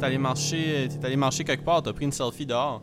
t'es 0.00 0.06
allé 0.06 0.18
marcher, 0.18 0.88
t'es 0.88 1.04
allé 1.04 1.16
marcher 1.16 1.44
quelque 1.44 1.64
part, 1.64 1.82
t'as 1.82 1.92
pris 1.92 2.06
une 2.06 2.12
selfie 2.12 2.46
dehors. 2.46 2.82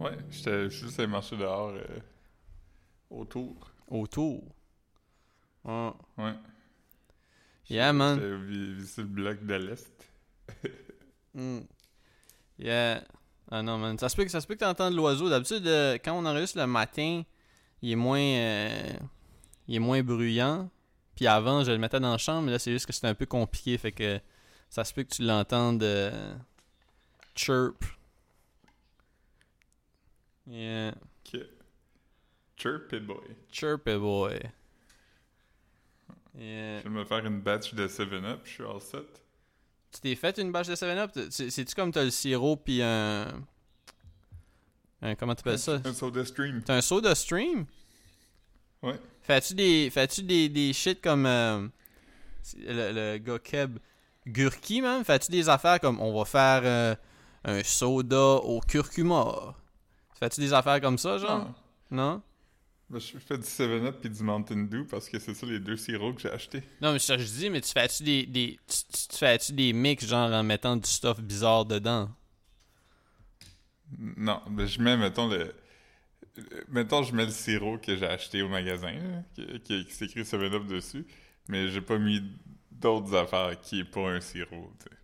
Ouais, 0.00 0.16
j'étais 0.30 0.70
juste 0.70 0.98
allé 0.98 1.06
marcher 1.06 1.36
dehors 1.36 1.72
euh, 1.74 1.84
autour. 3.10 3.70
Autour. 3.88 4.42
Ouais. 5.64 5.90
Ouais. 6.16 6.34
Yeah, 7.68 7.92
man. 7.92 8.18
Visiter 8.46 9.02
le 9.02 9.08
bloc 9.08 9.44
de 9.44 9.54
l'Est. 9.54 10.10
Mm. 11.36 11.62
Yeah. 12.60 13.02
Ah 13.50 13.60
non, 13.60 13.76
man. 13.76 13.98
Ça 13.98 14.08
se 14.08 14.14
peut 14.14 14.22
que, 14.22 14.30
ça 14.30 14.40
se 14.40 14.46
peut 14.46 14.54
que 14.54 14.60
t'entendes 14.60 14.94
l'oiseau. 14.94 15.28
D'habitude, 15.28 15.66
euh, 15.66 15.98
quand 15.98 16.12
on 16.16 16.24
enregistre 16.24 16.58
le 16.58 16.68
matin, 16.68 17.24
il 17.82 17.90
est 17.90 17.96
moins... 17.96 18.20
euh, 18.20 18.92
il 19.66 19.74
est 19.74 19.80
moins 19.80 20.00
bruyant. 20.04 20.70
Puis 21.16 21.26
avant, 21.26 21.64
je 21.64 21.72
le 21.72 21.78
mettais 21.78 21.98
dans 21.98 22.12
la 22.12 22.18
chambre, 22.18 22.42
mais 22.42 22.52
là, 22.52 22.60
c'est 22.60 22.70
juste 22.70 22.86
que 22.86 22.92
c'était 22.92 23.08
un 23.08 23.16
peu 23.16 23.26
compliqué. 23.26 23.76
Fait 23.78 23.90
que 23.90 24.20
ça 24.74 24.82
se 24.82 24.92
peut 24.92 25.04
que 25.04 25.14
tu 25.14 25.22
l'entendes 25.22 25.84
euh, 25.84 26.34
chirp. 27.36 27.84
Yeah. 30.48 30.90
Ok. 31.24 31.40
Chirpy 32.56 32.98
boy. 32.98 33.20
Chirpy 33.52 33.96
boy. 33.96 34.40
Yeah. 36.36 36.78
Je 36.80 36.82
vais 36.82 36.90
me 36.90 37.04
faire 37.04 37.24
une 37.24 37.40
batch 37.40 37.72
de 37.74 37.86
7-Up, 37.86 38.40
je 38.44 38.50
suis 38.50 38.64
all 38.64 38.80
set. 38.80 39.22
Tu 39.92 40.00
t'es 40.00 40.16
fait 40.16 40.36
une 40.38 40.50
bâche 40.50 40.66
de 40.66 40.74
7-Up? 40.74 41.12
C'est- 41.30 41.50
C'est-tu 41.50 41.72
comme 41.76 41.92
t'as 41.92 42.02
le 42.02 42.10
sirop 42.10 42.56
puis 42.56 42.82
un... 42.82 43.28
un... 45.02 45.14
Comment 45.14 45.36
t'appelles 45.36 45.60
ça? 45.60 45.80
Un 45.84 45.92
soda 45.94 46.24
stream. 46.24 46.62
T'as 46.64 46.78
un 46.78 46.80
soda 46.80 47.14
stream? 47.14 47.64
Ouais. 48.82 48.98
Fais-tu 49.22 49.54
des, 49.54 49.88
fais-tu 49.90 50.24
des, 50.24 50.48
des 50.48 50.72
shit 50.72 51.00
comme 51.00 51.26
euh, 51.26 51.68
le, 52.56 52.92
le 52.92 53.18
gars 53.18 53.38
Keb? 53.38 53.78
Gurki, 54.26 54.80
man? 54.80 55.04
Fais-tu 55.04 55.30
des 55.30 55.48
affaires 55.48 55.80
comme 55.80 56.00
on 56.00 56.16
va 56.16 56.24
faire 56.24 56.62
euh, 56.64 56.94
un 57.44 57.62
soda 57.62 58.36
au 58.36 58.60
curcuma? 58.60 59.54
Fais-tu 60.18 60.40
des 60.40 60.52
affaires 60.52 60.80
comme 60.80 60.98
ça, 60.98 61.18
genre? 61.18 61.38
Non. 61.40 61.54
Non? 61.90 62.22
Ben, 62.90 62.98
je 62.98 63.18
fais 63.18 63.38
du 63.38 63.44
7-Up 63.44 63.96
puis 64.00 64.10
du 64.10 64.22
Mountain 64.22 64.64
Dew 64.64 64.84
parce 64.84 65.08
que 65.08 65.18
c'est 65.18 65.34
ça 65.34 65.46
les 65.46 65.58
deux 65.58 65.76
sirops 65.76 66.16
que 66.16 66.22
j'ai 66.22 66.30
achetés. 66.30 66.62
Non, 66.82 66.92
mais 66.92 66.98
ça 66.98 67.16
je 67.16 67.24
dis, 67.24 67.48
mais 67.50 67.60
tu 67.60 67.70
fais-tu 67.72 68.02
des, 68.02 68.26
des 68.26 68.58
tu, 68.66 69.16
fais-tu 69.16 69.52
des 69.52 69.72
mix 69.72 70.06
genre 70.06 70.30
en 70.30 70.42
mettant 70.42 70.76
du 70.76 70.88
stuff 70.88 71.20
bizarre 71.20 71.64
dedans? 71.64 72.10
Non, 73.98 74.40
ben 74.50 74.66
je 74.66 74.80
mets, 74.80 74.96
mettons, 74.96 75.28
le... 75.28 75.54
Mettons, 76.68 77.04
je 77.04 77.14
mets 77.14 77.26
le 77.26 77.30
sirop 77.30 77.78
que 77.78 77.96
j'ai 77.96 78.06
acheté 78.06 78.42
au 78.42 78.48
magasin, 78.48 78.92
qui, 79.34 79.86
qui 79.86 79.92
s'écrit 79.92 80.22
7-Up 80.22 80.66
dessus, 80.66 81.06
mais 81.48 81.68
j'ai 81.68 81.80
pas 81.80 81.96
mis 81.96 82.22
d'autres 82.74 83.14
affaires 83.14 83.60
qui 83.60 83.80
est 83.80 83.84
pas 83.84 84.10
un 84.10 84.20
sirop, 84.20 84.72
tu 84.78 84.84
sais. 84.84 84.96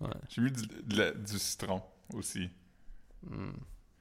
Ouais. 0.00 0.20
J'ai 0.28 0.40
mis 0.42 0.50
du, 0.52 0.62
de 0.66 0.96
la- 0.96 1.12
du 1.12 1.38
citron 1.38 1.82
aussi. 2.14 2.48
Hmm. 3.26 3.50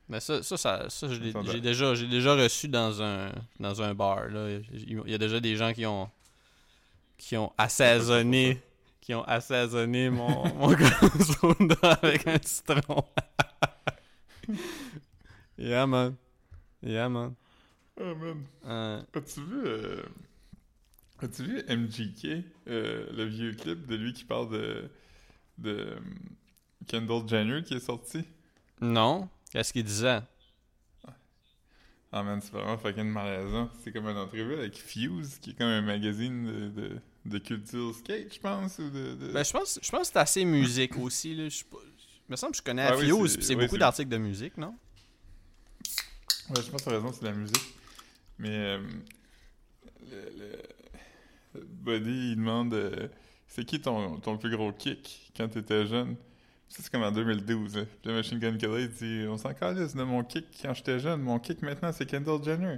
Mais 0.08 0.20
ça, 0.20 0.42
ça, 0.42 0.58
ça, 0.58 1.08
j'ai 1.08 1.60
déjà, 1.62 1.94
déjà 1.94 2.34
reçu 2.36 2.68
dans 2.68 3.02
un, 3.02 3.32
dans 3.60 3.82
un 3.82 3.94
bar. 3.94 4.28
Là. 4.30 4.50
Il 4.74 5.04
y 5.08 5.14
a 5.14 5.18
déjà 5.18 5.40
des 5.40 5.56
gens 5.56 5.72
qui 5.74 5.86
ont, 5.86 6.10
qui 7.18 7.38
ont 7.38 7.52
assaisonné, 7.58 8.60
qui 9.02 9.14
ont 9.14 9.24
assaisonné 9.24 10.10
mon, 10.10 10.48
mon 10.56 10.72
grand 10.74 11.22
soda 11.22 11.92
avec 12.02 12.26
un 12.28 12.38
citron. 12.42 13.04
yeah 15.58 15.86
man, 15.86 16.16
yeah 16.82 17.08
man. 17.10 17.36
Oh 18.00 18.16
man. 18.16 18.46
Euh, 18.66 19.02
As-tu 19.14 19.42
vu... 19.44 19.62
euh, 19.66 20.02
As-tu 21.22 21.44
vu 21.44 21.64
MGK, 21.68 22.46
euh, 22.68 23.12
le 23.12 23.26
vieux 23.26 23.54
clip 23.54 23.86
de 23.88 23.96
lui 23.96 24.14
qui 24.14 24.24
parle 24.24 24.50
de... 24.52 24.90
de 25.58 25.70
euh, 25.72 26.00
Kendall 26.88 27.28
Jenner 27.28 27.64
qui 27.64 27.74
est 27.76 27.80
sorti? 27.80 28.24
non, 28.82 29.28
qu'est-ce 29.52 29.74
qu'il 29.74 29.84
disait? 29.84 30.22
Ah 32.12 32.24
man, 32.24 32.42
c'est 32.42 32.52
vraiment 32.52 32.78
fucking 32.78 33.04
malaisant. 33.06 33.70
C'est 33.84 33.92
comme 33.92 34.08
une 34.08 34.18
entrevue 34.18 34.56
avec 34.56 34.76
Fuse, 34.76 35.38
qui 35.40 35.52
est 35.52 35.54
comme 35.54 35.68
un 35.68 35.82
magazine 35.82 36.46
de, 36.46 36.70
de, 36.70 37.00
de 37.26 37.38
culture 37.38 37.94
skate, 37.94 38.34
je 38.34 38.40
pense, 38.40 38.80
ou 38.80 38.90
de... 38.90 39.14
de- 39.14 39.32
Ben, 39.32 39.44
je 39.44 39.52
pense, 39.52 39.80
je 39.82 39.90
pense 39.92 40.08
que 40.08 40.14
c'est 40.14 40.20
assez 40.20 40.44
musique 40.46 40.98
aussi. 40.98 41.36
Là. 41.36 41.50
Je 41.50 41.58
sais 41.58 41.66
pas- 41.66 41.78
il 42.28 42.32
me 42.32 42.36
semble 42.36 42.52
que 42.54 42.58
je 42.58 42.64
connais 42.64 42.84
Ah 42.88 42.96
oui, 42.98 43.06
Fuse, 43.10 43.36
puis 43.38 43.46
c'est 43.46 43.54
oui, 43.56 43.66
beaucoup 43.66 43.78
d'articles 43.78 44.10
de 44.10 44.18
musique, 44.18 44.58
non? 44.58 44.76
Ouais, 46.50 46.62
je 46.64 46.70
pense 46.72 46.82
que 46.82 46.86
t'as 46.90 46.92
raison, 46.96 47.12
c'est 47.12 47.22
de 47.22 47.26
la 47.28 47.34
musique. 47.34 47.76
Mais 48.40 48.50
euh, 48.50 48.80
le 50.12 50.62
Buddy, 51.56 52.32
il 52.32 52.36
demande 52.36 52.74
euh, 52.74 53.08
c'est 53.48 53.66
qui 53.66 53.82
ton, 53.82 54.20
ton 54.20 54.38
plus 54.38 54.56
gros 54.56 54.72
kick 54.72 55.32
quand 55.36 55.48
t'étais 55.50 55.86
jeune? 55.88 56.16
Ça, 56.70 56.84
c'est 56.84 56.92
comme 56.92 57.04
en 57.04 57.12
2012. 57.12 57.78
Hein. 57.78 57.88
Puis 58.02 58.12
le 58.12 58.16
Machine 58.16 58.38
Gun 58.38 58.58
Kelly 58.58 58.88
dit 58.90 59.26
On 59.28 59.38
s'en 59.38 59.54
calisse 59.54 59.96
de 59.96 60.04
mon 60.04 60.24
kick 60.24 60.46
quand 60.62 60.74
j'étais 60.74 61.00
jeune. 61.00 61.22
Mon 61.22 61.40
kick 61.40 61.62
maintenant, 61.64 61.92
c'est 61.92 62.06
Kendall 62.06 62.44
Jenner. 62.44 62.78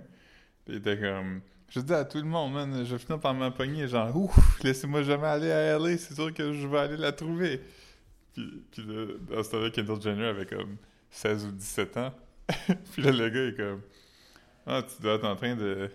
Puis 0.65 0.75
il 0.75 0.77
était 0.77 0.97
comme 0.97 1.41
Je 1.67 1.81
dis 1.81 1.93
à 1.93 2.05
tout 2.05 2.19
le 2.19 2.23
monde, 2.23 2.53
man, 2.53 2.85
je 2.85 2.97
finis 2.97 3.19
par 3.19 3.33
m'empoigner, 3.33 3.87
genre 3.87 4.15
Ouf, 4.15 4.63
laissez-moi 4.63 5.03
jamais 5.03 5.27
aller 5.27 5.51
à 5.51 5.77
LA, 5.77 5.97
c'est 5.97 6.13
sûr 6.13 6.33
que 6.33 6.53
je 6.53 6.67
vais 6.67 6.79
aller 6.79 6.97
la 6.97 7.11
trouver. 7.11 7.61
Puis, 8.33 8.63
puis 8.71 8.83
là, 8.83 9.07
dans 9.29 9.43
ce 9.43 9.51
temps-là, 9.51 9.69
Kendall 9.71 10.01
Jenner 10.01 10.27
avait 10.27 10.45
comme 10.45 10.77
16 11.09 11.45
ou 11.47 11.51
17 11.51 11.97
ans. 11.97 12.13
puis 12.93 13.01
là, 13.01 13.11
le 13.11 13.29
gars 13.29 13.45
est 13.45 13.57
comme 13.57 13.81
Ah, 14.65 14.83
tu 14.83 15.01
dois 15.01 15.15
être 15.15 15.25
en 15.25 15.35
train 15.35 15.55
de. 15.57 15.89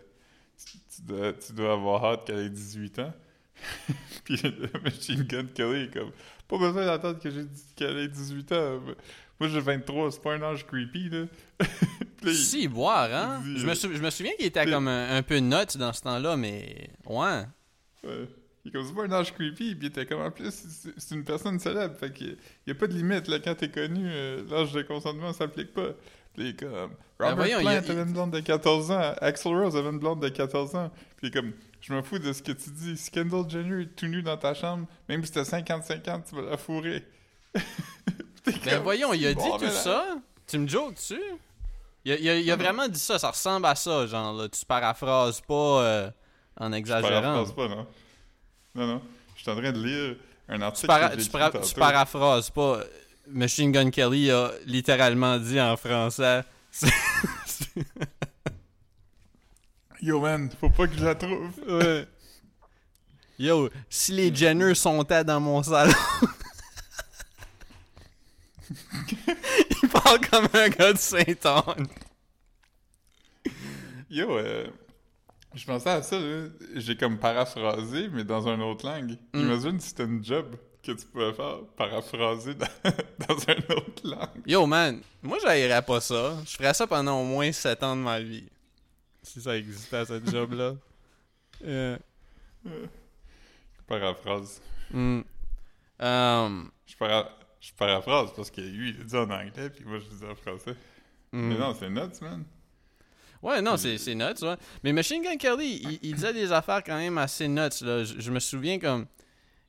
Tu, 0.65 1.03
dois, 1.03 1.33
tu 1.34 1.53
dois 1.53 1.72
avoir 1.75 2.05
hâte 2.05 2.25
qu'elle 2.27 2.39
ait 2.39 2.50
18 2.50 2.99
ans. 3.00 3.12
puis 4.25 4.37
le 4.43 4.81
Machine 4.83 5.22
Gun 5.22 5.47
Kelly 5.55 5.84
est 5.84 5.93
comme 5.93 6.11
Pas 6.49 6.59
besoin 6.59 6.84
d'attendre 6.87 7.19
que 7.19 7.31
j'ai 7.31 7.47
qu'elle 7.75 7.97
ait 7.99 8.09
18 8.09 8.53
ans. 8.53 8.81
Moi, 9.39 9.49
j'ai 9.50 9.61
23, 9.61 10.12
c'est 10.12 10.22
pas 10.22 10.34
un 10.34 10.43
âge 10.43 10.67
creepy, 10.67 11.11
là. 11.11 11.25
Il- 12.22 12.34
Si, 12.34 12.67
boire, 12.69 13.09
hein? 13.15 13.41
dit, 13.44 13.59
Je 13.59 13.67
me, 13.67 13.75
sou- 13.75 13.93
je 13.93 14.00
me 14.03 14.11
souviens 14.11 14.33
qu'il 14.37 14.47
était 14.47 14.65
comme 14.67 14.89
un, 14.89 15.17
un 15.17 15.22
peu 15.22 15.37
nuts 15.39 15.77
dans 15.78 15.93
ce 15.93 16.00
temps-là, 16.03 16.37
mais 16.37 16.91
ouais. 17.06 17.43
Ouais. 18.05 18.28
Il 18.65 18.69
est 18.71 18.73
comme, 18.73 18.84
c'est 18.87 18.94
pas 18.94 19.05
un 19.05 19.12
âge 19.12 19.33
creepy, 19.34 19.75
puis 19.75 19.78
il 19.83 19.87
était 19.87 20.06
comme, 20.06 20.21
en 20.23 20.31
plus, 20.31 20.50
c'est 20.53 20.93
c'est 20.97 21.15
une 21.15 21.25
personne 21.25 21.59
célèbre, 21.61 21.94
fait 21.97 22.12
qu'il 22.12 22.37
y 22.67 22.71
a 22.71 22.75
pas 22.75 22.87
de 22.88 22.94
limite, 22.94 23.28
là, 23.28 23.38
quand 23.38 23.55
t'es 23.55 23.69
connu, 23.71 24.03
euh, 24.06 24.43
l'âge 24.50 24.73
de 24.73 24.83
consentement 24.83 25.33
s'applique 25.33 25.73
pas. 25.73 25.91
Puis 26.36 26.44
il 26.44 26.47
est 26.50 26.60
comme, 26.60 26.70
Robert 26.72 26.91
Ben 27.19 27.34
voyons, 27.34 27.60
Plant 27.60 27.70
il 27.70 27.91
avait 27.91 28.02
une 28.02 28.12
blonde 28.12 28.30
de 28.32 28.41
14 28.41 28.91
ans, 28.91 29.14
Axl 29.20 29.48
Rose 29.48 29.76
avait 29.76 29.88
une 29.88 29.98
blonde 29.98 30.20
de 30.20 30.28
14 30.28 30.74
ans, 30.76 30.91
puis 31.16 31.26
il 31.26 31.28
est 31.28 31.30
comme, 31.32 31.52
je 31.80 31.92
m'en 31.94 32.02
fous 32.02 32.19
de 32.19 32.32
ce 32.32 32.42
que 32.42 32.52
tu 32.52 32.70
dis, 32.70 32.97
si 32.97 33.10
Kendall 33.10 33.48
Jenner 33.48 33.82
est 33.82 33.97
tout 33.97 34.06
nu 34.06 34.22
dans 34.22 34.36
ta 34.36 34.52
chambre, 34.54 34.86
même 35.08 35.25
si 35.25 35.32
t'as 35.32 35.42
50-50, 35.42 36.28
tu 36.28 36.34
vas 36.36 36.42
la 36.42 36.56
fourrer. 36.56 37.04
T'es 38.44 38.52
Ben 38.64 38.82
voyons, 38.82 39.12
il 39.14 39.26
a 39.26 39.34
bon, 39.34 39.42
dit 39.42 39.48
mais 39.52 39.58
tout 39.58 39.64
là- 39.64 39.70
ça? 39.80 40.04
Tu 40.46 40.58
me 40.58 40.69
jokes 40.69 40.94
dessus? 40.94 41.20
Il 42.04 42.12
a, 42.12 42.16
il 42.16 42.46
il 42.46 42.52
vraiment 42.54 42.86
dit 42.86 42.98
ça, 43.00 43.19
ça 43.19 43.30
ressemble 43.30 43.66
à 43.66 43.75
ça, 43.75 44.06
genre, 44.06 44.32
là, 44.34 44.48
tu 44.48 44.64
paraphrases 44.64 45.41
pas 45.41 45.54
euh, 45.82 46.10
en 46.60 46.72
exagérant. 46.72 47.20
paraphrase 47.22 47.52
pas, 47.54 47.69
non? 47.69 47.86
Non, 48.76 48.86
non. 48.86 49.02
Je 49.34 49.42
suis 49.42 49.50
en 49.50 49.56
train 49.56 49.72
de 49.72 49.82
lire 49.82 50.16
un 50.48 50.58
Tu, 50.58 50.62
article 50.64 50.86
para- 50.86 51.08
que 51.08 51.19
j'ai 51.19 51.25
tu, 51.25 51.30
para- 51.30 51.50
tu 51.60 51.75
paraphrases 51.75 52.50
pas. 52.50 52.80
Machine 53.28 53.72
Gun 53.72 53.91
Kelly 53.91 54.31
a 54.31 54.53
littéralement 54.66 55.38
dit 55.38 55.60
en 55.60 55.76
français. 55.76 56.44
Yo, 60.03 60.20
man, 60.20 60.50
faut 60.60 60.70
pas 60.70 60.87
que 60.87 60.97
je 60.97 61.04
la 61.04 61.14
trouve. 61.14 61.50
Ouais. 61.69 62.06
Yo, 63.38 63.70
si 63.88 64.12
les 64.12 64.34
Jenner 64.34 64.75
sont 64.75 65.03
dans 65.03 65.41
mon 65.41 65.62
salon. 65.62 65.92
Il 69.82 69.88
parle 69.88 70.20
comme 70.28 70.48
un 70.54 70.69
gars 70.69 70.93
de 70.93 70.98
Saint-Anne. 70.98 71.87
Yo, 74.11 74.37
euh, 74.37 74.67
je 75.55 75.64
pensais 75.64 75.90
à 75.90 76.02
ça, 76.02 76.19
là. 76.19 76.49
J'ai 76.75 76.96
comme 76.96 77.19
paraphrasé, 77.19 78.08
mais 78.12 78.25
dans 78.25 78.49
une 78.49 78.62
autre 78.62 78.87
langue. 78.87 79.17
Mm. 79.32 79.40
Imagine 79.40 79.81
si 79.81 79.88
c'était 79.88 80.05
une 80.05 80.25
job 80.25 80.56
que 80.87 80.93
tu 80.93 81.06
pouvais 81.06 81.33
faire, 81.33 81.59
paraphraser 81.77 82.55
dans, 82.55 82.67
dans 83.29 83.38
une 83.38 83.77
autre 83.77 84.03
langue. 84.09 84.43
Yo, 84.47 84.67
man, 84.67 85.00
moi, 85.23 85.38
j'haïrais 85.43 85.83
pas 85.83 86.00
ça. 86.00 86.37
Je 86.47 86.56
ferais 86.56 86.75
ça 86.75 86.87
pendant 86.87 87.21
au 87.21 87.25
moins 87.25 87.50
7 87.53 87.83
ans 87.83 87.97
de 87.97 88.03
ma 88.03 88.21
vie. 88.21 88.49
Si 89.23 89.41
ça 89.41 89.56
existait, 89.56 90.05
cette 90.05 90.31
job-là. 90.31 90.75
Euh, 91.65 91.97
Paraphrase. 93.87 94.61
hmm. 94.93 95.21
Um, 95.99 96.71
Je, 96.87 96.97
para... 96.97 97.31
je 97.61 97.73
paraphrase 97.73 98.31
parce 98.37 98.50
que 98.50 98.61
lui, 98.61 98.91
il 98.91 98.99
le 98.99 99.05
dit 99.05 99.17
en 99.17 99.31
anglais, 99.31 99.71
puis 99.71 99.85
moi, 99.87 99.99
je 100.00 100.11
le 100.11 100.17
dis 100.19 100.25
en 100.25 100.35
français. 100.35 100.75
hmm. 101.33 101.49
Mais 101.49 101.55
non, 101.56 101.75
c'est 101.79 101.88
nuts, 101.88 102.21
man. 102.21 102.44
Ouais, 103.43 103.62
non, 103.62 103.77
c'est, 103.79 103.97
c'est 103.99 104.15
nuts, 104.15 104.43
ouais. 104.43 104.56
Mais 104.83 104.93
Machine 104.93 105.23
Gun 105.23 105.37
Kelly, 105.37 105.81
il, 105.83 105.99
il 106.03 106.15
disait 106.15 106.33
des 106.35 106.53
affaires 106.53 106.83
quand 106.85 106.97
même 106.97 107.17
assez 107.19 107.49
nuts, 107.49 107.81
là. 107.81 108.05
Je, 108.05 108.15
je 108.19 108.31
me 108.31 108.38
souviens 108.41 108.79
comme... 108.79 109.06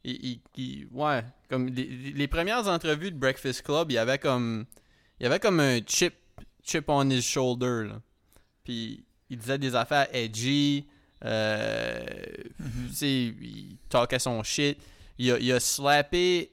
Il, 0.03 0.13
il- 0.25 0.41
il- 0.55 0.87
ouais, 0.91 1.23
comme 1.49 1.67
les, 1.67 1.85
les 2.13 2.27
premières 2.27 2.67
entrevues 2.67 3.11
de 3.11 3.17
Breakfast 3.17 3.61
Club, 3.63 3.91
il 3.91 3.95
y 3.95 3.97
avait 3.97 4.19
comme... 4.19 4.65
Il 5.19 5.23
y 5.23 5.25
avait 5.25 5.39
comme 5.39 5.59
un 5.59 5.79
chip, 5.87 6.13
chip 6.63 6.85
on 6.89 7.09
his 7.09 7.21
shoulder, 7.23 7.87
là. 7.89 8.01
Puis 8.63 9.03
il 9.29 9.37
disait 9.37 9.57
des 9.57 9.73
affaires 9.75 10.07
edgy, 10.13 10.85
euh, 11.25 12.05
tu 12.89 12.93
sais, 12.93 13.09
il 13.41 13.77
talkait 13.89 14.19
son 14.19 14.43
shit. 14.43 14.77
Il 15.17 15.31
a, 15.31 15.39
il 15.39 15.51
a 15.51 15.59
slappé 15.59 16.51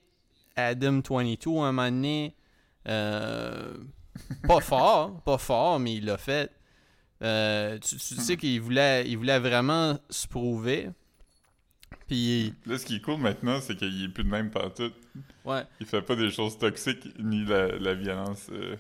Adam22 0.57 1.49
un 1.63 1.73
moment 1.73 1.91
donné. 1.91 2.35
Euh, 2.89 3.75
pas 4.49 4.61
fort, 4.63 5.21
pas 5.23 5.37
fort, 5.39 5.79
mais 5.79 5.95
il 5.97 6.07
l'a 6.07 6.17
fait. 6.17 6.51
Euh, 7.23 7.79
tu, 7.79 7.97
tu 7.97 8.15
sais 8.17 8.37
qu'il 8.37 8.61
voulait, 8.61 9.07
il 9.09 9.17
voulait 9.19 9.39
vraiment 9.39 9.99
se 10.09 10.27
prouver. 10.27 10.89
Puis, 12.15 12.55
Là, 12.67 12.79
ce 12.79 12.87
qui 12.87 12.97
est 12.97 13.01
cool 13.01 13.19
maintenant, 13.19 13.61
c'est 13.61 13.75
qu'il 13.77 14.05
est 14.05 14.09
plus 14.09 14.23
de 14.23 14.29
même 14.31 14.51
partout. 14.53 14.93
ouais. 15.45 15.63
Il 15.81 15.87
fait 15.87 16.01
pas 16.01 16.15
des 16.15 16.31
choses 16.31 16.57
toxiques 16.57 17.09
ni 17.19 17.45
la, 17.45 17.67
la 17.77 17.95
violence. 17.95 18.47
euh. 18.53 18.77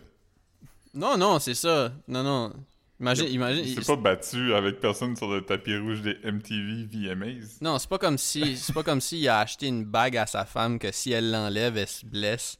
Non, 0.95 1.17
non, 1.17 1.41
c'est 1.41 1.55
ça. 1.55 1.93
Non, 2.07 2.23
non. 2.23 2.53
Imagine, 3.01 3.27
imagine. 3.27 3.65
Il 3.67 3.75
s'est 3.75 3.97
pas 3.97 4.01
battu 4.01 4.55
avec 4.55 4.79
personne 4.79 5.17
sur 5.17 5.29
le 5.29 5.43
tapis 5.43 5.77
rouge 5.77 6.01
des 6.03 6.17
MTV 6.25 6.85
VMAs. 6.85 7.59
Non, 7.61 7.77
c'est 7.81 7.89
pas 7.89 7.99
comme 7.99 8.19
si 8.19 8.57
c'est 8.57 8.73
pas 8.73 8.85
comme 8.85 9.01
s'il 9.01 9.29
a 9.29 9.41
acheté 9.41 9.67
une 9.67 9.85
bague 9.85 10.17
à 10.17 10.27
sa 10.27 10.45
femme 10.45 10.79
que 10.79 10.93
si 10.93 11.11
elle 11.11 11.33
l'enlève, 11.33 11.77
elle 11.77 11.89
se 11.89 12.07
blesse. 12.07 12.57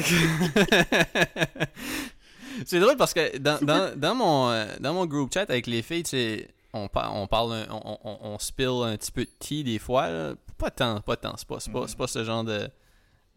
c'est 2.66 2.80
drôle 2.80 2.96
parce 2.96 3.14
que 3.14 3.38
dans, 3.38 3.60
dans, 3.64 3.96
dans 3.96 4.14
mon 4.16 4.50
euh, 4.50 4.66
dans 4.80 4.92
mon 4.94 5.06
group 5.06 5.32
chat 5.32 5.48
avec 5.48 5.68
les 5.68 5.82
filles, 5.82 6.02
sais, 6.04 6.48
on, 6.74 6.88
par- 6.88 7.14
on 7.14 7.26
parle 7.26 7.52
un- 7.54 7.66
on, 7.70 7.98
on, 8.04 8.18
on 8.34 8.38
spill 8.38 8.82
un 8.84 8.96
petit 8.96 9.10
peu 9.12 9.24
de 9.24 9.30
tea 9.38 9.64
des 9.64 9.78
fois 9.78 10.10
là. 10.10 10.34
Pas 10.58 10.70
tant, 10.70 11.00
pas 11.00 11.16
tant, 11.16 11.34
c'est 11.36 11.48
pas 11.48 11.58
c'est 11.60 11.72
pas, 11.72 11.88
c'est 11.88 11.96
pas 11.96 12.06
ce 12.06 12.22
genre 12.24 12.44
de 12.44 12.68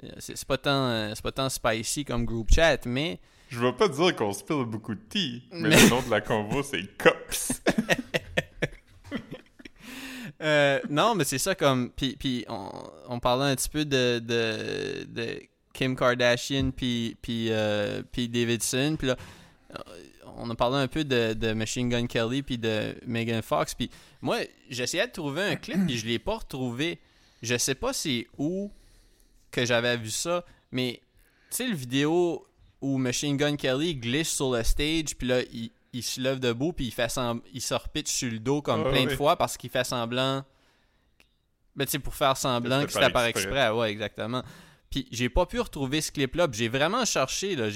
euh, 0.04 0.10
c'est 0.19 0.45
pas 0.45 0.57
tant 0.57 0.88
euh, 0.89 1.12
c'est 1.16 1.24
pas 1.24 1.31
tant 1.31 1.50
spicy 1.50 2.04
comme 2.06 2.25
group 2.25 2.50
chat, 2.54 2.86
mais 2.86 3.19
Je 3.50 3.60
vais 3.60 3.74
pas 3.74 3.88
dire 3.88 4.16
qu'on 4.16 4.34
spill 4.34 4.66
beaucoup 4.66 4.94
de 4.95 5.01
tea, 5.10 5.44
mais 5.51 5.69
Mais- 5.69 5.84
le 5.84 5.89
nom 5.89 6.01
de 6.01 6.10
la 6.12 6.22
convo, 6.22 6.62
c'est 6.63 6.84
Cops. 6.98 7.62
Euh, 10.42 10.80
non, 10.90 11.16
mais 11.16 11.24
c'est 11.24 11.40
ça 11.40 11.56
comme. 11.56 11.90
Puis, 11.90 12.16
puis 12.16 12.45
on, 12.48 12.69
on 13.10 13.19
parlait 13.19 13.45
un 13.51 13.56
petit 13.56 13.69
peu 13.69 13.86
de, 13.86 14.19
de, 14.19 15.06
de 15.06 15.42
Kim 15.74 15.95
Kardashian 15.95 16.69
puis, 16.69 17.18
puis, 17.24 17.48
euh, 17.50 18.04
puis 18.12 18.30
Davidson. 18.30 18.98
Puis 19.00 19.07
là, 19.07 19.18
on 20.38 20.50
a 20.50 20.56
parlé 20.56 20.78
un 20.78 20.88
peu 20.88 21.04
de, 21.04 21.34
de 21.34 21.54
Machine 21.54 21.89
Gun 21.89 22.07
Kelly 22.07 22.44
puis 22.44 22.57
de 22.57 22.95
Megan 23.06 23.42
Fox. 23.42 23.74
Puis 23.74 23.89
moi, 24.22 24.38
j'essayais 24.69 25.07
de 25.07 25.12
trouver 25.12 25.42
un 25.44 25.56
clip 25.56 25.86
puis 25.86 25.98
je 25.98 26.06
l'ai 26.06 26.19
pas 26.19 26.38
retrouvé. 26.38 27.00
Je 27.42 27.57
sais 27.57 27.75
pas 27.75 27.94
c'est 27.94 28.28
où 28.38 28.72
que 29.51 29.66
j'avais 29.66 29.98
vu 29.98 30.10
ça, 30.10 30.44
mais 30.72 31.01
tu 31.50 31.57
sais, 31.57 31.68
le 31.68 31.75
vidéo 31.75 32.45
où 32.81 32.98
Machine 32.98 33.38
Gun 33.38 33.56
Kelly 33.56 33.95
glisse 33.95 34.30
sur 34.36 34.51
le 34.51 34.63
stage 34.63 35.16
puis 35.18 35.28
là, 35.28 35.42
il, 35.51 35.72
il 35.94 36.04
se 36.04 36.19
lève 36.22 36.40
debout 36.40 36.74
puis 36.74 36.86
il 36.88 36.92
fait 36.92 37.10
sem- 37.10 37.42
il 37.54 37.62
se 37.62 37.74
repitche 37.74 38.10
sur 38.12 38.31
le 38.31 38.40
dos 38.40 38.62
comme 38.62 38.83
Ah 38.86 38.90
plein 38.92 39.06
de 39.06 39.10
fois 39.16 39.36
parce 39.36 39.57
qu'il 39.57 39.69
fait 39.69 39.83
semblant 39.83 40.44
ben 41.75 41.86
tu 41.86 41.92
sais 41.92 42.00
pour 42.00 42.13
faire 42.16 42.36
semblant 42.38 42.83
Que 42.86 42.92
c'était 42.92 43.06
par 43.13 43.25
exprès 43.25 43.69
ouais 43.69 43.92
exactement 43.92 44.44
puis 44.89 45.07
j'ai 45.12 45.30
pas 45.30 45.45
pu 45.45 45.60
retrouver 45.60 46.01
ce 46.01 46.12
clip 46.12 46.36
là 46.36 46.48
j'ai 46.51 46.68
vraiment 46.69 47.04
cherché 47.06 47.56
là 47.56 47.68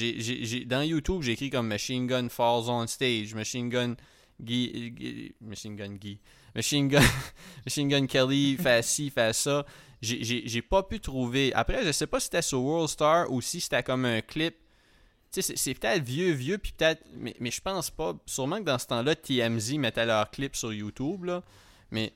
dans 0.65 0.81
YouTube 0.81 1.21
j'ai 1.23 1.33
écrit 1.33 1.49
comme 1.49 1.67
Machine 1.67 2.07
Gun 2.07 2.29
Falls 2.29 2.69
on 2.69 2.87
Stage 2.87 3.33
Machine 3.35 3.69
Gun 3.69 3.95
Guy, 4.39 4.91
Guy- 4.91 5.35
Machine 5.41 5.75
Gun 5.75 5.95
Guy 5.95 6.19
Machine 6.55 6.87
Gun 6.87 7.01
Machine 7.65 7.87
Gun 7.89 8.05
Kelly 8.07 8.57
fait 8.57 8.83
ci 8.83 9.09
fait 9.09 9.33
ça 9.33 9.65
j'ai, 10.01 10.61
pas 10.63 10.83
pu 10.83 10.99
trouver 10.99 11.53
après 11.53 11.85
je 11.85 11.91
sais 11.91 12.07
pas 12.07 12.19
si 12.19 12.25
c'était 12.25 12.41
sur 12.41 12.61
World 12.63 12.89
Star 12.89 13.31
ou 13.31 13.41
si 13.41 13.61
c'était 13.61 13.83
comme 13.83 14.05
un 14.05 14.21
clip 14.21 14.55
tu 15.33 15.41
sais, 15.41 15.53
c'est, 15.55 15.73
peut-être 15.75 16.03
vieux, 16.03 16.31
vieux, 16.33 16.57
puis 16.57 16.73
peut-être. 16.77 17.05
Mais, 17.15 17.33
mais 17.39 17.51
je 17.51 17.61
pense 17.61 17.89
pas. 17.89 18.13
Sûrement 18.25 18.57
que 18.57 18.63
dans 18.65 18.77
ce 18.77 18.87
temps-là, 18.87 19.15
TMZ 19.15 19.77
mettait 19.77 20.05
leurs 20.05 20.29
clips 20.29 20.57
sur 20.57 20.73
YouTube, 20.73 21.23
là. 21.23 21.41
Mais, 21.89 22.11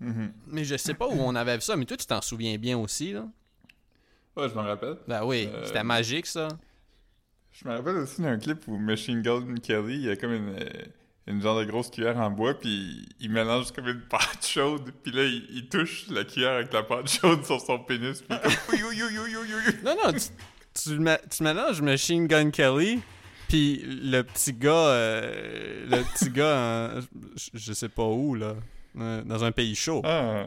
Mhm. 0.00 0.32
mais 0.46 0.64
je 0.64 0.78
sais 0.78 0.94
pas 0.94 1.06
où 1.06 1.12
on 1.20 1.34
avait 1.34 1.56
vu 1.56 1.60
ça. 1.60 1.76
Mais 1.76 1.84
toi, 1.84 1.98
tu 1.98 2.06
t'en 2.06 2.22
souviens 2.22 2.56
bien 2.56 2.78
aussi, 2.78 3.12
là. 3.12 3.28
Ouais, 4.36 4.48
je 4.48 4.54
m'en 4.54 4.62
rappelle. 4.62 4.96
Ben 5.06 5.24
oui, 5.24 5.48
Euh, 5.52 5.64
c'était 5.64 5.84
magique, 5.84 6.26
ça. 6.26 6.48
Je 7.52 7.68
me 7.68 7.74
rappelle 7.76 7.96
aussi 7.98 8.20
d'un 8.20 8.36
clip 8.38 8.66
où 8.66 8.76
Machine 8.76 9.22
Gun 9.22 9.54
Kelly, 9.62 10.02
il 10.02 10.10
a 10.10 10.16
comme 10.16 10.32
une, 10.32 10.56
euh, 10.58 10.68
une 11.28 11.40
genre 11.40 11.58
de 11.60 11.64
grosse 11.64 11.88
cuillère 11.90 12.16
en 12.18 12.30
bois, 12.30 12.54
puis 12.54 13.08
il 13.20 13.30
mélange 13.30 13.70
comme 13.70 13.86
une 13.86 14.00
pâte 14.02 14.44
chaude, 14.44 14.90
puis 15.04 15.12
là, 15.12 15.22
il, 15.22 15.46
il 15.50 15.68
touche 15.68 16.06
la 16.10 16.24
cuillère 16.24 16.54
avec 16.54 16.72
la 16.72 16.82
pâte 16.82 17.08
chaude 17.08 17.44
sur 17.44 17.60
son 17.60 17.78
pénis, 17.78 18.22
puis. 18.22 18.36
Non, 19.84 19.94
non, 20.04 20.12
tu, 20.12 20.18
tu, 20.74 20.98
mé- 20.98 21.20
tu 21.30 21.42
mélanges 21.44 21.80
Machine 21.80 22.26
Gun 22.26 22.50
Kelly, 22.50 23.00
puis 23.48 23.82
le 23.86 24.22
petit 24.22 24.52
gars. 24.52 24.72
euh, 24.88 25.86
le 25.88 26.02
petit 26.12 26.30
gars, 26.30 26.94
je, 27.36 27.50
je 27.54 27.72
sais 27.72 27.88
pas 27.88 28.06
où, 28.06 28.34
là. 28.34 28.56
euh, 28.98 29.22
Dans 29.22 29.44
un 29.44 29.52
pays 29.52 29.76
chaud. 29.76 30.02
Ah, 30.04 30.46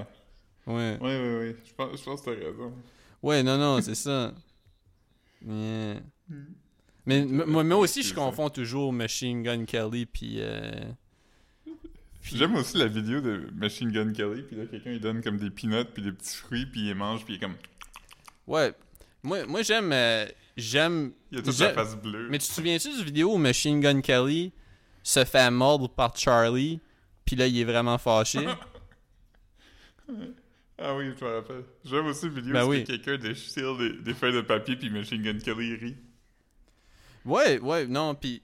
Ouais. 0.66 0.98
oui, 1.00 1.10
oui, 1.16 1.36
oui. 1.39 1.56
Je 1.63 1.74
pense, 1.74 1.98
je 1.98 2.04
pense 2.04 2.22
que 2.22 2.31
t'as 2.31 2.45
raison. 2.45 2.74
Ouais, 3.23 3.43
non, 3.43 3.57
non, 3.57 3.81
c'est 3.81 3.95
ça. 3.95 4.33
Yeah. 5.45 5.99
Mais 7.05 7.19
m- 7.21 7.43
moi, 7.47 7.63
moi 7.63 7.77
aussi, 7.77 8.03
je 8.03 8.13
confonds 8.13 8.49
toujours 8.49 8.91
Machine 8.93 9.43
Gun 9.43 9.65
Kelly 9.65 10.05
puis. 10.05 10.37
euh, 10.39 10.71
puis- 12.21 12.35
J'aime 12.37 12.55
aussi 12.55 12.77
la 12.77 12.87
vidéo 12.87 13.21
de 13.21 13.49
Machine 13.55 13.91
Gun 13.91 14.11
Kelly, 14.13 14.41
puis 14.43 14.55
là, 14.57 14.65
quelqu'un, 14.65 14.91
il 14.91 14.99
donne 14.99 15.21
comme 15.21 15.37
des 15.37 15.49
peanuts, 15.49 15.85
puis 15.93 16.03
des 16.03 16.11
petits 16.11 16.35
fruits, 16.35 16.65
puis 16.65 16.81
il 16.81 16.85
les 16.87 16.93
mange, 16.93 17.23
puis 17.23 17.35
il 17.35 17.37
est 17.37 17.39
comme... 17.39 17.55
Ouais. 18.47 18.73
Moi, 19.23 19.45
moi 19.45 19.61
j'aime. 19.61 19.91
euh, 19.93 20.25
j'aime. 20.57 21.11
Il 21.31 21.39
a 21.39 21.41
toute 21.41 21.57
la 21.59 21.73
face 21.73 21.95
bleue. 21.95 22.27
Mais 22.29 22.37
tu 22.39 22.47
te 22.47 22.53
souviens-tu 22.53 22.95
du 22.97 23.03
vidéo 23.03 23.33
où 23.33 23.37
Machine 23.37 23.79
Gun 23.79 24.01
Kelly 24.01 24.51
se 25.03 25.23
fait 25.25 25.49
mordre 25.51 25.89
par 25.89 26.15
Charlie, 26.17 26.79
puis 27.25 27.35
là, 27.35 27.47
il 27.47 27.57
est 27.59 27.63
vraiment 27.63 27.97
fâché? 27.97 28.45
Ah 30.79 30.95
oui, 30.95 31.12
je 31.19 31.25
me 31.25 31.35
rappelle. 31.35 31.63
J'aime 31.83 32.06
aussi 32.06 32.25
la 32.25 32.31
vidéo 32.31 32.53
Ben 32.53 32.63
où 32.65 32.69
oui. 32.69 32.83
quelqu'un 32.83 33.18
déchire 33.18 33.75
des, 33.77 33.94
des 33.94 34.13
feuilles 34.13 34.35
de 34.35 34.41
papier, 34.41 34.75
puis 34.75 34.89
Machine 34.91 35.21
Gun 35.24 35.39
Kelly 35.39 35.75
rit. 35.75 35.97
Ouais, 37.25 37.59
ouais, 37.59 37.88
non, 37.88 38.13
puis 38.15 38.41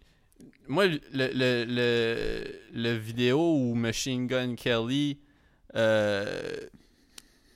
moi, 0.67 0.87
le, 0.87 0.99
le, 1.13 1.65
le, 1.67 2.59
le 2.73 2.97
vidéo 2.97 3.55
où 3.55 3.75
Machine 3.75 4.25
Gun 4.27 4.55
Kelly, 4.55 5.19
euh, 5.75 6.57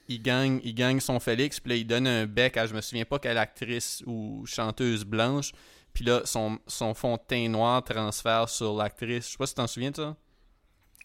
il, 0.07 0.21
gagne, 0.21 0.61
il 0.63 0.73
gagne 0.75 0.99
son 0.99 1.19
Félix, 1.19 1.59
puis 1.59 1.71
là, 1.71 1.75
il 1.77 1.85
donne 1.87 2.07
un 2.07 2.25
bec 2.27 2.55
à 2.57 2.67
je 2.67 2.73
me 2.73 2.81
souviens 2.81 3.05
pas 3.05 3.17
quelle 3.19 3.37
actrice 3.37 4.03
ou 4.05 4.45
chanteuse 4.45 5.05
blanche, 5.05 5.51
puis 5.93 6.05
là, 6.05 6.21
son, 6.25 6.59
son 6.67 6.93
fond 6.93 7.15
de 7.15 7.21
teint 7.27 7.49
noir 7.49 7.83
transfère 7.83 8.47
sur 8.47 8.75
l'actrice. 8.77 9.25
Je 9.25 9.31
sais 9.31 9.37
pas 9.37 9.47
si 9.47 9.53
tu 9.53 9.57
t'en 9.57 9.67
souviens 9.67 9.91
de 9.91 9.95
ça. 9.95 10.15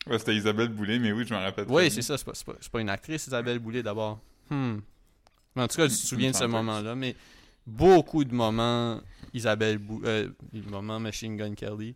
Ouais, 0.06 0.18
c'était 0.18 0.34
Isabelle 0.34 0.68
Boulay, 0.68 0.98
mais 0.98 1.12
oui, 1.12 1.24
je 1.26 1.32
m'en 1.32 1.40
rappelle. 1.40 1.66
Oui, 1.68 1.90
c'est 1.90 2.02
ça, 2.02 2.18
c'est 2.18 2.24
pas, 2.24 2.54
pas, 2.72 2.80
une 2.80 2.88
actrice, 2.88 3.26
Isabelle 3.26 3.58
Boulay 3.58 3.82
d'abord. 3.82 4.20
Hmm. 4.50 4.78
Mais 5.54 5.62
en 5.62 5.68
tout 5.68 5.76
cas, 5.76 5.86
je 5.86 5.92
me 5.92 5.96
souviens 5.96 6.30
de 6.30 6.36
ce 6.36 6.44
moment-là, 6.44 6.94
mais 6.94 7.14
beaucoup 7.66 8.24
de 8.24 8.34
moments 8.34 9.00
Isabelle 9.32 9.78
Bou 9.78 10.02
euh, 10.04 10.28
moments 10.68 10.98
Machine 10.98 11.36
Gun 11.36 11.54
Kelly. 11.54 11.94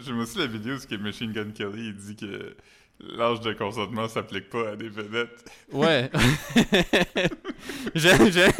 J'aime 0.00 0.18
aussi 0.18 0.38
la 0.38 0.46
vidéo 0.46 0.76
où 0.76 0.98
Machine 0.98 1.32
Gun 1.32 1.52
Kelly 1.52 1.88
il 1.88 1.96
dit 1.96 2.16
que 2.16 2.56
l'âge 3.00 3.40
de 3.40 3.52
consentement 3.52 4.08
s'applique 4.08 4.48
pas 4.50 4.70
à 4.70 4.76
des 4.76 4.88
vedettes. 4.88 5.44
Ouais. 5.72 6.10
j'aime, 7.94 8.30
j'aime, 8.30 8.52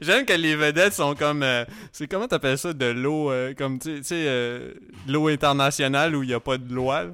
j'aime 0.00 0.24
que 0.26 0.32
les 0.32 0.56
vedettes 0.56 0.92
sont 0.94 1.14
comme. 1.14 1.42
euh, 1.42 1.64
c'est 1.92 2.06
comment 2.08 2.28
t'appelles 2.28 2.58
ça 2.58 2.72
de 2.72 2.86
l'eau, 2.86 3.30
euh, 3.30 3.54
comme 3.54 3.78
tu 3.78 3.96
sais- 3.96 4.00
tu 4.00 4.04
euh, 4.28 4.74
l'eau 5.08 5.28
internationale 5.28 6.14
où 6.14 6.22
il 6.22 6.28
n'y 6.28 6.34
a 6.34 6.40
pas 6.40 6.58
de 6.58 6.72
loi. 6.72 7.06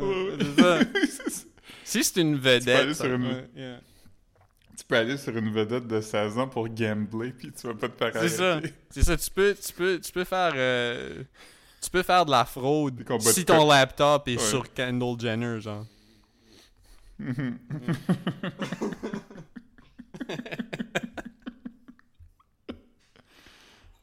Euh, 0.00 0.36
Ouais. 0.58 0.86
c'est 1.06 1.30
ça. 1.30 1.44
Si 1.84 2.02
c'est 2.04 2.20
une 2.22 2.34
aller 2.36 2.60
vedette. 2.60 2.96
une- 3.04 3.26
ouais, 3.26 3.48
yeah. 3.54 3.78
tu 4.78 4.84
peux 4.88 4.96
aller 4.96 5.18
sur 5.18 5.36
une 5.36 5.52
vedette 5.52 5.86
de 5.86 6.00
16 6.00 6.38
ans 6.38 6.48
pour 6.48 6.66
gambler, 6.70 7.32
puis 7.32 7.52
tu 7.52 7.66
vas 7.66 7.74
pas 7.74 7.88
te 7.90 7.98
faire 7.98 8.12
C'est 8.22 8.28
ça. 8.30 8.60
C'est 8.88 9.02
ça, 9.02 9.16
tu 9.18 9.30
peux, 9.30 9.54
tu 9.54 9.72
peux, 9.74 10.00
tu 10.00 10.10
peux 10.12 10.24
faire. 10.24 10.52
Tu 11.82 11.90
peux 11.90 12.02
faire 12.02 12.24
de 12.24 12.30
la 12.30 12.44
fraude 12.44 13.04
si 13.20 13.44
ton 13.44 13.68
laptop 13.68 14.26
est 14.28 14.36
Ouais. 14.38 14.42
sur 14.48 14.72
Kendall 14.72 15.20
Jenner, 15.20 15.60
genre. 15.60 15.84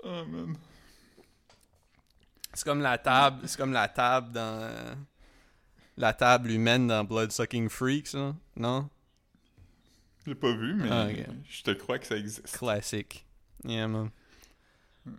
oh 0.03 0.25
man. 0.27 0.55
C'est 2.53 2.63
comme 2.65 2.81
la 2.81 2.97
table, 2.97 3.47
c'est 3.47 3.57
comme 3.57 3.71
la 3.73 3.87
table 3.87 4.31
dans 4.31 4.97
la 5.97 6.13
table 6.13 6.51
humaine 6.51 6.87
dans 6.87 7.03
Bloodsucking 7.03 7.69
Freaks, 7.69 8.07
ça, 8.07 8.35
non? 8.55 8.89
J'ai 10.25 10.35
pas 10.35 10.51
vu, 10.53 10.73
mais 10.75 10.89
Ah, 10.91 11.07
ok. 11.09 11.25
je 11.49 11.63
te 11.63 11.71
crois 11.71 11.99
que 11.99 12.05
ça 12.05 12.17
existe. 12.17 12.57
Classique. 12.57 13.25
Yeah, 13.63 13.87
man. 13.87 14.09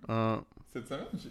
Euh, 0.08 0.38
Cette 0.72 0.86
semaine, 0.88 1.06
j'ai- 1.14 1.30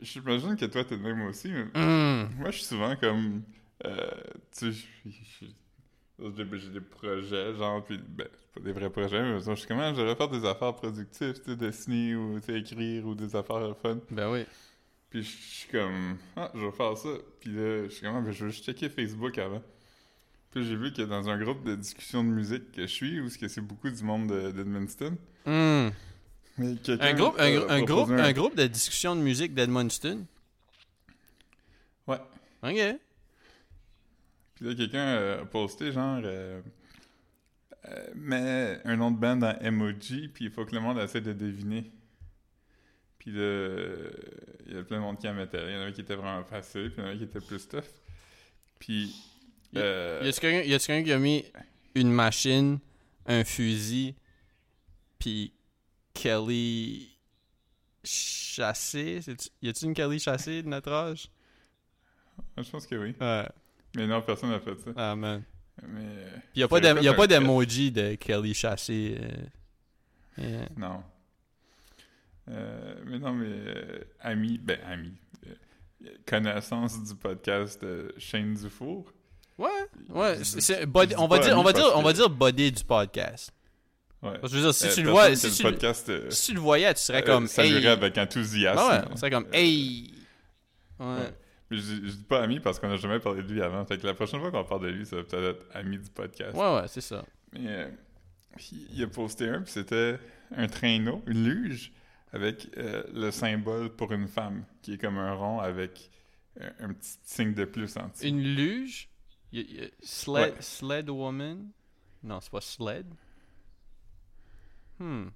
j'imagine 0.00 0.56
que 0.56 0.64
toi 0.66 0.84
t'es 0.84 0.96
de 0.96 1.02
même 1.02 1.22
aussi, 1.22 1.50
mais 1.50 1.64
mm, 1.64 2.34
moi 2.36 2.50
je 2.50 2.56
suis 2.58 2.66
souvent 2.66 2.94
comme. 2.96 3.42
euh, 3.84 4.10
tu 4.58 4.72
sais, 4.72 4.86
j'ai 6.58 6.68
des 6.70 6.80
projets, 6.80 7.54
genre, 7.54 7.84
puis 7.84 7.98
ben, 7.98 8.28
c'est 8.32 8.52
pas 8.54 8.60
des 8.60 8.72
vrais 8.72 8.90
projets, 8.90 9.22
mais 9.22 9.40
je 9.40 9.54
suis 9.54 9.66
comment 9.66 9.92
je 9.94 10.00
devrais 10.00 10.14
faire 10.14 10.28
des 10.28 10.44
affaires 10.46 10.74
productives, 10.74 11.34
tu 11.34 11.50
sais, 11.50 11.56
dessiner 11.56 12.14
ou 12.14 12.38
tu 12.40 12.46
sais, 12.46 12.60
écrire 12.60 13.06
ou 13.06 13.14
des 13.14 13.34
affaires 13.34 13.76
fun. 13.80 13.98
ben 14.10 14.30
oui. 14.30 14.44
Puis 15.10 15.22
je 15.24 15.28
suis 15.28 15.68
comme, 15.70 16.16
ah, 16.36 16.50
je 16.54 16.60
vais 16.64 16.70
faire 16.72 16.96
ça. 16.96 17.08
Puis 17.40 17.50
là, 17.50 17.84
je 17.84 17.88
suis 17.90 18.02
comme, 18.02 18.16
ah, 18.16 18.20
ben, 18.20 18.30
je 18.32 18.44
vais 18.44 18.50
juste 18.50 18.64
checker 18.64 18.88
Facebook 18.88 19.36
avant. 19.38 19.62
Puis 20.50 20.64
j'ai 20.64 20.76
vu 20.76 20.92
que 20.92 21.02
dans 21.02 21.28
un 21.28 21.38
groupe 21.42 21.64
de 21.64 21.74
discussion 21.74 22.22
de 22.24 22.28
musique 22.28 22.72
que 22.72 22.82
je 22.82 22.86
suis, 22.86 23.20
où 23.20 23.28
c'est 23.28 23.60
beaucoup 23.60 23.90
du 23.90 24.02
monde 24.04 24.28
de- 24.28 24.52
d'Edmundston, 24.52 25.16
Hmm. 25.44 25.88
Mais 26.58 26.74
Un 27.00 27.14
groupe, 27.14 27.36
un, 27.38 27.82
groupe, 27.82 28.10
un- 28.10 28.18
un 28.18 28.32
groupe 28.32 28.56
de 28.56 28.66
discussion 28.66 29.16
de 29.16 29.20
musique 29.20 29.54
d'Edmundston. 29.54 30.26
Ouais. 32.06 32.18
Ok. 32.62 32.98
Puis 34.54 34.64
là, 34.66 34.74
quelqu'un 34.74 35.38
a 35.40 35.44
posté 35.46 35.92
genre. 35.92 36.20
euh, 36.24 36.60
euh, 37.88 38.06
mets 38.14 38.78
un 38.84 38.96
nom 38.96 39.10
de 39.10 39.18
band 39.18 39.36
dans 39.36 39.58
emoji, 39.60 40.28
puis 40.28 40.44
il 40.44 40.50
faut 40.50 40.64
que 40.64 40.74
le 40.74 40.80
monde 40.80 40.98
essaie 40.98 41.20
de 41.20 41.32
deviner. 41.32 41.90
Puis 43.18 43.32
là, 43.32 43.88
il 44.66 44.74
y 44.74 44.78
a 44.78 44.82
plein 44.84 44.98
de 44.98 45.02
monde 45.02 45.18
qui 45.18 45.28
en 45.28 45.34
mettait. 45.34 45.64
Il 45.66 45.72
y 45.72 45.76
en 45.76 45.80
avait 45.80 45.92
qui 45.92 46.00
étaient 46.02 46.14
vraiment 46.14 46.44
faciles, 46.44 46.90
puis 46.92 46.98
il 46.98 47.00
y 47.00 47.02
en 47.02 47.08
avait 47.08 47.18
qui 47.18 47.24
étaient 47.24 47.40
plus 47.40 47.66
tough. 47.68 47.82
Puis. 48.78 49.14
Y- 49.72 49.78
euh, 49.78 50.20
Y 50.22 50.28
a-tu 50.28 50.40
quelqu'un 50.40 50.68
y 50.68 50.74
a-tu 50.74 50.86
quelqu'un 50.86 51.04
qui 51.04 51.12
a 51.12 51.18
mis 51.18 51.44
une 51.94 52.12
machine, 52.12 52.78
un 53.26 53.42
fusil, 53.44 54.14
puis 55.18 55.52
Kelly 56.14 57.08
chassé? 58.04 59.20
Y 59.60 59.68
a-tu 59.68 59.84
une 59.86 59.94
Kelly 59.94 60.18
chassé 60.18 60.62
de 60.62 60.68
notre 60.68 60.92
âge? 60.92 61.28
je 62.56 62.68
pense 62.70 62.86
que 62.86 62.94
oui. 62.96 63.14
Ouais. 63.20 63.48
Mais 63.96 64.06
non, 64.06 64.22
personne 64.22 64.50
n'a 64.50 64.60
fait 64.60 64.76
ça. 64.78 64.90
Ah, 64.96 65.14
man. 65.16 65.42
Mais. 65.86 66.00
Puis 66.52 66.60
y 66.60 66.62
a 67.08 67.14
pas 67.14 67.26
d'emoji 67.26 67.90
de 67.92 68.14
Kelly 68.14 68.54
chassé. 68.54 69.18
euh. 69.20 70.42
Yeah. 70.42 70.68
Non. 70.76 71.02
Euh, 72.50 72.94
mais 73.06 73.18
non, 73.18 73.32
mais 73.34 73.46
euh, 73.48 73.98
ami, 74.20 74.58
ben 74.58 74.78
ami, 74.86 75.12
euh, 75.46 76.08
connaissance 76.26 77.02
du 77.04 77.14
podcast 77.14 77.80
de 77.82 78.12
Shane 78.18 78.54
Dufour. 78.54 79.12
Ouais, 79.58 79.68
ouais. 80.08 80.38
Body- 80.86 81.14
on 81.18 81.28
va 81.28 81.38
dire, 81.38 81.56
on 81.58 81.62
va 81.62 81.72
dire, 81.72 81.92
on 81.94 82.02
va 82.02 82.12
dire 82.12 82.28
body 82.30 82.72
du 82.72 82.82
podcast. 82.84 83.52
Ouais. 84.22 84.38
Parce 84.38 84.52
que 84.52 84.58
je 84.58 84.62
veux 84.62 84.62
dire, 84.62 84.74
si 84.74 84.86
Euh, 84.86 84.94
tu 84.94 85.02
le 85.02 85.06
personne 85.06 85.12
vois, 85.12 85.28
que 85.30 85.34
si 85.36 85.46
le 85.48 85.52
tu, 85.52 85.62
le- 85.64 85.70
podcast 85.70 86.08
euh, 86.08 86.30
si 86.30 86.46
tu 86.46 86.54
le 86.54 86.60
voyais, 86.60 86.94
tu 86.94 87.00
serais 87.00 87.22
euh, 87.22 87.26
comme, 87.26 87.46
saluerait 87.48 87.80
hey. 87.80 87.86
avec 87.88 88.18
enthousiasme. 88.18 88.78
Ah 88.80 88.88
ouais, 88.88 88.98
là. 88.98 89.08
tu 89.10 89.16
serais 89.18 89.30
comme, 89.30 89.46
hey. 89.52 90.14
Ouais. 91.00 91.32
Je, 91.70 91.76
dis- 91.76 92.00
je 92.04 92.10
dis 92.12 92.24
pas 92.24 92.42
ami 92.42 92.60
parce 92.60 92.78
qu'on 92.78 92.90
a 92.90 92.96
jamais 92.96 93.18
parlé 93.18 93.42
de 93.42 93.52
lui 93.52 93.62
avant. 93.62 93.84
Fait 93.84 93.98
que 93.98 94.06
la 94.06 94.14
prochaine 94.14 94.40
fois 94.40 94.50
qu'on 94.52 94.62
parle 94.64 94.82
de 94.82 94.88
lui, 94.88 95.06
ça 95.06 95.16
va 95.16 95.24
peut-être 95.24 95.58
être 95.58 95.66
ami 95.76 95.98
du 95.98 96.08
podcast. 96.10 96.54
Ouais, 96.56 96.74
ouais, 96.76 96.86
c'est 96.86 97.00
ça. 97.00 97.24
Mais 97.52 97.60
euh, 97.66 97.88
il 98.94 99.02
a 99.02 99.06
posté 99.08 99.48
un, 99.48 99.62
puis 99.62 99.72
c'était 99.72 100.18
un 100.56 100.66
traîneau, 100.68 101.22
une 101.26 101.44
luge, 101.44 101.92
avec 102.32 102.68
euh, 102.76 103.02
le 103.12 103.30
symbole 103.30 103.90
pour 103.90 104.12
une 104.12 104.28
femme, 104.28 104.64
qui 104.82 104.94
est 104.94 104.98
comme 104.98 105.18
un 105.18 105.34
rond 105.34 105.58
avec 105.58 106.10
un 106.80 106.92
petit 106.92 107.16
signe 107.24 107.54
de 107.54 107.64
plus 107.64 107.96
en 107.96 108.08
dessous. 108.08 108.24
Une 108.26 108.42
luge? 108.42 109.08
Y 109.52 109.60
y 109.60 109.90
sled, 110.02 110.34
Ouais. 110.34 110.54
sled 110.60 111.10
woman? 111.10 111.70
Non, 112.22 112.40
c'est 112.40 112.52
pas 112.52 112.60
sled. 112.60 113.06
Hmm. 115.02 115.30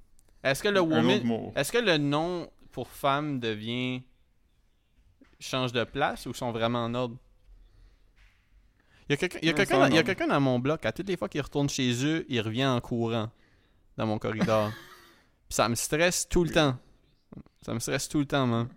Est-ce 0.44 0.62
que 0.62 0.68
le 0.68 0.80
woman. 0.80 1.52
Est-ce 1.56 1.72
que 1.72 1.78
le 1.78 1.98
nom 1.98 2.48
pour 2.70 2.88
femme 2.88 3.40
devient. 3.40 4.02
change 5.40 5.72
de 5.72 5.82
place 5.84 6.26
ou 6.26 6.32
sont 6.32 6.52
vraiment 6.52 6.84
en 6.84 6.94
ordre? 6.94 7.16
Il 9.08 9.12
y 9.12 9.14
a 9.50 9.52
quelqu'un 9.52 9.80
en 9.80 9.88
dans, 9.88 10.28
dans 10.28 10.40
mon 10.40 10.58
bloc, 10.58 10.84
à 10.84 10.92
toutes 10.92 11.08
les 11.08 11.16
fois 11.16 11.28
qu'il 11.28 11.40
retourne 11.40 11.68
chez 11.68 12.04
eux, 12.04 12.24
il 12.28 12.40
revient 12.40 12.66
en 12.66 12.80
courant 12.80 13.30
dans 13.96 14.06
mon 14.06 14.18
corridor. 14.18 14.70
Puis 14.70 14.76
ça 15.50 15.68
me 15.68 15.74
stresse 15.74 16.28
tout 16.28 16.42
le 16.42 16.50
temps. 16.50 16.76
Ça 17.62 17.72
me 17.74 17.78
stresse 17.78 18.08
tout 18.08 18.18
le 18.18 18.26
temps, 18.26 18.46
man. 18.46 18.68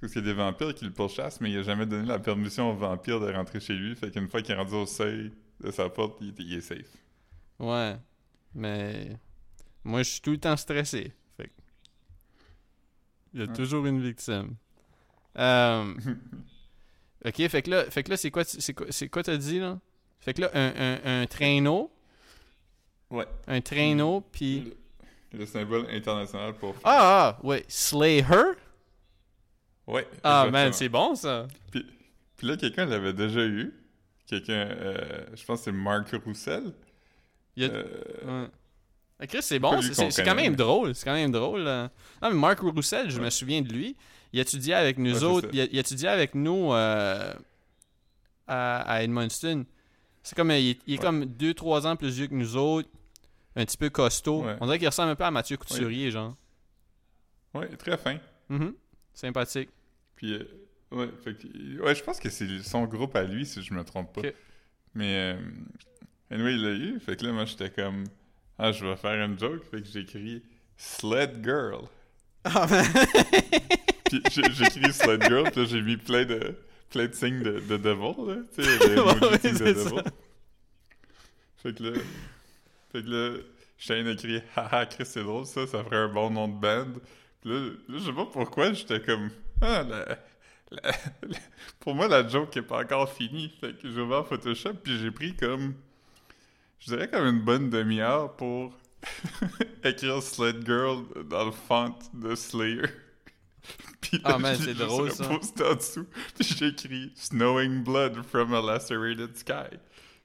Parce 0.00 0.12
qu'il 0.12 0.22
y 0.22 0.24
a 0.24 0.28
des 0.28 0.34
vampires 0.34 0.74
qui 0.74 0.84
le 0.84 0.92
pourchassent, 0.92 1.40
mais 1.40 1.50
il 1.50 1.58
a 1.58 1.62
jamais 1.62 1.86
donné 1.86 2.06
la 2.06 2.18
permission 2.18 2.70
aux 2.70 2.76
vampires 2.76 3.20
de 3.20 3.32
rentrer 3.32 3.60
chez 3.60 3.74
lui. 3.74 3.96
Fait 3.96 4.10
qu'une 4.10 4.28
fois 4.28 4.42
qu'il 4.42 4.54
est 4.54 4.58
rendu 4.58 4.74
au 4.74 4.86
seuil 4.86 5.32
de 5.60 5.70
sa 5.70 5.88
porte, 5.88 6.18
il, 6.20 6.34
il 6.38 6.54
est 6.54 6.60
safe. 6.60 6.96
Ouais. 7.58 7.96
Mais 8.54 9.18
moi, 9.84 10.02
je 10.02 10.10
suis 10.10 10.20
tout 10.20 10.30
le 10.32 10.38
temps 10.38 10.56
stressé. 10.56 11.12
Fait 11.36 11.50
Il 13.34 13.40
y 13.40 13.42
a 13.42 13.46
Ouais. 13.46 13.52
toujours 13.52 13.86
une 13.86 14.00
victime. 14.00 14.56
Euh, 15.38 15.94
ok, 17.24 17.48
fait 17.48 17.62
que 17.62 17.70
là, 17.70 17.90
fait 17.90 18.02
que 18.02 18.10
là 18.10 18.16
c'est 18.16 18.30
quoi, 18.30 18.44
c'est 18.44 19.08
quoi, 19.08 19.22
t'as 19.22 19.36
dit 19.36 19.60
là? 19.60 19.78
Fait 20.20 20.34
que 20.34 20.40
là, 20.42 20.50
un, 20.54 20.72
un, 21.04 21.22
un 21.22 21.26
traîneau, 21.26 21.90
Ouais. 23.10 23.26
un 23.46 23.60
traîneau, 23.60 24.20
puis... 24.32 24.74
Le, 25.32 25.38
le 25.40 25.46
symbole 25.46 25.86
international 25.90 26.54
pour. 26.54 26.74
Ah, 26.84 27.36
ah, 27.38 27.46
ouais, 27.46 27.64
Slay 27.68 28.18
Her? 28.18 28.54
Ouais. 29.86 30.06
Ah, 30.22 30.44
exactement. 30.46 30.50
man, 30.52 30.72
c'est 30.72 30.88
bon 30.88 31.14
ça. 31.14 31.46
Puis, 31.70 31.86
puis 32.36 32.46
là, 32.46 32.56
quelqu'un 32.56 32.84
l'avait 32.86 33.12
déjà 33.14 33.44
eu. 33.46 33.72
Quelqu'un, 34.26 34.52
euh, 34.70 35.26
je 35.34 35.44
pense 35.44 35.60
que 35.60 35.64
c'est 35.66 35.72
Marc 35.72 36.10
Roussel. 36.24 36.72
Il 37.56 37.62
y 37.62 37.66
a- 37.66 37.72
Euh, 37.72 38.44
Ouais. 38.44 38.48
Ah, 39.20 39.26
Chris, 39.26 39.42
c'est 39.42 39.58
bon, 39.58 39.80
c'est- 39.82 40.22
quand 40.24 40.34
même 40.34 40.54
drôle, 40.54 40.94
c'est 40.94 41.04
quand 41.04 41.14
même 41.14 41.32
drôle. 41.32 41.62
là. 41.62 41.90
Ah, 42.22 42.30
mais 42.30 42.36
Mark 42.36 42.60
Roussel, 42.60 43.10
je 43.10 43.20
me 43.20 43.30
souviens 43.30 43.62
de 43.62 43.72
lui. 43.72 43.96
Il 44.32 44.38
étudiait 44.40 44.74
avec 44.74 44.98
nous 44.98 45.18
Ouais, 45.18 45.24
autres, 45.24 45.48
il, 45.52 45.76
étudiait 45.78 46.08
avec 46.10 46.34
nous 46.34 46.72
euh, 46.72 47.34
à, 48.46 48.80
à 48.82 49.02
Edmundston. 49.02 49.64
C'est 50.22 50.36
comme, 50.36 50.50
il 50.50 50.70
est, 50.70 50.78
il 50.86 50.94
est 50.94 50.98
Ouais. 50.98 51.02
comme 51.04 51.24
2-3 51.24 51.86
ans 51.86 51.96
plus 51.96 52.10
vieux 52.10 52.26
que 52.26 52.34
nous 52.34 52.56
autres, 52.56 52.88
un 53.56 53.64
petit 53.64 53.76
peu 53.76 53.90
costaud. 53.90 54.44
On 54.60 54.66
dirait 54.66 54.78
qu'il 54.78 54.86
ressemble 54.88 55.10
un 55.10 55.16
peu 55.16 55.24
à 55.24 55.30
Mathieu 55.30 55.56
Couturier, 55.56 56.10
genre. 56.10 56.36
ouais, 57.54 57.68
très 57.76 57.96
fin. 57.96 58.18
Mhm. 58.48 58.74
Sympathique. 59.14 59.70
Puis, 60.16 60.32
euh, 60.34 60.44
ouais, 60.92 61.08
fait 61.24 61.34
que- 61.34 61.80
ouais, 61.82 61.94
je 61.94 62.02
pense 62.04 62.20
que 62.20 62.30
c'est 62.30 62.62
son 62.62 62.84
groupe 62.84 63.16
à 63.16 63.22
lui, 63.24 63.46
si 63.46 63.62
je 63.62 63.72
me 63.74 63.82
trompe 63.84 64.12
pas. 64.14 64.28
Mais, 64.94 65.34
euh, 65.34 65.40
anyway, 66.30 66.54
il 66.54 66.62
l'a 66.62 66.70
eu. 66.72 67.00
Fait 67.00 67.16
que 67.16 67.24
là, 67.26 67.32
moi, 67.32 67.44
j'étais 67.46 67.70
comme, 67.70 68.04
ah, 68.58 68.72
je 68.72 68.84
vais 68.84 68.96
faire 68.96 69.24
une 69.24 69.38
joke. 69.38 69.62
Fait 69.70 69.80
que 69.82 69.86
j'écris 69.88 70.42
Sled 70.76 71.42
Girl. 71.44 71.86
Ah, 72.44 72.66
j'ai- 74.10 74.52
j'écris 74.52 74.92
Sled 74.92 75.22
Girl, 75.24 75.50
puis 75.50 75.66
j'ai 75.66 75.82
mis 75.82 75.96
plein 75.96 76.24
de, 76.24 76.54
plein 76.90 77.06
de 77.06 77.12
signes 77.14 77.42
de, 77.42 77.60
de 77.60 77.76
devil, 77.76 78.14
là. 78.26 78.36
Tu 78.54 78.62
sais, 78.64 78.88
le 78.94 79.02
Ouais, 79.02 79.12
emoji 79.12 79.24
ouais, 79.26 79.38
signe 79.38 79.58
de 79.58 79.72
devil. 79.72 80.02
Fait 81.56 81.74
que 81.74 81.82
là, 81.82 81.98
fait 82.92 83.02
que 83.02 83.08
là, 83.08 83.38
Shane 83.76 84.06
écrit 84.08 84.40
Haha, 84.56 84.86
Chris, 84.86 85.04
c'est 85.06 85.22
drôle 85.22 85.44
ça, 85.46 85.66
ça 85.66 85.82
ferait 85.84 85.96
un 85.96 86.08
bon 86.08 86.30
nom 86.30 86.48
de 86.48 86.54
band. 86.60 86.86
Puis 87.40 87.50
là, 87.50 87.60
là 87.88 87.98
je 87.98 88.04
sais 88.04 88.12
pas 88.12 88.26
pourquoi, 88.26 88.72
j'étais 88.72 89.00
comme 89.00 89.30
Ah, 89.60 89.82
la, 89.82 90.04
la- 90.70 90.92
la- 91.22 91.38
pour 91.80 91.94
moi, 91.94 92.06
la 92.08 92.26
joke 92.26 92.56
est 92.56 92.62
pas 92.62 92.82
encore 92.82 93.12
finie. 93.12 93.52
Fait 93.60 93.72
que 93.76 93.90
j'ai 93.90 94.00
ouvert 94.00 94.26
Photoshop, 94.26 94.74
puis 94.82 94.98
j'ai 94.98 95.10
pris 95.10 95.34
comme, 95.34 95.74
je 96.80 96.86
dirais 96.94 97.08
comme 97.08 97.26
une 97.26 97.40
bonne 97.40 97.70
demi-heure 97.70 98.34
pour 98.36 98.72
écrire 99.84 100.22
Sled 100.22 100.64
Girl 100.66 101.04
dans 101.28 101.46
le 101.46 101.52
font 101.52 101.94
de 102.14 102.34
Slayer. 102.34 102.82
Puis 104.00 104.20
Ah, 104.24 104.32
là, 104.32 104.38
man, 104.38 104.56
j'ai 104.56 104.64
c'est 104.66 104.74
drôle, 104.74 105.10
ça. 105.10 105.28
en 105.28 105.74
dessous, 105.74 106.06
puis 106.34 106.46
j'ai 106.56 106.68
écrit 106.68 107.12
Snowing 107.14 107.82
Blood 107.84 108.22
from 108.24 108.54
a 108.54 108.62
Lacerated 108.62 109.36
Sky. 109.36 109.76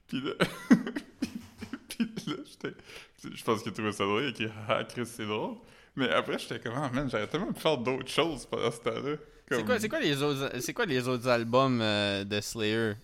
Puis 0.06 0.20
là, 0.22 0.32
puis 1.88 2.08
là 2.26 2.34
j'étais. 2.44 2.74
Je 3.22 3.42
pense 3.42 3.62
qu'il 3.62 3.72
trouvait 3.72 3.92
ça 3.92 4.04
drôle, 4.04 4.22
il 4.22 4.26
a 4.26 4.30
écrit 4.30 4.48
Ah, 4.68 4.84
Chris, 4.84 5.06
c'est 5.06 5.26
drôle. 5.26 5.56
Mais 5.96 6.08
après, 6.10 6.38
j'étais 6.38 6.58
comme, 6.60 6.74
ah 6.76 6.90
man, 6.92 7.08
j'aurais 7.10 7.26
tellement 7.26 7.52
pu 7.52 7.60
faire 7.60 7.78
d'autres 7.78 8.08
choses 8.08 8.46
pendant 8.46 8.70
ce 8.70 8.80
temps-là. 8.80 9.16
C'est 9.48 9.56
Comme, 9.56 9.66
quoi, 9.66 9.78
c'est 9.78 9.88
quoi 9.88 10.00
les 10.00 10.22
autres, 10.22 10.72
quoi 10.72 10.86
les 10.86 11.06
autres 11.08 11.28
albums 11.28 11.80
euh, 11.80 12.24
de 12.24 12.40
Slayer? 12.40 12.94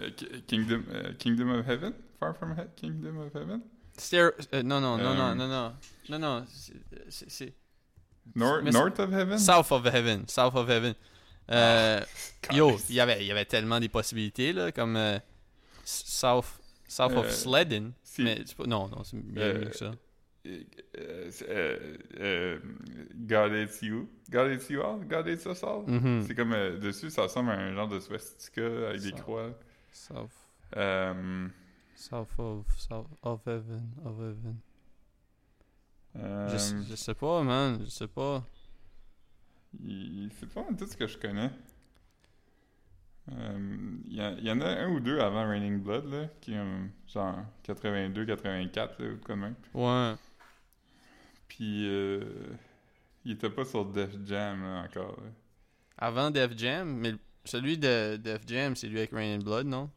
Euh, 0.00 0.10
Ki- 0.10 0.42
Kingdom, 0.46 0.82
euh, 0.92 1.12
Kingdom 1.18 1.50
of 1.50 1.66
Heaven? 1.66 1.92
Far 2.20 2.34
from 2.34 2.52
He- 2.56 2.66
Kingdom 2.76 3.18
of 3.18 3.32
Heaven? 3.34 3.60
Stair- 3.96 4.32
euh, 4.54 4.62
non, 4.62 4.80
non, 4.80 4.96
non, 4.96 5.14
non, 5.14 5.30
Euh, 5.30 5.34
non, 5.34 5.48
non, 5.48 5.72
non, 6.08 6.18
non, 6.18 6.44
c'est- 6.48 6.72
c'est- 7.10 7.30
c'est 7.30 7.54
Nor- 8.34 8.62
Mais 8.62 8.70
c'est- 8.72 8.78
North 8.78 8.98
of 9.00 9.12
Heaven? 9.12 9.38
South 9.38 9.72
of 9.72 9.86
Heaven, 9.86 10.24
South 10.28 10.54
of 10.54 10.68
Heaven. 10.68 10.94
Euh, 11.50 12.00
Ah, 12.50 12.54
yo, 12.54 12.72
Christ. 12.72 12.90
il 12.90 12.96
y 12.96 13.00
avait, 13.00 13.24
y 13.24 13.30
avait 13.30 13.46
tellement 13.46 13.80
des 13.80 13.88
possibilités 13.88 14.52
là, 14.52 14.70
comme 14.70 14.96
euh, 14.96 15.18
South, 15.84 16.44
South 16.86 17.12
of 17.16 17.26
Euh, 17.26 17.30
Sledden. 17.30 17.92
si- 18.02 18.22
Mais 18.22 18.44
non, 18.66 18.88
non, 18.88 19.02
c'est 19.04 19.16
Euh, 19.16 19.58
mieux 19.60 19.64
que 19.70 19.76
ça. 19.76 19.92
Euh, 20.46 20.60
euh, 20.98 21.30
euh, 21.48 21.78
euh, 22.20 22.58
God 23.26 23.52
hates 23.52 23.82
you. 23.82 24.08
God 24.30 24.50
hates 24.52 24.68
you 24.70 24.80
all? 24.82 24.98
God 25.06 25.26
hates 25.26 25.46
us 25.46 25.62
all? 25.64 25.84
Mhm. 25.86 26.24
C'est 26.26 26.34
comme, 26.34 26.52
euh, 26.52 26.78
dessus, 26.78 27.10
ça 27.10 27.22
ressemble 27.22 27.50
à 27.50 27.54
un 27.54 27.74
genre 27.74 27.88
de 27.88 27.98
swastika 28.00 28.62
avec 28.88 29.00
des 29.00 29.12
croix. 29.12 29.58
South, 29.98 30.30
Euh, 30.76 31.48
South 31.94 32.28
of, 32.38 32.66
South 32.78 33.06
of 33.22 33.46
Heaven, 33.46 33.90
of 34.04 34.16
Heaven. 34.20 34.56
euh, 36.16 36.48
Je, 36.50 36.56
sais- 36.58 36.82
je 36.88 36.94
sais 36.94 37.14
pas, 37.14 37.42
man, 37.42 37.78
je 37.84 37.90
sais 37.90 38.06
pas. 38.08 38.44
il- 39.80 40.30
c'est 40.38 40.48
pas 40.52 40.64
tout 40.78 40.86
ce 40.86 40.96
que 40.96 41.06
je 41.06 41.18
connais. 41.18 41.50
Euh, 43.32 43.98
Il 44.06 44.14
y, 44.14 44.50
en 44.50 44.60
a 44.62 44.66
un 44.68 44.88
ou 44.90 45.00
deux 45.00 45.20
avant 45.20 45.46
Raining 45.46 45.82
Blood, 45.82 46.06
là, 46.06 46.28
qui 46.40 46.54
genre 47.06 47.40
82, 47.62 48.24
84, 48.24 49.02
là, 49.02 49.08
ou 49.10 49.16
de 49.18 49.34
même. 49.34 49.54
Ouais. 49.74 50.14
Puis, 51.46 51.86
euh, 51.88 52.24
il 53.24 53.32
était 53.32 53.50
pas 53.50 53.64
sur 53.66 53.84
Def 53.84 54.10
Jam, 54.24 54.62
là, 54.62 54.82
encore. 54.84 55.20
là. 55.20 55.30
Avant 55.98 56.30
Def 56.30 56.56
Jam, 56.56 56.88
mais 56.96 57.14
celui 57.48 57.78
de 57.78 58.16
Def 58.16 58.42
Jam, 58.46 58.76
c'est 58.76 58.86
lui 58.88 58.98
avec 58.98 59.10
Rain 59.12 59.36
and 59.36 59.42
Blood, 59.42 59.66
non? 59.66 59.90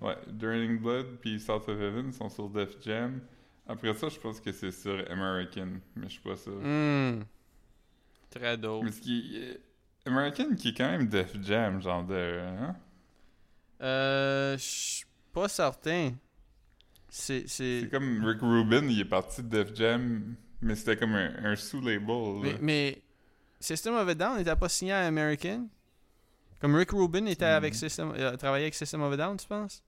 Ouais, 0.00 0.16
Draining 0.28 0.78
Blood 0.80 1.18
puis 1.20 1.38
South 1.38 1.68
of 1.68 1.78
Heaven 1.80 2.12
sont 2.12 2.28
sur 2.30 2.48
Def 2.48 2.76
Jam. 2.82 3.20
Après 3.66 3.92
ça, 3.94 4.08
je 4.08 4.18
pense 4.18 4.40
que 4.40 4.50
c'est 4.50 4.70
sur 4.70 5.04
American, 5.10 5.68
mais 5.94 6.04
je 6.08 6.12
suis 6.12 6.20
pas 6.22 6.36
sûr. 6.36 6.54
Hmm. 6.60 7.20
Très 8.30 8.56
dope. 8.56 8.84
Mais 8.84 8.92
ce 8.92 9.00
qui 9.00 9.36
est- 9.36 9.60
American 10.06 10.54
qui 10.56 10.68
est 10.70 10.74
quand 10.74 10.90
même 10.90 11.06
Def 11.08 11.36
Jam, 11.42 11.80
genre 11.82 12.04
de. 12.04 12.40
Hein? 12.40 12.76
Euh, 13.82 14.56
je 14.58 14.62
suis 14.62 15.06
pas 15.32 15.48
certain. 15.48 16.12
C'est. 17.08 17.46
c'est- 17.48 17.88
comme 17.90 18.24
Rick 18.24 18.40
Rubin, 18.40 18.86
il 18.88 19.00
est 19.00 19.04
parti 19.04 19.42
de 19.42 19.48
Def 19.48 19.74
Jam, 19.74 20.34
mais 20.62 20.74
c'était 20.74 20.96
comme 20.96 21.14
un, 21.14 21.32
un 21.44 21.56
sous-label. 21.56 22.40
Mais, 22.42 22.56
mais 22.60 23.02
System 23.58 23.94
of 23.94 24.08
a 24.08 24.14
Down 24.14 24.38
n'était 24.38 24.56
pas 24.56 24.68
signé 24.68 24.92
à 24.92 25.06
American? 25.06 25.68
Comme 26.60 26.74
Rick 26.74 26.90
Rubin 26.90 27.26
était 27.26 27.44
avec 27.44 27.74
System, 27.74 28.12
euh, 28.16 28.36
travaillait 28.36 28.64
avec 28.66 28.74
System 28.74 29.02
of 29.02 29.12
a 29.12 29.16
Down, 29.16 29.36
tu 29.36 29.46
penses? 29.46 29.82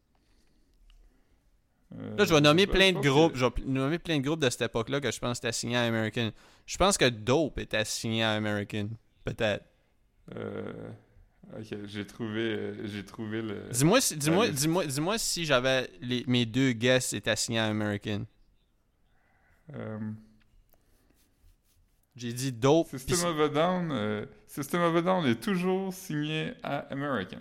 Euh, 1.98 2.16
Là, 2.16 2.24
je 2.24 2.32
vais 2.32 2.40
nommer 2.40 2.66
plein 2.66 2.92
de 2.92 2.98
groupes. 3.00 3.36
Je 3.36 3.44
vais 3.44 3.52
nommer 3.66 3.98
plein 3.98 4.18
de 4.18 4.22
groupes 4.24 4.40
de 4.40 4.48
cette 4.48 4.62
époque-là 4.62 5.00
que 5.00 5.10
je 5.10 5.18
pense 5.18 5.32
que 5.38 5.46
c'était 5.48 5.52
signé 5.52 5.76
à 5.76 5.82
American. 5.82 6.30
Je 6.66 6.76
pense 6.78 6.96
que 6.96 7.08
Dope 7.08 7.58
était 7.58 7.84
signé 7.84 8.22
à 8.22 8.32
American. 8.32 8.88
Peut-être. 9.24 9.64
Euh, 10.34 10.72
ok, 11.58 11.76
j'ai 11.84 12.06
trouvé, 12.06 12.40
euh, 12.40 12.86
j'ai 12.86 13.04
trouvé 13.04 13.42
le. 13.42 13.64
Dis-moi 13.70 14.00
si, 14.00 14.16
dis-moi, 14.16 14.48
dis-moi, 14.48 14.86
dis-moi 14.86 15.18
si 15.18 15.44
j'avais 15.44 15.90
les, 16.00 16.24
mes 16.26 16.46
deux 16.46 16.72
guests 16.72 17.12
étaient 17.12 17.36
signés 17.36 17.58
à 17.58 17.66
American. 17.66 18.24
euh, 19.74 19.98
J'ai 22.16 22.32
dit 22.32 22.52
Dope. 22.52 22.88
System 22.88 23.24
of 23.30 23.40
a 23.40 23.48
Down, 23.48 23.90
euh, 23.90 24.26
System 24.46 24.82
of 24.82 24.96
a 24.96 25.02
Down 25.02 25.26
est 25.26 25.40
toujours 25.40 25.92
signé 25.94 26.52
à 26.62 26.78
American. 26.90 27.40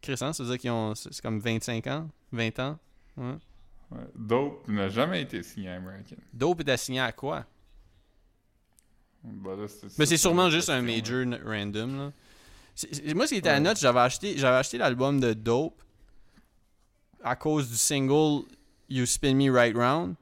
Chris, 0.00 0.16
hein, 0.20 0.32
ça 0.32 0.42
veut 0.44 0.50
dire 0.50 0.58
qu'ils 0.58 0.70
ont. 0.70 0.94
C'est 0.94 1.20
comme 1.20 1.40
25 1.40 1.86
ans 1.88 2.08
20 2.32 2.58
ans 2.60 2.78
Ouais. 3.16 3.34
Ouais. 3.90 3.98
Dope 4.14 4.66
n'a 4.68 4.88
jamais 4.88 5.22
été 5.22 5.42
signé 5.42 5.68
à 5.70 5.74
American. 5.76 6.16
Dope 6.32 6.60
était 6.60 6.76
signé 6.76 7.00
à 7.00 7.12
quoi? 7.12 7.44
Bah 9.22 9.56
là, 9.56 9.66
Mais 9.98 10.06
c'est 10.06 10.16
sûrement 10.16 10.50
juste 10.50 10.68
un 10.68 10.82
major 10.82 11.24
là. 11.24 11.38
random. 11.44 11.96
Là. 11.96 12.12
Moi, 13.14 13.26
ce 13.26 13.32
qui 13.32 13.38
était 13.38 13.48
à 13.48 13.60
note, 13.60 13.78
j'avais 13.78 14.00
acheté, 14.00 14.36
j'avais 14.36 14.56
acheté 14.58 14.78
l'album 14.78 15.18
de 15.20 15.32
Dope 15.32 15.80
à 17.22 17.34
cause 17.36 17.70
du 17.70 17.76
single 17.76 18.44
You 18.88 19.06
Spin 19.06 19.34
Me 19.34 19.50
Right 19.50 19.74
Round. 19.74 20.14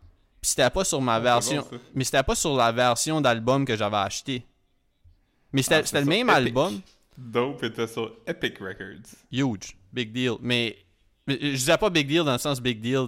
Puis 0.42 0.48
c'était 0.50 0.68
pas 0.70 0.82
sur 0.84 1.00
ma 1.00 1.14
Ah, 1.14 1.20
version. 1.20 1.62
bon, 1.70 1.78
mais 1.94 2.02
c'était 2.02 2.22
pas 2.24 2.34
sur 2.34 2.56
la 2.56 2.72
version 2.72 3.20
d'album 3.20 3.64
que 3.64 3.76
j'avais 3.76 3.96
acheté. 3.96 4.44
Mais 5.52 5.62
c'était 5.62 5.76
Ah, 5.96 6.00
le 6.00 6.06
même 6.06 6.28
Epic. 6.28 6.36
album. 6.48 6.80
Dope 7.16 7.62
était 7.62 7.86
sur 7.86 8.12
Epic 8.26 8.58
Records. 8.58 9.06
Huge. 9.30 9.76
Big 9.92 10.12
deal. 10.12 10.32
Mais, 10.40 10.76
mais 11.28 11.38
je 11.40 11.50
disais 11.50 11.78
pas 11.78 11.90
big 11.90 12.08
deal 12.08 12.24
dans 12.24 12.32
le 12.32 12.38
sens 12.38 12.60
big 12.60 12.80
deal. 12.80 13.06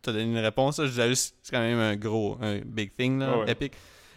T'as 0.00 0.12
donné 0.12 0.24
une 0.24 0.38
réponse. 0.38 0.78
là. 0.78 0.84
Je 0.84 0.90
disais 0.90 1.08
juste 1.08 1.34
c'est 1.42 1.50
quand 1.56 1.60
même 1.60 1.78
un 1.80 1.96
gros, 1.96 2.38
un 2.40 2.58
big 2.60 2.94
thing, 2.96 3.18
là, 3.18 3.30
Ah 3.32 3.38
ouais. 3.40 3.50
epic. 3.50 3.72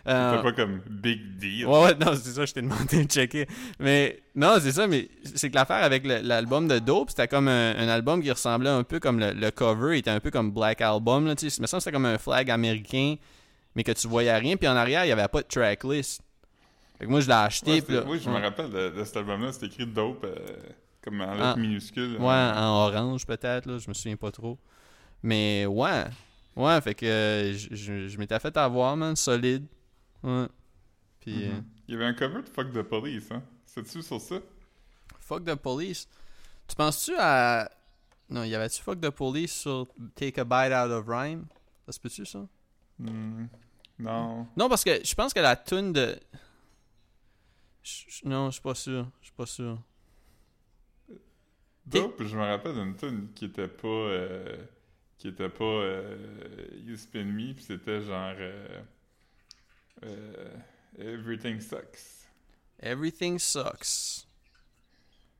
C'était 0.05 0.11
Euh, 0.11 0.41
pas 0.41 0.51
comme 0.53 0.79
Big 0.89 1.37
Deal. 1.37 1.65
Ouais, 1.67 1.83
ouais, 1.83 1.95
non, 1.95 2.13
c'est 2.15 2.31
ça, 2.31 2.45
je 2.45 2.53
t'ai 2.53 2.61
demandé 2.61 3.03
de 3.05 3.09
checker. 3.11 3.47
Mais 3.79 4.21
non, 4.35 4.55
c'est 4.59 4.71
ça, 4.71 4.87
mais 4.87 5.09
c'est 5.35 5.49
que 5.49 5.55
l'affaire 5.55 5.83
avec 5.83 6.05
l'album 6.05 6.67
de 6.67 6.79
Dope, 6.79 7.09
c'était 7.09 7.27
comme 7.27 7.47
un, 7.47 7.75
un 7.75 7.87
album 7.89 8.21
qui 8.23 8.31
ressemblait 8.31 8.69
un 8.69 8.83
peu 8.83 8.99
comme 8.99 9.19
le, 9.19 9.31
le 9.33 9.51
cover, 9.51 9.95
il 9.95 9.99
était 9.99 10.09
un 10.09 10.19
peu 10.19 10.31
comme 10.31 10.51
Black 10.51 10.81
Album, 10.81 11.27
là, 11.27 11.35
tu 11.35 11.49
sais. 11.49 11.61
Me 11.61 11.67
semble 11.67 11.81
c'était 11.81 11.91
comme 11.93 12.05
un 12.05 12.17
flag 12.17 12.49
américain, 12.49 13.15
mais 13.75 13.83
que 13.83 13.91
tu 13.91 14.07
voyais 14.07 14.35
rien, 14.37 14.55
puis 14.57 14.67
en 14.67 14.75
arrière, 14.75 15.03
il 15.03 15.07
n'y 15.07 15.11
avait 15.13 15.27
pas 15.27 15.41
de 15.41 15.47
tracklist. 15.47 16.21
Fait 16.97 17.05
que 17.05 17.09
moi, 17.09 17.19
je 17.21 17.27
l'ai 17.27 17.33
acheté, 17.33 17.71
Ouais, 17.73 17.83
là- 17.95 18.03
oui, 18.07 18.19
je 18.23 18.29
ouais. 18.29 18.37
me 18.39 18.43
rappelle 18.43 18.69
de, 18.69 18.89
de 18.89 19.03
cet 19.03 19.17
album-là. 19.17 19.51
C'était 19.51 19.67
écrit 19.67 19.85
Dope 19.85 20.23
euh, 20.25 20.35
comme 21.03 21.21
en 21.21 21.33
lettres 21.33 21.53
Ah. 21.55 21.55
minuscules. 21.57 22.15
Ouais, 22.17 22.25
en 22.25 22.87
orange 22.87 23.25
peut-être, 23.25 23.65
là, 23.67 23.77
je 23.77 23.87
me 23.87 23.93
souviens 23.93 24.15
pas 24.17 24.31
trop. 24.31 24.57
Mais 25.23 25.65
ouais, 25.65 26.03
ouais, 26.55 26.81
fait 26.81 26.95
que 26.95 27.05
euh, 27.05 27.53
je, 27.53 27.67
je- 27.75 28.07
je 28.07 28.17
m'étais 28.17 28.39
fait 28.39 28.55
avoir, 28.57 28.95
man, 28.97 29.15
solide. 29.15 29.65
Ouais. 30.23 30.47
Puis, 31.19 31.45
euh, 31.47 31.53
Mhm. 31.53 31.65
Il 31.87 31.93
y 31.93 31.95
avait 31.95 32.05
un 32.05 32.13
cover 32.13 32.41
de 32.43 32.49
Fuck 32.49 32.71
the 32.71 32.81
Police, 32.83 33.31
hein? 33.31 33.41
C'est-tu 33.65 34.01
sur 34.03 34.19
ça? 34.21 34.39
Fuck 35.19 35.43
the 35.45 35.55
Police. 35.55 36.07
Tu 36.67 36.75
penses-tu 36.75 37.13
à. 37.17 37.69
Non, 38.29 38.43
y 38.43 38.53
avait-tu 38.53 38.81
Fuck 38.81 39.01
the 39.01 39.09
Police 39.09 39.53
sur 39.53 39.87
Take 40.15 40.39
a 40.39 40.43
Bite 40.43 40.71
Out 40.73 40.91
of 40.91 41.05
Rhyme? 41.07 41.45
Ça 41.85 41.91
se 41.93 41.99
peut-tu, 41.99 42.25
ça? 42.25 42.45
Hmm, 42.99 43.47
Non. 43.97 44.47
Non, 44.55 44.69
parce 44.69 44.83
que 44.83 45.03
je 45.03 45.15
pense 45.15 45.33
que 45.33 45.39
la 45.39 45.55
tune 45.55 45.93
de. 45.93 46.19
Non, 48.23 48.47
je 48.47 48.53
suis 48.53 48.61
pas 48.61 48.75
sûr. 48.75 49.07
Je 49.21 49.25
suis 49.25 49.35
pas 49.35 49.45
sûr. 49.45 49.79
T'es- 51.89 52.01
Dope, 52.01 52.21
je 52.23 52.37
me 52.37 52.43
rappelle 52.43 52.73
d'une 52.75 52.95
tune 52.95 53.33
qui 53.33 53.45
était 53.45 53.67
pas. 53.67 53.87
euh, 53.87 54.57
qui 55.17 55.27
était 55.29 55.49
pas. 55.49 55.63
euh, 55.63 56.67
you 56.85 56.95
Spin 56.97 57.25
Me, 57.25 57.53
puis 57.53 57.63
c'était 57.63 58.01
genre. 58.01 58.35
euh, 58.37 58.67
euh, 58.69 58.81
Everything 60.97 61.59
Sucks. 61.61 62.25
Everything 62.81 63.39
sucks. 63.39 64.25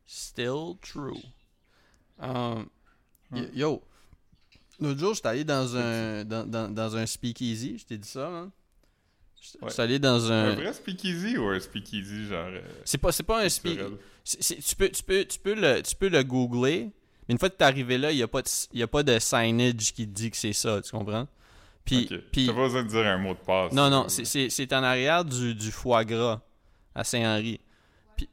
Still 0.06 0.78
true. 0.82 1.22
Um, 2.19 2.69
Ouais. 3.32 3.48
Yo, 3.54 3.84
l'autre 4.80 5.00
jour, 5.00 5.13
j'étais 5.13 5.28
allé 5.28 5.43
dans 5.43 5.76
un, 5.78 6.26
dans, 6.26 6.50
dans, 6.50 6.67
dans 6.74 6.95
un 6.95 7.06
speakeasy. 7.06 7.78
Je 7.78 7.86
t'ai 7.86 7.98
dit 8.00 8.08
ça, 8.10 8.28
man. 8.30 8.50
J'étais 9.39 9.63
Ouais. 9.63 9.80
allé 9.80 10.00
dans 10.00 10.32
un. 10.32 10.50
Un 10.50 10.56
vrai 10.56 10.74
speakeasy 10.74 11.38
ou 11.38 11.48
un 11.48 11.60
speakeasy 11.60 12.26
genre. 12.26 12.48
euh, 12.50 12.62
C'est 12.84 12.98
pas, 12.98 13.12
c'est 13.12 13.22
pas 13.24 13.43
un 13.43 13.50
speak. 13.50 13.78
culturel? 13.78 14.00
c'est- 14.24 14.41
c'est- 14.41 14.56
tu, 14.62 14.76
peux, 14.76 14.89
tu, 14.89 15.04
peux, 15.04 15.24
tu, 15.26 15.39
peux 15.39 15.54
le, 15.54 15.82
tu 15.84 15.95
peux 15.95 16.10
le 16.10 16.24
googler, 16.24 16.89
mais 17.28 17.34
une 17.34 17.38
fois 17.38 17.50
que 17.52 17.56
t'es 17.56 17.63
arrivé 17.65 17.98
là, 18.00 18.12
il 18.12 18.15
n'y 18.17 18.24
a, 18.24 18.28
pas 18.28 18.41
de- 18.41 18.50
y 18.78 18.82
a 18.82 18.88
pas 18.88 19.04
de 19.04 19.17
signage 19.19 19.93
qui 19.93 20.08
te 20.08 20.12
dit 20.12 20.32
que 20.32 20.38
c'est 20.38 20.54
ça, 20.54 20.82
tu 20.82 20.89
comprends? 20.91 21.28
Puis, 21.86 22.08
Ok. 22.12 22.20
puis- 22.32 22.46
T'as 22.48 22.54
pas 22.54 22.60
besoin 22.63 22.84
de 22.84 22.88
dire 22.89 23.06
un 23.08 23.18
mot 23.18 23.34
de 23.34 23.39
passe. 23.39 23.72
non, 23.74 23.89
non, 23.89 24.08
c'est- 24.10 24.26
c'est 24.26 24.50
c'est 24.50 24.72
en 24.74 24.84
arrière 24.84 25.26
du, 25.26 25.56
du 25.56 25.72
foie 25.72 26.06
gras 26.06 26.42
à 26.94 27.04
Saint-Henri. 27.04 27.60
Puis, 28.15 28.30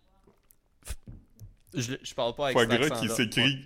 je, 1.74 1.94
je 2.02 2.14
parle 2.14 2.34
pas 2.34 2.46
avec 2.46 2.56
Foie 2.56 2.66
gras 2.66 2.90
qui 3.00 3.08
s'écrit. 3.08 3.64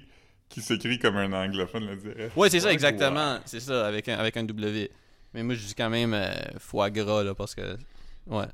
Qui 0.49 0.61
s'écrit 0.63 0.99
comme 0.99 1.17
un 1.17 1.33
anglophone 1.33 1.87
le 1.87 1.97
dirait. 1.97 2.31
Ouais, 2.35 2.51
c'est 2.51 2.59
ça, 2.61 2.73
exactement. 2.73 3.15
gras. 3.37 3.41
C'est 3.45 3.61
ça, 3.61 3.87
avec 3.87 4.09
un, 4.09 4.19
avec 4.19 4.37
un 4.37 4.43
W. 4.45 4.91
Mais 5.33 5.45
moi, 5.45 5.55
je 5.55 5.65
dis 5.65 5.75
quand 5.75 5.91
même 5.91 6.13
euh, 6.13 6.33
foie 6.59 6.91
gras, 6.91 7.23
là, 7.23 7.35
parce 7.37 7.55
que. 7.55 7.77
Ouais. 8.27 8.47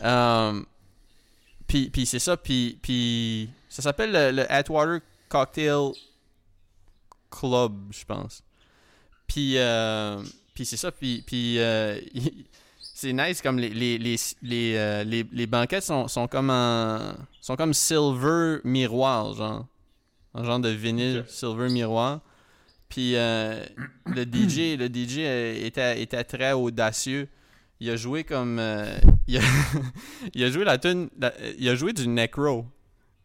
Um, 0.00 0.66
puis, 1.68 1.88
puis 1.90 2.04
c'est 2.06 2.18
ça, 2.18 2.36
puis, 2.36 2.78
puis 2.82 3.48
ça 3.68 3.80
s'appelle 3.82 4.10
le, 4.12 4.30
le 4.32 4.52
Atwater 4.52 5.00
Cocktail 5.28 5.92
Club, 7.30 7.74
je 7.92 8.04
pense. 8.04 8.42
Puis, 9.28 9.56
euh, 9.56 10.20
puis 10.60 10.66
c'est 10.66 10.76
ça, 10.76 10.92
puis, 10.92 11.24
puis 11.26 11.58
euh, 11.58 11.98
c'est 12.78 13.14
nice 13.14 13.40
comme 13.40 13.58
les, 13.58 13.70
les, 13.70 13.96
les, 13.96 14.16
les, 14.42 14.74
euh, 14.76 15.04
les, 15.04 15.24
les 15.32 15.46
banquettes 15.46 15.84
sont, 15.84 16.06
sont 16.06 16.28
comme 16.28 16.50
en, 16.50 17.14
sont 17.40 17.56
comme 17.56 17.72
silver 17.72 18.58
miroir, 18.62 19.32
genre. 19.32 19.66
Un 20.34 20.44
genre 20.44 20.60
de 20.60 20.68
vinyle 20.68 21.24
silver 21.28 21.70
miroir. 21.70 22.20
Puis 22.90 23.16
euh, 23.16 23.64
le 24.04 24.24
DJ, 24.24 24.76
le 24.78 24.88
DJ 24.88 25.20
était, 25.64 26.02
était 26.02 26.24
très 26.24 26.52
audacieux. 26.52 27.26
Il 27.80 27.88
a 27.88 27.96
joué 27.96 28.22
comme. 28.22 28.58
euh, 28.58 28.98
il, 29.26 29.38
a, 29.38 29.40
il 30.34 30.44
a 30.44 30.50
joué 30.50 30.64
la 30.64 30.76
tune. 30.76 31.08
il 31.58 31.70
a 31.70 31.74
joué 31.74 31.94
du 31.94 32.06
Necro. 32.06 32.66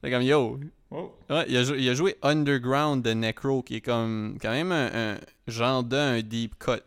C'est 0.02 0.10
comme 0.10 0.24
yo. 0.24 0.58
Oh, 0.90 1.14
Ouais, 1.30 1.46
il, 1.50 1.58
a 1.58 1.64
joué, 1.66 1.82
il 1.82 1.90
a 1.90 1.96
joué 1.96 2.16
Underground 2.22 3.04
de 3.04 3.12
Necro, 3.12 3.62
qui 3.62 3.76
est 3.76 3.82
comme 3.82 4.38
quand 4.42 4.52
même 4.52 4.72
un, 4.72 5.16
un 5.16 5.18
genre 5.48 5.84
d'un 5.84 6.22
deep 6.22 6.58
cut. 6.58 6.80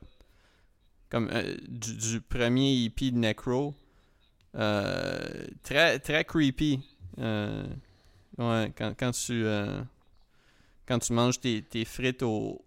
Comme 1.10 1.28
euh, 1.32 1.56
du, 1.68 1.94
du 1.96 2.20
premier 2.20 2.84
EP 2.84 3.10
de 3.10 3.16
Necro. 3.18 3.74
Euh, 4.54 5.46
très, 5.62 5.98
très 5.98 6.24
creepy. 6.24 6.80
Euh, 7.18 7.66
ouais, 8.38 8.72
quand, 8.76 8.94
quand 8.98 9.10
tu. 9.12 9.44
quand 10.86 10.98
tu 10.98 11.12
manges 11.12 11.40
tes, 11.40 11.62
tes 11.62 11.84
frites 11.84 12.22
au, 12.22 12.64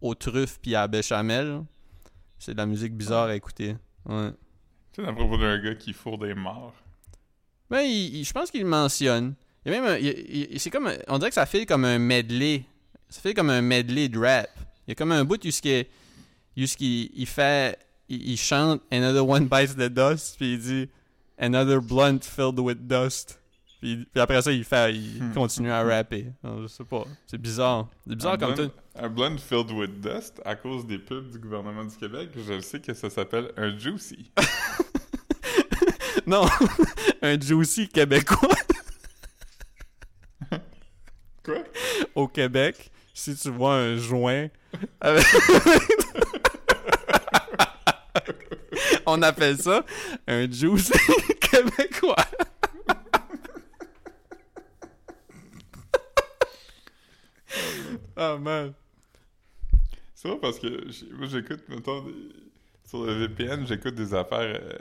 aux 0.00 0.14
truffes 0.14 0.58
puis 0.60 0.74
à 0.74 0.80
la 0.82 0.88
béchamel, 0.88 1.62
c'est 2.38 2.52
de 2.52 2.58
la 2.58 2.66
musique 2.66 2.94
bizarre 2.96 3.28
à 3.28 3.34
écouter. 3.36 3.76
Ouais. 4.06 4.30
tu 4.92 5.02
sais, 5.02 5.08
à 5.08 5.12
propos 5.12 5.36
d'un 5.38 5.58
gars 5.58 5.74
qui 5.74 5.92
fourre 5.92 6.18
des 6.18 6.34
morts. 6.34 6.74
Ben, 7.70 7.82
il- 7.82 8.16
il- 8.16 8.24
je 8.24 8.32
pense 8.32 8.50
qu'il 8.50 8.66
mentionne. 8.66 9.34
Il 9.64 9.72
y 9.72 9.76
a 9.76 9.80
même 9.80 10.58
c'est 10.58 10.70
comme 10.70 10.90
on 11.08 11.18
dirait 11.18 11.30
que 11.30 11.34
ça 11.34 11.46
fait 11.46 11.64
comme 11.66 11.84
un 11.84 11.98
medley. 11.98 12.64
Ça 13.08 13.20
fait 13.20 13.32
comme 13.34 13.50
un 13.50 13.62
medley 13.62 14.08
de 14.08 14.18
rap. 14.18 14.50
Il 14.86 14.90
y 14.90 14.92
a 14.92 14.94
comme 14.94 15.12
un 15.12 15.24
bout 15.24 15.42
jusqu'il 16.56 17.02
jusqu'il 17.04 17.20
il 17.22 17.26
fait 17.26 17.78
il, 18.08 18.30
il 18.32 18.36
chante 18.36 18.82
Another 18.90 19.26
one 19.28 19.48
bites 19.48 19.74
the 19.76 19.88
dust 19.88 20.36
puis 20.36 20.54
il 20.54 20.58
dit 20.60 20.88
Another 21.38 21.80
blunt 21.80 22.20
filled 22.22 22.58
with 22.60 22.86
dust. 22.86 23.38
Puis, 23.80 24.06
puis 24.12 24.20
après 24.20 24.40
ça 24.42 24.52
il 24.52 24.64
fait 24.64 24.94
il 24.94 25.22
Hmm. 25.22 25.32
continue 25.34 25.70
à 25.70 25.82
rapper. 25.82 26.26
Non, 26.44 26.62
je 26.62 26.68
sais 26.68 26.84
pas, 26.84 27.04
c'est 27.26 27.40
bizarre. 27.40 27.88
C'est 28.06 28.14
bizarre 28.14 28.34
un 28.34 28.38
comme 28.38 28.54
tout. 28.54 28.70
Un 28.94 29.08
blend 29.08 29.38
filled 29.38 29.70
with 29.72 30.00
dust, 30.00 30.40
à 30.44 30.54
cause 30.54 30.86
des 30.86 30.98
pubs 30.98 31.30
du 31.30 31.38
gouvernement 31.38 31.84
du 31.84 31.96
Québec, 31.96 32.30
je 32.36 32.60
sais 32.60 32.78
que 32.80 32.92
ça 32.94 33.10
s'appelle 33.10 33.50
un 33.56 33.76
juicy. 33.76 34.30
Non, 36.26 36.46
un 37.22 37.40
juicy 37.40 37.88
québécois 37.88 38.48
Quoi? 41.44 41.64
au 42.14 42.28
Québec, 42.28 42.92
si 43.12 43.34
tu 43.34 43.50
vois 43.50 43.74
un 43.74 43.96
joint 43.96 44.46
avec... 45.00 45.24
On 49.06 49.22
appelle 49.22 49.58
ça 49.58 49.84
un 50.26 50.50
juice 50.50 50.92
québécois. 51.40 52.16
oh 58.16 58.38
man. 58.38 58.72
C'est 60.14 60.28
vrai 60.28 60.38
parce 60.40 60.58
que 60.58 60.68
moi 61.16 61.26
j'écoute, 61.26 61.64
mettons, 61.68 62.04
sur 62.86 63.04
le 63.04 63.12
VPN, 63.14 63.66
j'écoute 63.66 63.94
des 63.94 64.14
affaires 64.14 64.60
euh, 64.62 64.78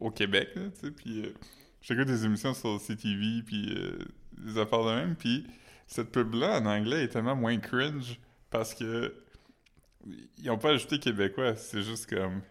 au 0.00 0.10
Québec, 0.10 0.48
tu 0.54 0.60
sais, 0.74 0.90
puis 0.90 1.26
euh, 1.26 1.32
j'écoute 1.80 2.06
des 2.06 2.24
émissions 2.24 2.54
sur 2.54 2.80
CTV, 2.80 3.42
puis 3.44 3.74
euh, 3.76 3.98
des 4.38 4.58
affaires 4.58 4.84
de 4.84 4.90
même, 4.90 5.14
puis 5.14 5.46
cette 5.86 6.10
pub-là 6.10 6.60
en 6.60 6.66
anglais 6.66 7.04
est 7.04 7.08
tellement 7.08 7.36
moins 7.36 7.56
cringe 7.58 8.18
parce 8.50 8.74
que 8.74 9.14
ils 10.38 10.50
ont 10.50 10.58
pas 10.58 10.70
ajouté 10.70 10.98
québécois, 10.98 11.56
c'est 11.56 11.82
juste 11.82 12.08
comme 12.08 12.42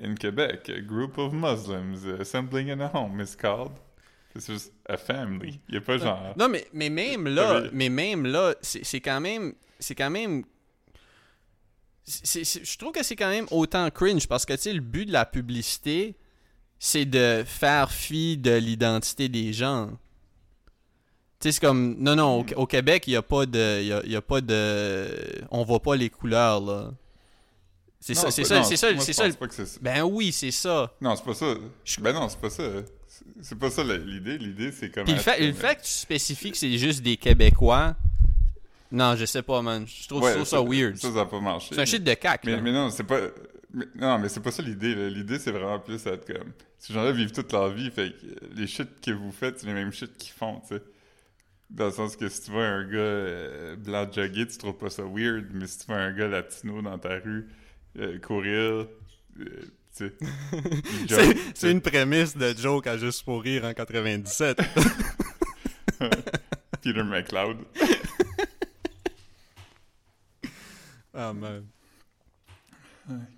In 0.00 0.14
Quebec, 0.14 0.70
a 0.70 0.80
group 0.80 1.18
of 1.18 1.32
Muslims 1.32 2.04
assembling 2.20 2.70
in 2.70 2.80
a 2.80 2.90
home 2.92 3.20
is 3.20 3.34
called. 3.36 3.72
C'est 4.36 4.52
juste 4.52 4.72
a 4.88 4.96
family. 4.96 5.58
Il 5.68 5.74
y 5.74 5.78
a 5.78 5.80
pas 5.80 5.98
genre. 5.98 6.34
Non, 6.36 6.48
mais, 6.48 6.68
mais 6.72 6.90
même 6.90 7.26
là, 7.26 7.64
mais 7.72 7.88
même 7.88 8.24
là, 8.24 8.54
c'est 8.62 9.00
quand 9.00 9.20
même. 9.20 9.54
C'est 9.80 9.96
quand 9.96 10.10
même. 10.10 10.44
je 12.06 12.78
trouve 12.78 12.92
que 12.92 13.02
c'est 13.02 13.16
quand 13.16 13.30
même 13.30 13.46
autant 13.50 13.90
cringe 13.90 14.28
parce 14.28 14.46
que, 14.46 14.52
tu 14.52 14.60
sais, 14.60 14.72
le 14.72 14.80
but 14.80 15.06
de 15.06 15.12
la 15.12 15.26
publicité, 15.26 16.16
c'est 16.78 17.04
de 17.04 17.42
faire 17.44 17.90
fi 17.90 18.36
de 18.36 18.56
l'identité 18.56 19.28
des 19.28 19.52
gens. 19.52 19.90
Tu 21.40 21.48
sais, 21.48 21.52
c'est 21.52 21.60
comme. 21.60 21.94
Non, 21.98 22.16
non, 22.16 22.40
au, 22.40 22.46
au 22.62 22.66
Québec, 22.66 23.04
il 23.06 23.10
n'y 23.10 23.16
a 23.16 23.22
pas 23.22 23.46
de. 23.46 23.82
Y 23.82 23.92
a, 23.92 24.06
y 24.06 24.16
a 24.16 24.22
pas 24.22 24.40
de. 24.40 25.06
On 25.50 25.62
voit 25.64 25.80
pas 25.80 25.94
les 25.96 26.10
couleurs, 26.10 26.60
là. 26.60 26.90
C'est 28.00 28.14
ça, 28.14 28.30
c'est 28.30 28.44
ça, 28.44 28.62
c'est 28.62 28.76
ça, 28.76 28.88
c'est 28.98 29.12
ça. 29.12 29.24
Ben 29.80 30.02
oui, 30.02 30.32
c'est 30.32 30.50
ça. 30.52 30.92
Non, 31.00 31.14
c'est 31.16 31.24
pas 31.24 31.34
ça. 31.34 31.54
Je- 31.84 32.00
Ben 32.00 32.12
non, 32.12 32.28
c'est 32.28 32.40
pas 32.40 32.50
ça. 32.50 32.62
C'est- 33.40 33.56
pas 33.58 33.70
ça 33.70 33.82
l'idée. 33.84 34.38
L'idée, 34.38 34.72
c'est 34.72 34.90
comme. 34.90 35.04
Puis 35.04 35.14
le 35.14 35.20
fait, 35.20 35.40
le 35.40 35.52
fait 35.52 35.76
que 35.76 35.82
tu 35.82 35.88
spécifies 35.90 36.50
que 36.52 36.56
c'est 36.56 36.76
juste 36.78 37.02
des 37.02 37.16
Québécois. 37.16 37.94
Non, 38.90 39.14
je 39.16 39.24
sais 39.26 39.42
pas, 39.42 39.60
man. 39.62 39.84
Je 39.86 40.08
trouve, 40.08 40.22
je 40.22 40.26
Ouais, 40.26 40.34
trouve 40.34 40.46
ça 40.46 40.62
weird. 40.62 40.96
Ça, 40.96 41.08
ça 41.08 41.14
n'a 41.16 41.26
pas 41.26 41.40
marché. 41.40 41.68
C'est 41.74 41.80
un 41.80 41.84
shit 41.84 42.02
de 42.02 42.14
cac, 42.14 42.42
Mais, 42.44 42.60
mais 42.60 42.72
non, 42.72 42.88
c'est 42.90 43.04
pas. 43.04 43.20
mais- 43.74 43.84
non, 43.96 44.18
mais 44.18 44.28
c'est 44.28 44.40
pas 44.40 44.50
ça 44.50 44.62
l'idée. 44.62 45.10
L'idée, 45.10 45.38
c'est 45.38 45.50
vraiment 45.52 45.78
plus 45.78 46.04
être 46.06 46.26
comme. 46.26 46.52
Ces 46.78 46.94
gens-là 46.94 47.12
vivent 47.12 47.32
toute 47.32 47.52
leur 47.52 47.68
vie, 47.70 47.90
fait 47.90 48.10
que 48.12 48.54
les 48.56 48.66
shit 48.66 48.88
que 49.04 49.10
vous 49.10 49.32
faites, 49.32 49.60
c'est 49.60 49.66
les 49.66 49.74
mêmes 49.74 49.92
shit 49.92 50.16
qu'ils 50.16 50.32
font, 50.32 50.60
tu 50.66 50.76
sais. 50.76 50.82
Dans 51.70 51.86
le 51.86 51.92
sens 51.92 52.16
que 52.16 52.28
si 52.28 52.42
tu 52.42 52.50
vois 52.50 52.64
un 52.66 52.84
gars 52.84 52.96
euh, 52.98 53.76
blanc 53.76 54.10
jogger, 54.10 54.46
tu 54.46 54.56
trouves 54.56 54.78
pas 54.78 54.88
ça 54.90 55.02
weird, 55.04 55.46
mais 55.52 55.66
si 55.66 55.78
tu 55.80 55.86
vois 55.86 55.96
un 55.96 56.12
gars 56.12 56.26
latino 56.28 56.80
dans 56.80 56.98
ta 56.98 57.18
rue 57.18 57.48
euh, 57.98 58.18
courir, 58.20 58.52
euh, 58.52 58.88
tu 59.38 60.10
sais. 60.10 60.12
C'est- 61.54 61.70
une 61.70 61.80
prémisse 61.82 62.36
de 62.36 62.54
joke 62.56 62.86
à 62.86 62.96
juste 62.96 63.22
pour 63.24 63.42
rire 63.42 63.64
en 63.64 63.74
97. 63.74 64.58
Peter 66.82 67.02
McLeod. 67.02 67.58
Ah, 71.12 71.32
man. 71.32 71.66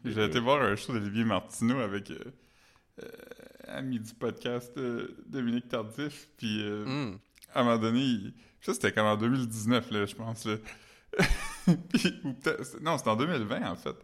J'ai 0.04 0.24
été 0.24 0.40
voir 0.40 0.62
un 0.62 0.76
show 0.76 0.92
d'Olivier 0.92 1.24
Martineau 1.24 1.78
avec 1.80 2.10
euh, 2.10 2.18
euh, 3.02 3.08
ami 3.68 4.00
du 4.00 4.12
podcast 4.14 4.72
euh, 4.76 5.16
Dominique 5.26 5.68
Tardif, 5.68 6.28
puis 6.36 6.62
euh, 6.62 6.84
Mm. 6.84 7.18
À 7.54 7.60
un 7.60 7.64
moment 7.64 7.78
donné, 7.78 8.32
ça 8.60 8.74
c'était 8.74 8.92
comme 8.92 9.06
en 9.06 9.16
2019, 9.16 9.90
là, 9.90 10.06
je 10.06 10.14
pense. 10.14 10.46
Ou 11.66 12.34
non, 12.80 12.98
c'était 12.98 13.10
en 13.10 13.16
2020 13.16 13.70
en 13.70 13.76
fait. 13.76 13.96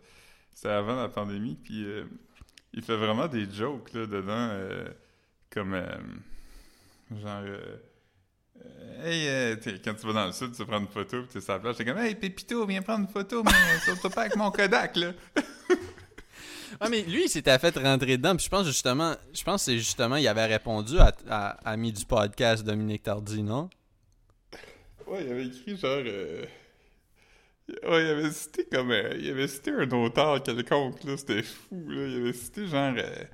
C'était 0.52 0.68
avant 0.68 0.96
la 0.96 1.08
pandémie, 1.08 1.56
puis 1.56 1.84
euh, 1.84 2.04
il 2.72 2.82
fait 2.82 2.96
vraiment 2.96 3.28
des 3.28 3.50
jokes 3.50 3.92
là, 3.92 4.06
dedans, 4.06 4.48
euh, 4.52 4.88
comme 5.50 5.74
euh, 5.74 5.86
genre. 7.20 7.42
Hey, 9.04 9.58
quand 9.84 9.94
tu 9.94 10.06
vas 10.06 10.12
dans 10.14 10.26
le 10.26 10.32
sud, 10.32 10.52
tu 10.52 10.64
prends 10.64 10.80
une 10.80 10.88
photo, 10.88 11.20
puis 11.22 11.28
t'es 11.28 11.40
sur 11.42 11.52
la 11.52 11.58
plage, 11.58 11.76
t'es 11.76 11.84
comme 11.84 11.98
Hey, 11.98 12.14
Pépito, 12.14 12.64
viens 12.66 12.80
prendre 12.80 13.00
une 13.00 13.12
photo, 13.12 13.42
mais 13.44 13.78
surtout 13.84 14.08
pas 14.08 14.22
avec 14.22 14.36
mon 14.36 14.50
Kodak, 14.50 14.96
là. 14.96 15.12
Ah, 16.80 16.88
mais 16.88 17.02
lui, 17.02 17.24
il 17.24 17.28
s'était 17.28 17.58
fait 17.58 17.76
rentrer 17.76 18.16
dedans. 18.16 18.36
Puis 18.36 18.44
je 18.44 18.50
pense 18.50 18.66
justement, 18.66 19.14
je 19.32 19.42
pense 19.44 19.62
que 19.62 19.72
c'est 19.72 19.78
justement, 19.78 20.16
il 20.16 20.26
avait 20.28 20.46
répondu 20.46 20.98
à, 20.98 21.12
à, 21.28 21.48
ami 21.70 21.92
du 21.92 22.04
podcast 22.04 22.64
Dominique 22.64 23.02
Tardy, 23.04 23.42
non? 23.42 23.68
Ouais, 25.06 25.24
il 25.24 25.30
avait 25.32 25.46
écrit 25.46 25.76
genre. 25.76 25.90
euh, 26.04 26.44
Ouais, 27.68 28.02
il 28.04 28.08
avait 28.10 28.30
cité 28.32 28.64
comme. 28.70 28.90
euh, 28.92 29.14
Il 29.18 29.30
avait 29.30 29.48
cité 29.48 29.70
un 29.72 29.90
auteur 29.90 30.42
quelconque, 30.42 31.02
là, 31.04 31.16
c'était 31.16 31.42
fou, 31.42 31.82
là. 31.88 32.06
Il 32.06 32.16
avait 32.22 32.32
cité 32.32 32.66
genre. 32.66 32.94
euh, 32.96 33.24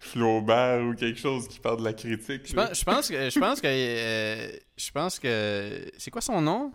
Flaubert 0.00 0.84
ou 0.86 0.94
quelque 0.94 1.18
chose 1.18 1.48
qui 1.48 1.58
parle 1.58 1.78
de 1.80 1.84
la 1.84 1.92
critique. 1.92 2.42
Je 2.46 2.54
pense, 2.54 2.78
je 2.78 2.84
pense 2.84 3.08
que. 3.08 3.30
Je 3.30 3.38
pense 3.40 3.60
que. 3.60 3.66
euh, 3.66 4.50
je 4.76 4.90
pense 4.92 5.18
que. 5.18 5.90
C'est 5.98 6.10
quoi 6.10 6.20
son 6.20 6.40
nom? 6.40 6.72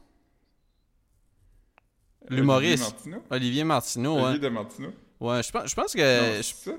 l'humoriste. 2.30 2.84
Olivier 2.84 2.84
Martineau. 2.86 3.24
Olivier 3.30 3.64
Martineau. 3.64 4.18
Olivier 4.20 4.40
de 4.40 4.50
Martineau. 4.50 4.94
Ouais, 5.24 5.42
je 5.42 5.52
pense, 5.52 5.70
je 5.70 5.74
pense 5.76 5.94
que. 5.94 6.42
ça? 6.42 6.72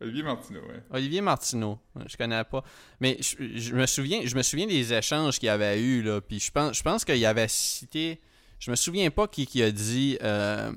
Olivier 0.00 0.22
Martineau, 0.22 0.60
ouais. 0.60 0.82
Olivier 0.90 1.20
Martineau, 1.20 1.78
je 2.06 2.16
connais 2.16 2.44
pas. 2.44 2.62
Mais 3.00 3.18
je, 3.20 3.58
je 3.58 3.74
me 3.74 3.84
souviens, 3.86 4.20
je 4.24 4.36
me 4.36 4.42
souviens 4.42 4.66
des 4.68 4.92
échanges 4.92 5.40
qu'il 5.40 5.48
y 5.48 5.50
avait 5.50 5.80
eu 5.80 6.02
là. 6.02 6.20
Puis 6.20 6.38
je 6.38 6.52
pense, 6.52 6.78
je 6.78 6.82
pense 6.84 7.04
qu'il 7.04 7.24
avait 7.26 7.48
cité. 7.48 8.20
Je 8.60 8.70
me 8.70 8.76
souviens 8.76 9.10
pas 9.10 9.26
qui, 9.26 9.44
qui 9.46 9.60
a 9.60 9.72
dit 9.72 10.18
euh, 10.22 10.72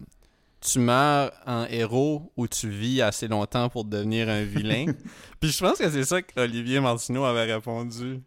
tu 0.59 0.79
meurs 0.79 1.31
en 1.45 1.65
héros 1.65 2.31
ou 2.35 2.47
tu 2.47 2.67
vis 2.67 3.03
assez 3.03 3.27
longtemps 3.27 3.69
pour 3.69 3.85
devenir 3.85 4.27
un 4.27 4.43
vilain. 4.43 4.87
Puis 5.39 5.51
je 5.51 5.59
pense 5.59 5.77
que 5.77 5.89
c'est 5.89 6.03
ça 6.03 6.23
qu'Olivier 6.23 6.79
Martineau 6.79 7.25
avait 7.25 7.53
répondu. 7.53 8.21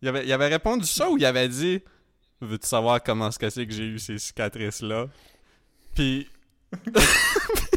Il 0.00 0.08
avait, 0.08 0.24
il 0.24 0.32
avait 0.32 0.48
répondu 0.48 0.86
ça 0.86 1.10
ou 1.10 1.18
il 1.18 1.24
avait 1.26 1.50
dit 1.50 1.82
veux-tu 2.40 2.66
savoir 2.66 3.02
comment 3.02 3.30
ce 3.30 3.38
que 3.38 3.50
c'est 3.50 3.66
que 3.66 3.74
j'ai 3.74 3.84
eu 3.84 3.98
ces 3.98 4.18
cicatrices 4.18 4.80
là. 4.80 5.06
Puis 5.94 6.28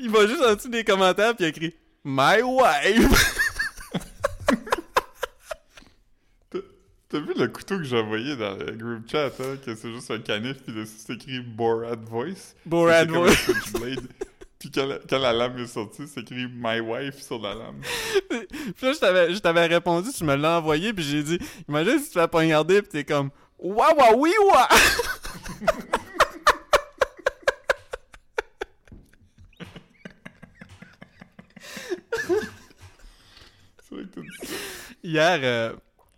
il 0.00 0.10
va 0.10 0.26
juste 0.26 0.42
en 0.42 0.54
dessous 0.54 0.68
des 0.68 0.84
commentaires 0.84 1.34
puis 1.34 1.44
il 1.44 1.46
a 1.46 1.48
écrit 1.48 1.74
My 2.04 2.42
wife. 2.42 3.36
T'as 7.10 7.18
vu 7.18 7.34
le 7.36 7.48
couteau 7.48 7.76
que 7.78 7.82
j'ai 7.82 7.98
envoyé 7.98 8.36
dans 8.36 8.54
le 8.56 8.70
group 8.72 9.10
chat, 9.10 9.32
hein, 9.40 9.56
que 9.64 9.74
c'est 9.74 9.92
juste 9.92 10.12
un 10.12 10.20
canif, 10.20 10.62
puis 10.62 10.72
dessus 10.72 10.92
c'est 10.98 11.14
écrit 11.14 11.40
Borat 11.40 11.96
Voice. 11.96 12.54
Borat 12.64 13.00
un 13.00 13.06
voice. 13.06 13.50
Puis 14.60 14.70
quand 14.70 14.86
la, 14.86 14.98
quand 15.08 15.18
la 15.18 15.32
lame 15.32 15.58
est 15.58 15.66
sortie, 15.66 16.02
c'est 16.06 16.20
écrit 16.20 16.46
My 16.46 16.80
wife 16.80 17.20
sur 17.20 17.40
la 17.40 17.54
lame. 17.54 17.80
Puis 18.28 18.86
là, 18.86 18.92
je 18.92 18.98
t'avais, 18.98 19.34
je 19.34 19.38
t'avais 19.38 19.66
répondu, 19.66 20.10
tu 20.16 20.22
me 20.22 20.36
l'as 20.36 20.58
envoyé, 20.58 20.92
puis 20.92 21.02
j'ai 21.02 21.22
dit, 21.22 21.38
imagine 21.68 21.98
si 21.98 22.10
tu 22.10 22.18
fais 22.18 22.28
pas 22.28 22.38
regarder, 22.38 22.82
puis 22.82 22.90
t'es 22.90 23.04
comme, 23.04 23.30
Dit 33.90 34.46
ça. 34.46 34.54
Hier, 35.02 35.40
euh, 35.42 35.72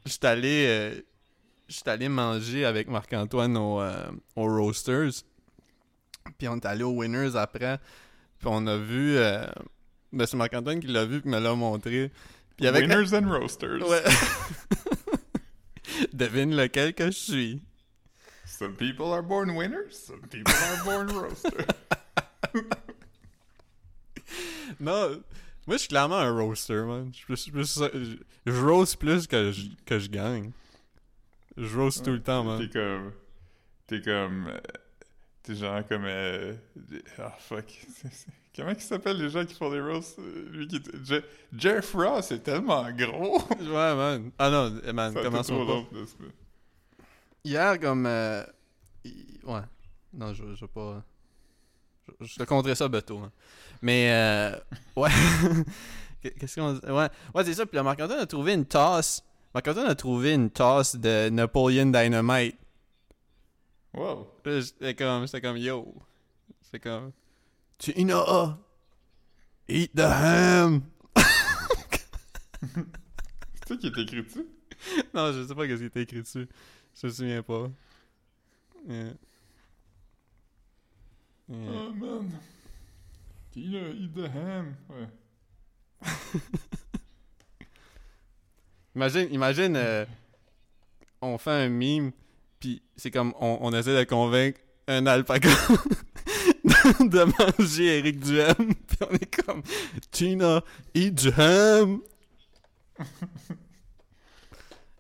j'étais 0.04 0.26
allé, 0.26 0.66
euh, 0.68 1.00
j'étais 1.68 1.90
allé 1.90 2.08
manger 2.08 2.64
avec 2.64 2.88
Marc-Antoine 2.88 3.56
au, 3.56 3.80
euh, 3.80 4.06
au 4.36 4.44
Roasters. 4.44 5.12
Puis 6.38 6.48
on 6.48 6.56
est 6.56 6.66
allé 6.66 6.82
aux 6.84 6.92
Winners 6.92 7.36
après. 7.36 7.78
Puis 8.38 8.48
on 8.50 8.66
a 8.66 8.76
vu. 8.76 9.16
euh, 9.16 9.44
ben, 10.12 10.26
c'est 10.26 10.36
Marc-Antoine 10.36 10.80
qui 10.80 10.88
l'a 10.88 11.04
vu 11.04 11.22
et 11.24 11.28
me 11.28 11.38
l'a 11.38 11.54
montré. 11.54 12.10
Puis 12.56 12.66
avec. 12.66 12.88
Winners 12.88 13.14
and 13.16 13.30
Roasters. 13.30 13.88
Ouais. 13.88 14.02
Devine 16.12 16.54
lequel 16.56 16.94
que 16.94 17.06
je 17.06 17.10
suis. 17.18 17.62
Some 18.46 18.74
people 18.76 19.12
are 19.12 19.22
born 19.22 19.54
winners, 19.56 19.90
some 20.06 20.20
people 20.30 20.52
are 20.54 20.84
born 20.84 21.08
roasters. 21.14 21.66
Non, 24.80 25.22
moi 25.66 25.76
je 25.76 25.78
suis 25.78 25.88
clairement 25.88 26.16
un 26.18 26.30
roaster, 26.32 26.84
man. 26.84 27.12
Je, 27.14 27.34
je, 27.34 28.18
je 28.46 28.52
roast 28.64 28.96
plus 28.98 29.26
que 29.26 29.52
je, 29.52 29.66
que 29.84 29.98
je 29.98 30.08
gagne. 30.08 30.52
Je 31.56 31.76
roast 31.76 32.04
tout 32.04 32.12
le 32.12 32.22
temps, 32.22 32.42
man. 32.44 32.58
T'es 32.58 32.70
comme. 32.70 33.12
T'es 33.86 34.00
comme. 34.00 34.48
euh, 34.48 34.58
T'es 35.42 35.54
genre 35.56 35.86
comme. 35.86 36.04
euh, 36.06 36.54
Ah 37.18 37.36
fuck. 37.38 37.66
Comment 38.54 38.70
ils 38.72 38.80
s'appellent 38.80 39.16
les 39.18 39.30
gens 39.30 39.46
qui 39.46 39.54
font 39.54 39.70
des 39.70 39.80
roasts 39.80 40.18
euh, 40.18 40.48
Lui 40.50 40.68
qui 40.68 40.76
était- 40.76 40.90
Je- 41.02 41.56
Jeff 41.58 41.94
Ross 41.94 42.32
est 42.32 42.40
tellement 42.40 42.90
gros. 42.92 43.40
Ouais, 43.60 43.94
man. 43.94 44.30
Ah 44.38 44.50
non, 44.50 44.78
eh, 44.84 44.92
man, 44.92 45.12
Ça 45.12 45.18
a 45.18 45.22
été 45.22 45.30
commençons 45.30 45.54
trop 45.54 45.66
pas. 45.66 45.72
long 45.72 45.86
de 46.00 46.04
se- 46.06 46.12
Hier, 47.44 47.80
comme. 47.80 48.06
euh, 48.06 48.44
il- 49.04 49.40
Ouais. 49.44 49.60
Non, 50.12 50.34
je, 50.34 50.54
je 50.54 50.60
vais 50.60 50.68
pas. 50.72 51.02
Je, 52.20 52.26
je 52.26 52.36
te 52.36 52.42
compterai 52.44 52.74
ça 52.74 52.88
bientôt. 52.88 53.18
hein. 53.18 53.32
Mais, 53.80 54.10
euh, 54.12 54.56
ouais. 54.96 55.10
Qu'est-ce 56.22 56.60
qu'on 56.60 56.74
dit? 56.74 56.80
Ouais, 56.90 57.08
ouais 57.34 57.44
c'est 57.44 57.54
ça. 57.54 57.64
Puis 57.66 57.74
là, 57.76 57.82
Marc-Antoine 57.82 58.20
a 58.20 58.26
trouvé 58.26 58.52
une 58.54 58.66
tasse. 58.66 59.24
Marc-Antoine 59.54 59.86
a 59.86 59.94
trouvé 59.94 60.34
une 60.34 60.50
tasse 60.50 60.94
de 60.94 61.30
Napoleon 61.30 61.86
Dynamite. 61.86 62.56
Wow. 63.94 64.28
Là, 64.44 64.60
J'étais 64.60 64.94
comme, 64.94 65.26
comme, 65.42 65.56
yo. 65.56 65.94
C'est 66.70 66.78
comme, 66.80 67.12
Tina, 67.78 68.58
eat 69.68 69.90
the 69.94 70.00
ham. 70.02 70.82
C'est 73.54 73.66
toi 73.66 73.76
qui 73.76 73.86
est 73.86 73.98
écrit 73.98 74.22
dessus? 74.22 74.46
non, 75.14 75.32
je 75.32 75.46
sais 75.46 75.54
pas 75.54 75.62
ce 75.68 75.74
qui 75.74 75.84
était 75.84 76.02
écrit 76.02 76.22
dessus. 76.22 76.48
Je 77.00 77.06
me 77.06 77.12
souviens 77.12 77.42
pas. 77.42 77.68
Yeah. 78.88 79.12
Yeah. 81.48 81.70
Oh 81.72 81.92
man. 81.92 82.30
Tina, 83.52 83.88
eat 83.90 84.14
the 84.14 84.28
ham. 84.28 84.76
Ouais. 84.88 85.08
Imagine, 88.94 89.28
imagine, 89.32 89.74
euh, 89.76 90.04
on 91.22 91.38
fait 91.38 91.50
un 91.50 91.68
meme, 91.70 92.12
puis 92.60 92.82
c'est 92.94 93.10
comme, 93.10 93.32
on, 93.40 93.58
on 93.62 93.72
essaie 93.72 93.96
de 93.98 94.04
convaincre 94.04 94.60
un 94.86 95.06
alpaca 95.06 95.48
de, 97.00 97.24
manger 97.58 97.98
Eric 97.98 98.18
Duhem, 98.20 98.54
puis 98.86 98.98
on 99.08 99.14
est 99.14 99.44
comme, 99.44 99.62
Tina, 100.10 100.62
eat 100.94 101.14
du 101.14 101.28
ham. 101.38 102.00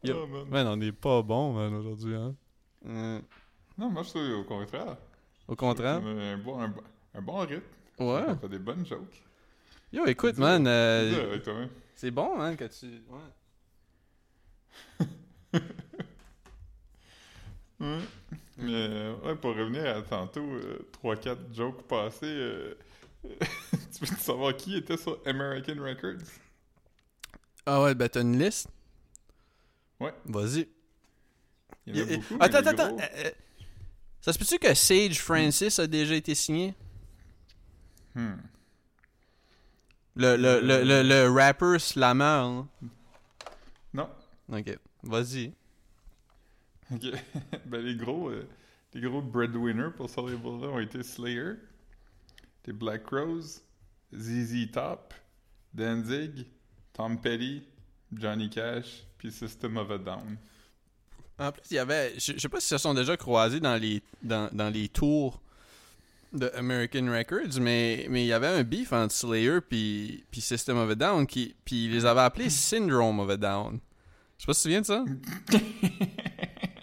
Yo. 0.04 0.16
Oh 0.22 0.26
man. 0.26 0.46
Man, 0.48 0.66
on 0.66 0.80
est 0.80 0.92
pas 0.92 1.22
bon, 1.22 1.52
man, 1.52 1.74
aujourd'hui, 1.74 2.14
hein. 2.16 2.34
Non, 3.78 3.88
moi 3.90 4.02
je 4.02 4.08
trouve 4.10 4.40
au 4.40 4.44
contraire. 4.44 4.96
au 5.46 5.54
contraire? 5.56 6.00
On 6.04 6.18
a 6.18 6.22
Un 6.22 6.38
bon, 6.38 6.58
un, 6.58 6.68
bon- 6.68 6.82
un 7.14 7.22
bon 7.22 7.36
rythme. 7.38 7.62
Ouais. 7.98 8.24
On 8.28 8.36
fait 8.36 8.48
des 8.48 8.58
bonnes 8.58 8.84
jokes. 8.84 9.22
Yo, 9.92 10.04
écoute, 10.06 10.38
man, 10.38 10.66
euh, 10.66 11.38
c'est 11.94 12.10
bon, 12.10 12.36
man, 12.36 12.56
que 12.56 12.64
tu... 12.64 12.86
Ouais. 13.10 13.20
Ouais. 17.80 17.98
Mais 18.62 18.72
euh, 18.72 19.14
ouais, 19.24 19.34
pour 19.36 19.56
revenir 19.56 19.86
à 19.96 20.02
tantôt, 20.02 20.46
3-4 20.92 21.38
jokes 21.54 21.82
passés, 21.88 22.26
euh, 22.26 22.74
tu 23.24 24.04
veux 24.04 24.16
savoir 24.16 24.56
qui 24.56 24.76
était 24.76 24.96
sur 24.96 25.18
American 25.26 25.82
Records? 25.82 26.22
Ah 27.66 27.82
ouais, 27.82 27.94
ben 27.94 28.08
t'as 28.08 28.22
une 28.22 28.38
liste? 28.38 28.68
Ouais. 30.00 30.12
Vas-y. 30.24 30.68
Il 31.86 31.96
y 31.96 32.00
en 32.00 32.04
a 32.04 32.16
beaucoup, 32.16 32.36
attends, 32.40 32.58
attends, 32.58 32.70
attends. 32.70 32.96
euh, 32.98 33.06
euh, 33.26 33.30
ça 34.20 34.32
se 34.32 34.38
peut-tu 34.38 34.58
que 34.58 34.72
Sage 34.74 35.20
Francis 35.20 35.78
a 35.78 35.86
déjà 35.86 36.14
été 36.14 36.34
signé? 36.34 36.74
Hmm. 38.14 38.34
Le, 40.14 40.36
le, 40.36 40.60
le, 40.60 40.82
le, 40.84 41.02
le 41.02 41.30
rapper 41.30 41.78
slammer, 41.78 42.24
hein? 42.24 42.68
Non. 43.94 44.08
Ok, 44.52 44.78
vas-y. 45.02 45.52
Ok. 46.92 47.12
ben, 47.66 47.84
les 47.84 47.96
gros, 47.96 48.28
euh, 48.28 48.46
les 48.94 49.00
gros 49.00 49.22
breadwinners 49.22 49.90
pour 49.96 50.10
ce 50.10 50.20
label-là 50.20 50.68
ont 50.68 50.78
été 50.78 51.02
Slayer, 51.02 51.54
les 52.66 52.72
Black 52.72 53.04
Crowes, 53.04 53.60
ZZ 54.14 54.70
Top, 54.72 55.14
Danzig, 55.72 56.46
Tom 56.92 57.20
Petty, 57.20 57.62
Johnny 58.12 58.50
Cash, 58.50 59.04
puis 59.16 59.32
System 59.32 59.76
of 59.78 59.90
a 59.90 59.98
Down. 59.98 60.36
En 61.38 61.50
plus, 61.50 61.62
il 61.70 61.74
y 61.74 61.78
avait. 61.78 62.12
Je, 62.18 62.34
je 62.34 62.38
sais 62.38 62.48
pas 62.48 62.60
si 62.60 62.68
se 62.68 62.78
sont 62.78 62.94
déjà 62.94 63.16
croisés 63.16 63.60
dans 63.60 63.76
les, 63.76 64.02
dans, 64.22 64.48
dans 64.52 64.68
les 64.68 64.88
tours 64.88 65.40
de 66.32 66.50
American 66.54 67.10
Records, 67.10 67.60
mais 67.60 68.06
mais 68.08 68.24
il 68.24 68.28
y 68.28 68.32
avait 68.32 68.46
un 68.46 68.62
beef 68.62 68.92
entre 68.92 69.14
Slayer 69.14 69.60
puis, 69.60 70.24
puis 70.30 70.40
System 70.40 70.78
of 70.78 70.90
a 70.90 70.94
Down, 70.94 71.26
qui, 71.26 71.54
puis 71.64 71.86
ils 71.86 71.92
les 71.92 72.04
avaient 72.04 72.20
appelés 72.20 72.50
Syndrome 72.50 73.20
of 73.20 73.30
a 73.30 73.36
Down. 73.36 73.80
Je 74.38 74.42
sais 74.42 74.46
pas 74.46 74.54
si 74.54 74.62
tu 74.62 74.80
te 74.80 74.80
souviens 74.80 74.80
de 74.80 74.86
ça? 74.86 75.04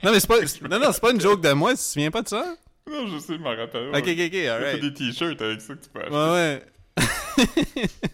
non, 0.04 0.12
mais 0.12 0.20
c'est 0.20 0.28
pas. 0.28 0.40
Non, 0.70 0.80
non, 0.80 0.92
c'est 0.92 1.02
pas 1.02 1.12
une 1.12 1.22
joke 1.22 1.42
de 1.42 1.52
moi, 1.54 1.72
tu 1.72 1.78
te 1.78 1.82
souviens 1.84 2.12
pas 2.12 2.22
de 2.22 2.28
ça? 2.28 2.56
Non, 2.90 3.08
je 3.08 3.20
sais, 3.20 3.36
je 3.36 3.40
m'en 3.40 3.56
rappelle. 3.56 3.90
Ok, 3.90 4.08
ok, 4.08 4.20
ok, 4.28 4.36
alright. 4.36 4.82
des 4.82 4.94
t-shirts 4.94 5.42
avec 5.42 5.62
ça 5.62 5.76
que 5.76 5.84
tu 5.84 5.90
peux 5.90 6.00
acheter. 6.02 6.16
Ouais, 6.16 6.64
ouais. 6.98 7.90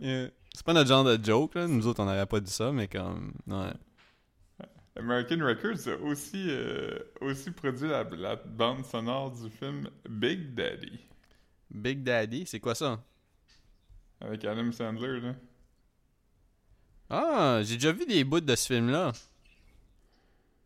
Yeah. 0.00 0.28
C'est 0.54 0.64
pas 0.64 0.72
notre 0.74 0.88
genre 0.88 1.04
de 1.04 1.18
joke, 1.22 1.54
là. 1.54 1.66
Nous 1.66 1.86
autres, 1.86 2.00
on 2.02 2.06
n'aurait 2.06 2.26
pas 2.26 2.40
dit 2.40 2.50
ça, 2.50 2.70
mais 2.72 2.86
comme. 2.88 3.32
Ouais. 3.46 3.72
American 4.98 5.38
Records 5.44 5.88
a 5.88 5.96
aussi, 6.04 6.46
euh, 6.48 6.98
aussi 7.20 7.50
produit 7.50 7.88
la, 7.88 8.04
la 8.04 8.36
bande 8.36 8.84
sonore 8.84 9.30
du 9.30 9.50
film 9.50 9.88
Big 10.08 10.54
Daddy 10.54 10.98
Big 11.70 12.02
Daddy, 12.02 12.44
c'est 12.46 12.60
quoi 12.60 12.74
ça? 12.74 12.98
avec 14.22 14.42
Adam 14.46 14.72
Sandler. 14.72 15.20
Là. 15.20 15.34
Ah, 17.10 17.60
j'ai 17.62 17.74
déjà 17.74 17.92
vu 17.92 18.06
des 18.06 18.24
bouts 18.24 18.40
de 18.40 18.56
ce 18.56 18.66
film-là. 18.66 19.12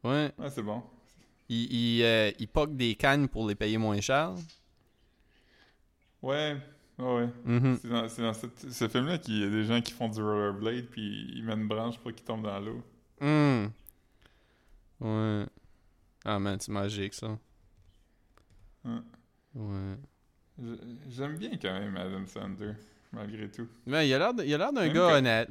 Ouais. 0.05 0.33
Ah, 0.39 0.49
c'est 0.51 0.63
bon. 0.63 0.83
Il, 1.49 1.73
il, 1.73 2.03
euh, 2.05 2.31
il 2.39 2.49
poque 2.49 2.77
des 2.77 2.95
cannes 2.95 3.29
pour 3.29 3.49
les 3.49 3.55
payer 3.55 3.77
moins 3.79 4.01
cher. 4.01 4.33
Ouais, 6.23 6.57
ouais, 6.99 7.15
ouais. 7.15 7.29
Mhm. 7.45 7.79
C'est 7.81 7.89
dans, 7.89 8.09
c'est 8.09 8.23
dans 8.23 8.33
cette- 8.35 8.71
ce 8.71 8.89
film-là 8.89 9.19
qu'il 9.19 9.39
y 9.39 9.45
a 9.45 9.49
des 9.51 9.65
gens 9.65 9.81
qui 9.81 9.93
font 9.93 10.09
du 10.09 10.23
rollerblade 10.23 10.87
puis 10.87 11.33
ils 11.35 11.43
mettent 11.45 11.57
une 11.59 11.69
branche 11.69 11.99
pour 11.99 12.13
qu'ils 12.13 12.25
tombent 12.25 12.45
dans 12.45 12.61
l'eau. 12.61 12.83
Hmm. 13.21 13.67
Ouais. 15.01 15.47
Ah, 16.25 16.39
man, 16.39 16.59
c'est 16.61 16.73
magique, 16.73 17.15
ça. 17.15 17.39
Ouais. 18.85 18.99
Ouais. 19.55 19.97
Je- 20.63 20.75
J'aime 21.09 21.37
bien 21.39 21.57
quand 21.57 21.73
même 21.73 21.97
Adam 21.97 22.27
Sandler, 22.27 22.75
malgré 23.13 23.49
tout. 23.51 23.69
Mais 23.87 24.09
il 24.09 24.15
a 24.15 24.19
l'air 24.19 24.73
d'un 24.73 24.89
gars 24.89 24.93
que- 24.93 25.19
honnête. 25.19 25.49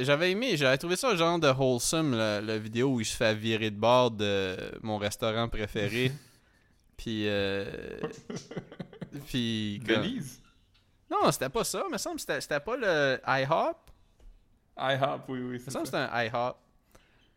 J'avais 0.00 0.30
aimé, 0.30 0.56
j'avais 0.56 0.78
trouvé 0.78 0.96
ça 0.96 1.14
genre 1.16 1.38
de 1.38 1.48
wholesome, 1.48 2.14
la, 2.14 2.40
la 2.40 2.58
vidéo 2.58 2.94
où 2.94 3.00
il 3.00 3.06
se 3.06 3.16
fait 3.16 3.34
virer 3.34 3.70
de 3.70 3.76
bord 3.78 4.10
de 4.10 4.56
mon 4.82 4.98
restaurant 4.98 5.48
préféré. 5.48 6.12
puis, 6.96 7.24
euh, 7.26 7.98
puis... 9.26 9.82
comme-? 9.86 10.06
Non, 11.10 11.30
c'était 11.30 11.50
pas 11.50 11.64
ça. 11.64 11.82
Il 11.86 11.92
me 11.92 11.98
semble 11.98 12.16
que 12.20 12.40
c'était 12.40 12.60
pas 12.60 12.76
le 12.76 13.20
IHOP. 13.26 13.76
IHOP, 14.78 15.28
oui, 15.28 15.40
oui, 15.40 15.56
Il 15.58 15.66
me 15.66 15.70
semble 15.70 15.86
c'était 15.86 15.98
un 15.98 16.24
IHOP. 16.24 16.56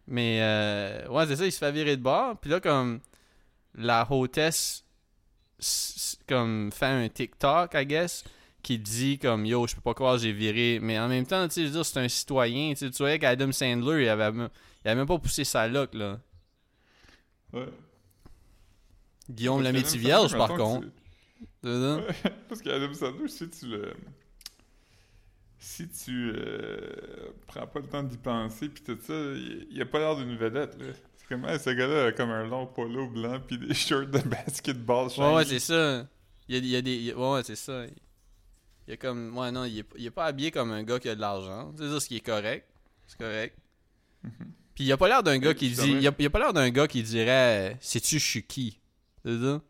Mais, 0.07 0.39
euh, 0.41 1.07
ouais, 1.09 1.25
c'est 1.27 1.35
ça, 1.35 1.45
il 1.45 1.51
se 1.51 1.57
fait 1.57 1.71
virer 1.71 1.97
de 1.97 2.01
bord. 2.01 2.37
Puis 2.37 2.49
là, 2.49 2.59
comme, 2.59 3.01
la 3.73 4.07
hôtesse, 4.09 4.85
comme, 6.27 6.71
fait 6.71 6.85
un 6.85 7.09
TikTok, 7.09 7.73
I 7.73 7.85
guess, 7.85 8.23
qui 8.65 8.79
dit, 8.79 9.19
comme, 9.19 9.45
yo, 9.45 9.67
je 9.67 9.75
peux 9.75 9.81
pas 9.81 9.93
croire 9.93 10.17
j'ai 10.17 10.31
viré. 10.31 10.79
Mais 10.81 10.97
en 10.97 11.07
même 11.07 11.25
temps, 11.25 11.47
tu 11.47 11.53
sais, 11.53 11.61
je 11.61 11.67
veux 11.67 11.73
dire, 11.73 11.85
c'est 11.85 11.99
un 11.99 12.07
citoyen. 12.09 12.71
Tu 12.71 12.77
sais, 12.77 12.89
tu 12.89 12.97
voyais 12.97 13.19
qu'Adam 13.19 13.51
Sandler, 13.51 14.03
il 14.03 14.09
avait, 14.09 14.31
même- 14.31 14.49
il 14.83 14.87
avait 14.87 14.97
même 14.97 15.07
pas 15.07 15.19
poussé 15.19 15.43
sa 15.43 15.67
loque, 15.67 15.93
là. 15.93 16.19
Ouais. 17.53 17.67
Guillaume 19.29 19.63
Sandler, 19.63 19.97
vierge, 19.99 20.35
par 20.35 20.49
contre. 20.55 20.87
Tu? 21.63 21.69
Ouais, 21.69 22.07
Parce 22.49 22.61
qu'Adam 22.61 22.91
Sandler, 22.93 23.27
si 23.27 23.47
tu 23.51 23.67
le. 23.67 23.93
Si 25.59 25.87
tu 25.87 26.31
euh, 26.35 27.31
prends 27.47 27.67
pas 27.67 27.79
le 27.79 27.87
temps 27.87 28.03
d'y 28.03 28.17
penser, 28.17 28.69
puis 28.69 28.83
tout 28.83 28.97
ça, 29.01 29.13
il, 29.13 29.67
il 29.71 29.81
a 29.81 29.85
pas 29.85 29.99
l'air 29.99 30.15
d'une 30.15 30.35
vedette, 30.37 30.75
là. 30.79 30.87
C'est 31.17 31.27
comme, 31.27 31.45
hey, 31.45 31.59
ce 31.59 31.69
gars-là 31.69 32.05
a 32.07 32.11
comme 32.11 32.29
un 32.31 32.45
long 32.47 32.65
polo 32.65 33.07
blanc, 33.09 33.39
puis 33.47 33.57
des 33.59 33.73
shorts 33.75 34.07
de 34.07 34.19
basketball 34.19 35.09
Ouais, 35.17 35.33
ouais, 35.35 35.45
c'est 35.45 35.59
ça. 35.59 36.07
Il 36.47 36.55
y 36.55 36.57
a, 36.57 36.61
il 36.61 36.67
y 36.67 36.75
a 36.75 36.81
des. 36.81 37.13
ouais, 37.13 37.41
c'est 37.43 37.55
ça. 37.55 37.83
Il 38.87 38.93
a 38.93 38.97
comme. 38.97 39.35
Ouais, 39.37 39.51
non, 39.51 39.65
il 39.65 39.79
est, 39.79 39.85
il 39.97 40.05
est 40.05 40.11
pas 40.11 40.25
habillé 40.25 40.51
comme 40.51 40.71
un 40.71 40.83
gars 40.83 40.99
qui 40.99 41.09
a 41.09 41.15
de 41.15 41.21
l'argent. 41.21 41.73
C'est 41.77 41.89
ça 41.89 41.99
ce 41.99 42.07
qui 42.07 42.17
est 42.17 42.25
correct. 42.25 42.67
C'est 43.07 43.17
correct. 43.17 43.57
Puis 44.75 44.83
il 44.83 44.91
a 44.91 44.97
pas 44.97 45.07
l'air 45.07 45.23
d'un 45.23 45.37
gars 45.39 45.53
qui 45.53 45.69
dit. 45.69 45.91
Il 45.99 46.07
a, 46.07 46.11
il 46.17 46.25
a 46.25 46.29
pas 46.29 46.39
l'air 46.39 46.53
d'un 46.53 46.69
gars 46.69 46.87
qui 46.87 47.01
dirait 47.03 47.71
euh, 47.71 47.75
Sais-tu, 47.79 48.19
je 48.19 48.25
suis 48.25 48.43
qui? 48.43 48.79
C'est 49.23 49.39
ça? 49.39 49.61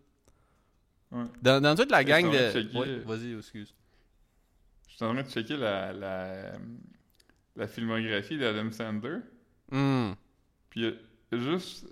Ouais. 1.12 1.24
dans, 1.42 1.62
dans 1.62 1.76
toute 1.76 1.92
la 1.92 2.04
gang 2.04 2.30
de. 2.32 2.52
checker. 2.52 2.78
Ouais, 2.78 3.00
vas-y, 3.00 3.34
excuse. 3.38 3.74
Je 4.90 4.96
suis 4.96 5.06
en 5.06 5.14
train 5.14 5.24
de 5.24 5.30
checker 5.30 5.58
la, 5.58 5.94
la, 5.94 6.52
la 7.56 7.68
filmographie 7.68 8.38
d'Adam 8.38 8.72
Sandler, 8.72 9.18
Hmm. 9.72 10.12
puis 10.70 10.86
a 10.88 11.38
juste. 11.38 11.88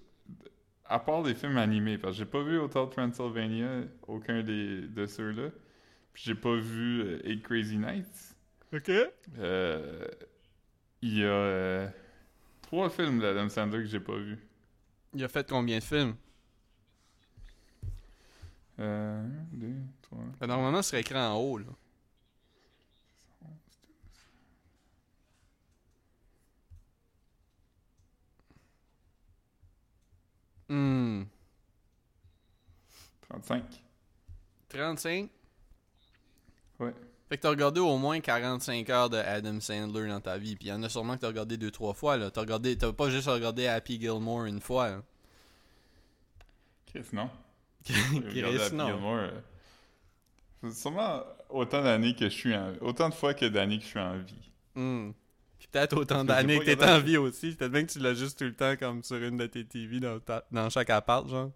À 0.86 1.00
part 1.00 1.24
des 1.24 1.34
films 1.34 1.58
animés, 1.58 1.98
parce 1.98 2.14
que 2.14 2.20
j'ai 2.20 2.26
pas 2.30 2.44
vu 2.44 2.60
Hotel 2.60 2.88
Transylvania, 2.92 3.84
aucun 4.08 4.44
des, 4.44 4.82
de 4.82 5.06
ceux-là, 5.06 5.50
j'ai 6.16 6.36
pas 6.36 6.56
vu 6.56 7.02
euh, 7.02 7.20
Eight 7.24 7.44
Crazy 7.44 7.78
Nights. 7.78 8.36
Ok. 8.74 8.92
Euh, 9.38 10.08
il 11.02 11.18
y 11.18 11.24
a 11.24 11.28
euh, 11.28 11.88
trois 12.62 12.90
films 12.90 13.20
d'Adam 13.20 13.50
Sandler 13.50 13.80
que 13.80 13.86
j'ai 13.86 14.00
pas 14.00 14.18
vus. 14.18 14.40
Il 15.14 15.24
a 15.24 15.28
fait 15.28 15.48
combien 15.48 15.80
de 15.80 15.84
films? 15.84 16.16
Euh, 18.80 19.22
un, 19.24 19.28
deux, 19.52 19.76
trois. 20.02 20.20
Ben, 20.40 20.48
Normalement, 20.48 20.82
ce 20.82 20.90
serait 20.90 21.02
écrit 21.02 21.16
en 21.18 21.36
haut, 21.36 21.58
là. 21.58 21.66
Hmm. 30.70 31.24
35. 33.30 33.64
35? 34.70 35.30
Ouais. 36.86 36.94
Fait 37.30 37.38
que 37.38 37.42
t'as 37.44 37.50
regardé 37.50 37.80
au 37.80 37.98
moins 37.98 38.20
45 38.20 38.90
heures 38.90 39.10
de 39.10 39.18
Adam 39.18 39.60
Sandler 39.60 40.08
dans 40.08 40.20
ta 40.22 40.38
vie. 40.38 40.56
Puis 40.56 40.68
il 40.68 40.70
y 40.70 40.74
en 40.74 40.84
a 40.84 40.90
sûrement 40.90 41.16
que 41.16 41.22
t'as 41.22 41.28
regardé 41.28 41.58
deux, 41.58 41.72
trois 41.72 41.94
fois. 41.94 42.18
là. 42.18 42.30
T'as 42.30 42.42
regardé, 42.42 42.78
t'as 42.78 42.92
pas 42.94 43.10
juste 43.10 43.28
regardé 43.28 43.66
Happy 43.68 44.00
Gilmore 44.00 44.46
une 44.46 44.62
fois. 44.62 44.90
là. 44.90 45.02
Chris, 46.88 47.06
non. 47.14 47.30
Chris, 47.86 48.44
Happy 48.44 48.76
non. 48.76 48.88
Gilmore, 48.88 49.16
euh, 49.18 49.32
C'est 50.64 50.74
sûrement 50.74 51.24
autant 51.50 51.82
d'années 51.82 52.14
que 52.16 52.26
je 52.26 52.34
suis 52.36 52.56
en... 52.56 52.74
Autant 52.82 53.10
de 53.10 53.14
fois 53.14 53.34
que 53.34 53.46
d'années 53.46 53.78
que 53.80 53.84
je 53.84 53.90
suis 53.90 54.00
en 54.00 54.18
vie. 54.18 54.52
Hmm. 54.76 55.12
Puis 55.60 55.68
peut-être 55.72 55.98
autant 55.98 56.24
d'années 56.24 56.60
que 56.60 56.66
t'es 56.66 56.84
en 56.84 57.00
vie 57.00 57.18
aussi. 57.18 57.56
Peut-être 57.56 57.72
bien 57.72 57.86
que 57.86 57.92
tu 57.92 58.00
l'as 58.00 58.14
juste 58.14 58.38
tout 58.38 58.46
le 58.46 58.54
temps 58.54 58.76
comme 58.76 59.02
sur 59.02 59.18
une 59.18 59.38
de 59.38 59.48
tes 59.48 59.66
TV 59.66 60.00
dans, 60.00 60.20
ta- 60.20 60.46
dans 60.52 60.70
chaque 60.70 60.90
appart, 60.90 61.28
genre. 61.28 61.52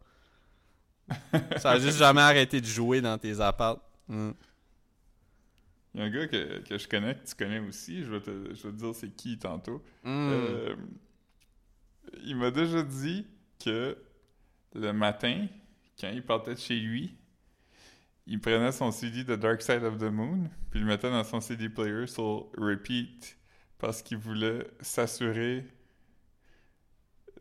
Ça 1.57 1.71
a 1.71 1.79
juste 1.79 1.97
jamais 1.97 2.21
arrêté 2.21 2.59
de 2.61 2.65
jouer 2.65 2.99
dans 3.01 3.17
tes 3.17 3.39
apparts. 3.41 3.79
Hmm. 4.07 4.31
Il 5.97 6.01
y 6.01 6.03
a 6.03 6.05
un 6.05 6.09
gars 6.11 6.27
que, 6.27 6.59
que 6.59 6.77
je 6.77 6.87
connais, 6.87 7.15
que 7.15 7.25
tu 7.27 7.33
connais 7.33 7.57
aussi, 7.57 8.03
je 8.03 8.11
vais 8.11 8.21
te, 8.21 8.53
je 8.53 8.67
vais 8.67 8.71
te 8.71 8.75
dire 8.77 8.93
c'est 8.93 9.09
qui 9.09 9.39
tantôt. 9.39 9.83
Hmm. 10.03 10.29
Euh, 10.31 10.75
il 12.23 12.35
m'a 12.35 12.51
déjà 12.51 12.83
dit 12.83 13.25
que 13.59 13.97
le 14.75 14.93
matin, 14.93 15.47
quand 15.99 16.09
il 16.09 16.23
partait 16.23 16.53
de 16.53 16.59
chez 16.59 16.79
lui, 16.79 17.15
il 18.27 18.39
prenait 18.39 18.71
son 18.71 18.91
CD 18.91 19.23
de 19.23 19.35
Dark 19.35 19.59
Side 19.63 19.83
of 19.83 19.97
the 19.97 20.11
Moon, 20.11 20.51
puis 20.69 20.79
il 20.79 20.81
le 20.81 20.87
mettait 20.87 21.09
dans 21.09 21.23
son 21.23 21.41
CD 21.41 21.67
player 21.67 22.05
sur 22.05 22.47
repeat 22.55 23.35
parce 23.79 24.03
qu'il 24.03 24.17
voulait 24.17 24.67
s'assurer 24.81 25.65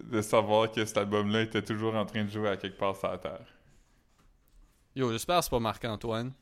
de 0.02 0.22
savoir 0.22 0.70
que 0.70 0.82
cet 0.86 0.96
album-là 0.96 1.42
était 1.42 1.62
toujours 1.62 1.94
en 1.94 2.06
train 2.06 2.24
de 2.24 2.30
jouer 2.30 2.48
à 2.48 2.56
quelque 2.56 2.78
part 2.78 2.96
sur 2.96 3.10
la 3.10 3.18
Terre. 3.18 3.46
Yo, 4.94 5.12
j'espère 5.12 5.40
que 5.40 5.44
c'est 5.44 5.50
pas 5.50 5.60
Marc-Antoine. 5.60 6.32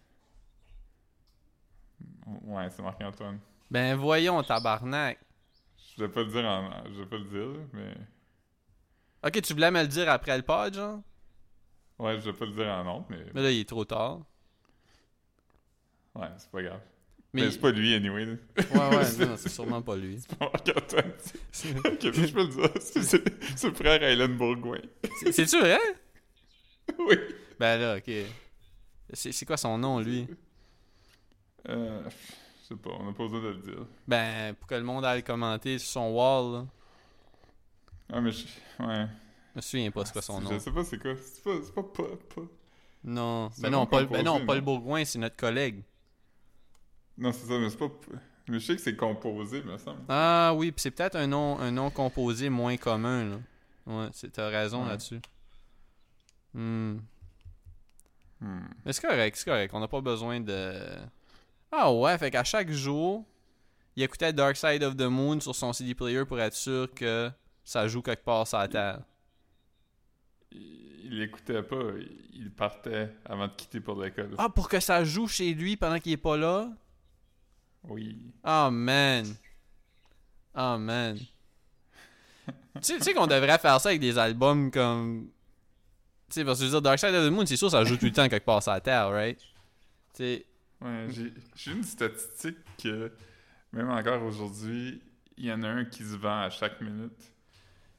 Ouais, 2.27 2.69
c'est 2.71 2.83
Marc-Antoine. 2.83 3.39
Ben 3.71 3.97
voyons, 3.97 4.43
tabarnak. 4.43 5.19
Je 5.97 6.05
vais 6.05 6.11
pas 6.11 6.23
le 6.23 6.31
dire 6.31 6.45
en... 6.45 6.71
Je 6.93 7.01
vais 7.03 7.07
pas 7.07 7.17
le 7.19 7.25
dire, 7.25 7.61
mais... 7.73 7.95
Ok, 9.27 9.41
tu 9.43 9.53
voulais 9.53 9.71
me 9.71 9.81
le 9.83 9.89
dire 9.89 10.09
après 10.11 10.37
le 10.37 10.43
pod, 10.43 10.75
genre? 10.75 11.01
Ouais, 11.99 12.15
je 12.21 12.31
vais 12.31 12.33
pas 12.33 12.45
le 12.47 12.53
dire 12.53 12.67
en 12.67 12.87
honte, 12.87 13.07
mais... 13.11 13.25
Mais 13.35 13.43
là, 13.43 13.51
il 13.51 13.61
est 13.61 13.69
trop 13.69 13.85
tard. 13.85 14.21
Ouais, 16.15 16.29
c'est 16.37 16.51
pas 16.51 16.63
grave. 16.63 16.81
Mais, 17.33 17.43
Mais 17.43 17.51
c'est 17.51 17.59
pas 17.61 17.71
lui, 17.73 17.95
anyway. 17.95 18.25
là. 18.27 18.33
Ouais, 18.57 18.97
ouais, 18.97 19.17
non, 19.27 19.37
c'est 19.37 19.49
sûrement 19.49 19.83
pas 19.83 19.97
lui. 19.97 20.21
C'est 20.21 20.37
pas 20.37 20.51
Marc-Antoine. 20.53 21.13
Ok, 21.85 22.13
je 22.13 22.33
peux 22.33 22.43
le 22.43 22.49
dire. 22.49 22.71
C'est- 22.81 23.65
le 23.69 23.75
frère 23.75 24.03
Hélène 24.03 24.37
Bourgoin. 24.37 24.79
C'est- 25.21 25.33
C'est-tu 25.33 25.59
vrai? 25.61 25.79
oui. 26.99 27.17
Ben 27.59 27.79
là, 27.81 27.97
ok. 27.97 28.11
C'est 29.13 29.47
quoi 29.47 29.57
son 29.57 29.79
nom, 29.79 30.01
lui? 30.01 30.27
Euh, 31.69 32.03
je 32.63 32.67
sais 32.69 32.77
pas, 32.77 32.91
on 32.99 33.09
a 33.09 33.13
pas 33.13 33.25
besoin 33.25 33.41
de 33.41 33.49
le 33.49 33.59
dire. 33.59 33.87
Ben, 34.07 34.55
pour 34.55 34.67
que 34.69 34.75
le 34.75 34.83
monde 34.83 35.05
aille 35.05 35.23
commenter 35.23 35.79
sur 35.79 35.89
son 35.91 36.11
wall, 36.13 36.53
là. 36.53 36.67
Ah, 38.13 38.21
mais 38.21 38.31
je... 38.33 38.45
Ouais. 38.81 39.07
Je 39.53 39.57
me 39.57 39.61
souviens 39.61 39.91
pas 39.91 40.05
c'est 40.05 40.13
quoi 40.13 40.23
son 40.23 40.41
Je 40.41 40.45
nom. 40.45 40.59
sais 40.61 40.71
pas 40.73 40.85
c'est 40.85 40.99
quoi. 40.99 41.15
C'est 41.17 41.43
pas... 41.43 41.57
C'est 41.65 41.75
pas... 41.75 41.83
pas, 41.83 42.03
pas- 42.35 42.43
Non, 43.05 43.51
ben 43.59 43.69
un 43.69 43.71
non, 43.71 43.87
Paul, 43.87 44.07
ben 44.07 44.23
non, 44.25 44.33
composé, 44.33 44.47
Paul 44.47 44.57
non? 44.59 44.63
Bourgoin, 44.65 45.05
c'est 45.05 45.19
notre 45.19 45.37
collègue. 45.37 45.83
Non, 47.17 47.33
c'est 47.33 47.47
ça, 47.47 47.59
mais 47.59 47.71
c'est 47.71 47.79
pas... 47.79 47.91
Mais 48.49 48.59
je 48.59 48.67
sais 48.67 48.77
que 48.77 48.83
c'est 48.83 48.97
composé, 48.97 49.63
me 49.63 49.79
semble. 49.79 50.01
Ah 50.09 50.53
oui, 50.55 50.71
puis 50.71 50.83
c'est 50.83 50.91
peut-être 50.91 51.17
un 51.17 51.27
nom, 51.27 51.59
un 51.61 51.71
nom 51.71 51.89
composé 51.91 52.51
moins 52.51 52.77
commun, 52.77 53.25
là. 53.31 53.37
Ouais, 53.87 54.09
c'est- 54.13 54.31
t'as 54.31 54.49
raison 54.49 54.83
Ouais. 54.83 54.89
là-dessus. 54.91 55.21
Hmm. 56.53 56.99
Hmm. 58.41 58.61
Mais 58.85 58.93
c'est 58.93 59.07
correct, 59.07 59.37
c'est 59.37 59.45
correct. 59.51 59.73
On 59.75 59.81
n'a 59.81 59.89
pas 59.89 60.01
besoin 60.03 60.41
de. 60.41 60.75
Ah 61.77 61.93
ouais, 61.93 62.17
fait 62.19 62.31
qu'à 62.31 62.45
chaque 62.45 62.71
jour, 62.71 63.25
il 63.97 64.05
écoutait 64.05 64.33
Dark 64.33 64.57
Side 64.57 64.85
of 64.85 64.97
the 64.97 65.03
Moon 65.03 65.41
sur 65.41 65.55
son 65.57 65.73
CD 65.73 65.95
player 65.95 66.25
pour 66.25 66.39
être 66.41 66.55
sûr 66.55 66.93
que 66.95 67.31
ça 67.65 67.89
joue 67.89 68.01
quelque 68.01 68.25
part 68.25 68.47
sur 68.47 68.59
la 68.59 68.69
terre. 68.69 69.01
Il, 70.53 70.95
il 71.05 71.23
écoutait 71.23 71.63
pas. 71.63 71.83
Il 72.33 72.53
partait 72.53 73.11
avant 73.25 73.49
de 73.49 73.53
quitter 73.53 73.81
pour 73.81 74.01
l'école. 74.01 74.35
Ah, 74.39 74.49
pour 74.49 74.69
que 74.69 74.79
ça 74.79 75.05
joue 75.05 75.27
chez 75.27 75.53
lui 75.53 75.77
pendant 75.77 75.99
qu'il 75.99 76.13
est 76.13 76.17
pas 76.17 76.37
là? 76.37 76.69
Oui. 77.89 78.33
Oh 78.45 78.69
man. 78.71 79.27
Oh 80.55 80.77
man. 80.79 81.19
tu 82.47 82.53
sais, 82.83 82.99
tu 82.99 83.03
sais 83.03 83.15
qu'on 83.15 83.27
devrait 83.27 83.59
faire 83.59 83.81
ça 83.81 83.89
avec 83.89 84.01
des 84.01 84.17
albums 84.17 84.71
comme. 84.71 85.29
Tu 86.29 86.35
sais, 86.35 86.45
parce 86.45 86.61
que 86.61 86.67
je 86.67 86.71
veux 86.71 86.75
dire, 86.77 86.83
Dark 86.83 87.01
Side 87.01 87.15
of 87.15 87.27
the 87.27 87.33
Moon, 87.33 87.47
c'est 87.47 87.57
sûr, 87.57 87.71
ça 87.71 87.83
joue 87.85 87.97
tout 87.97 88.07
le 88.07 88.13
temps 88.13 88.29
quelque 88.29 88.45
part 88.45 88.63
sur 88.63 88.71
la 88.71 88.81
terre, 88.81 89.11
right? 89.11 89.39
Tu 89.39 89.45
sais. 90.15 90.47
Ouais, 90.81 91.07
j'ai 91.55 91.73
une 91.73 91.83
statistique 91.85 92.59
que 92.83 93.13
même 93.73 93.91
encore 93.91 94.23
aujourd'hui, 94.23 95.03
il 95.37 95.47
y 95.47 95.53
en 95.53 95.63
a 95.63 95.69
un 95.69 95.85
qui 95.85 96.03
se 96.05 96.17
vend 96.17 96.43
à 96.43 96.51
chaque 96.51 96.81
minute. 96.81 97.33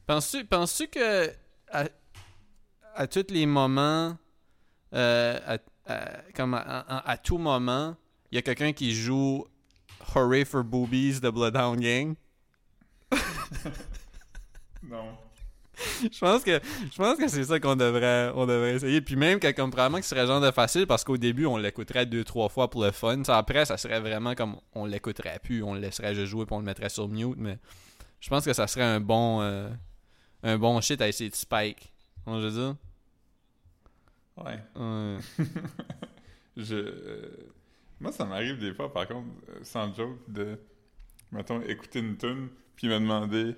Penses-tu 0.05 0.45
penses 0.45 0.83
que 0.91 1.29
à, 1.71 1.85
à 2.95 3.07
tous 3.07 3.25
les 3.29 3.45
moments, 3.45 4.17
euh, 4.93 5.39
à, 5.45 5.57
à- 5.91 6.21
comme 6.35 6.53
à, 6.53 6.59
à- 6.59 7.09
à 7.11 7.17
tout 7.17 7.37
moment, 7.39 7.95
il 8.31 8.35
y 8.35 8.37
a 8.37 8.41
quelqu'un 8.41 8.71
qui 8.73 8.93
joue 8.93 9.45
Hooray 10.15 10.45
for 10.45 10.63
Boobies 10.63 11.19
de 11.19 11.29
Bloodhound 11.29 11.79
Gang? 11.81 12.15
Non. 14.83 15.17
Je 16.11 16.19
pense 16.19 16.43
que 16.43 16.59
je 16.91 16.97
pense 16.97 17.17
que 17.17 17.27
c'est 17.27 17.43
ça 17.43 17.59
qu'on 17.59 17.75
devrait 17.75 18.31
on 18.35 18.45
devrait 18.45 18.75
essayer 18.75 19.01
puis 19.01 19.15
même 19.15 19.39
que 19.39 19.51
comme 19.51 19.71
probablement 19.71 19.99
que 19.99 20.05
ce 20.05 20.09
serait 20.15 20.25
genre 20.25 20.41
de 20.41 20.51
facile 20.51 20.87
parce 20.87 21.03
qu'au 21.03 21.17
début 21.17 21.45
on 21.45 21.57
l'écouterait 21.57 22.05
deux 22.05 22.23
trois 22.23 22.49
fois 22.49 22.69
pour 22.69 22.83
le 22.83 22.91
fun 22.91 23.23
Ça, 23.23 23.37
après 23.37 23.65
ça 23.65 23.77
serait 23.77 23.99
vraiment 23.99 24.35
comme 24.35 24.55
on 24.73 24.85
l'écouterait 24.85 25.39
plus 25.43 25.63
on 25.63 25.73
le 25.73 25.81
laisserait 25.81 26.15
juste 26.15 26.27
jouer 26.27 26.45
puis 26.45 26.55
on 26.55 26.59
le 26.59 26.65
mettrait 26.65 26.89
sur 26.89 27.07
mute 27.07 27.35
mais 27.37 27.57
je 28.19 28.29
pense 28.29 28.45
que 28.45 28.53
ça 28.53 28.67
serait 28.67 28.83
un 28.83 28.99
bon 28.99 29.41
euh, 29.41 29.69
un 30.43 30.57
bon 30.57 30.79
shit 30.81 31.01
à 31.01 31.07
essayer 31.07 31.29
de 31.29 31.35
spike 31.35 31.91
on 32.25 32.39
je 32.39 32.47
veux 32.47 32.51
dire? 32.51 32.75
Ouais. 34.37 34.59
Ouais. 34.75 35.17
Je, 36.57 36.75
euh, 36.75 37.53
moi, 37.99 38.11
ça 38.11 38.25
m'arrive 38.25 38.57
des 38.59 38.73
fois, 38.73 38.91
par 38.91 39.07
contre, 39.07 39.27
euh, 39.49 39.59
sans 39.63 39.93
joke, 39.93 40.19
de, 40.27 40.57
mettons, 41.31 41.61
écouter 41.61 41.99
une 41.99 42.17
tune 42.17 42.49
puis 42.75 42.87
me 42.87 42.99
demander 42.99 43.55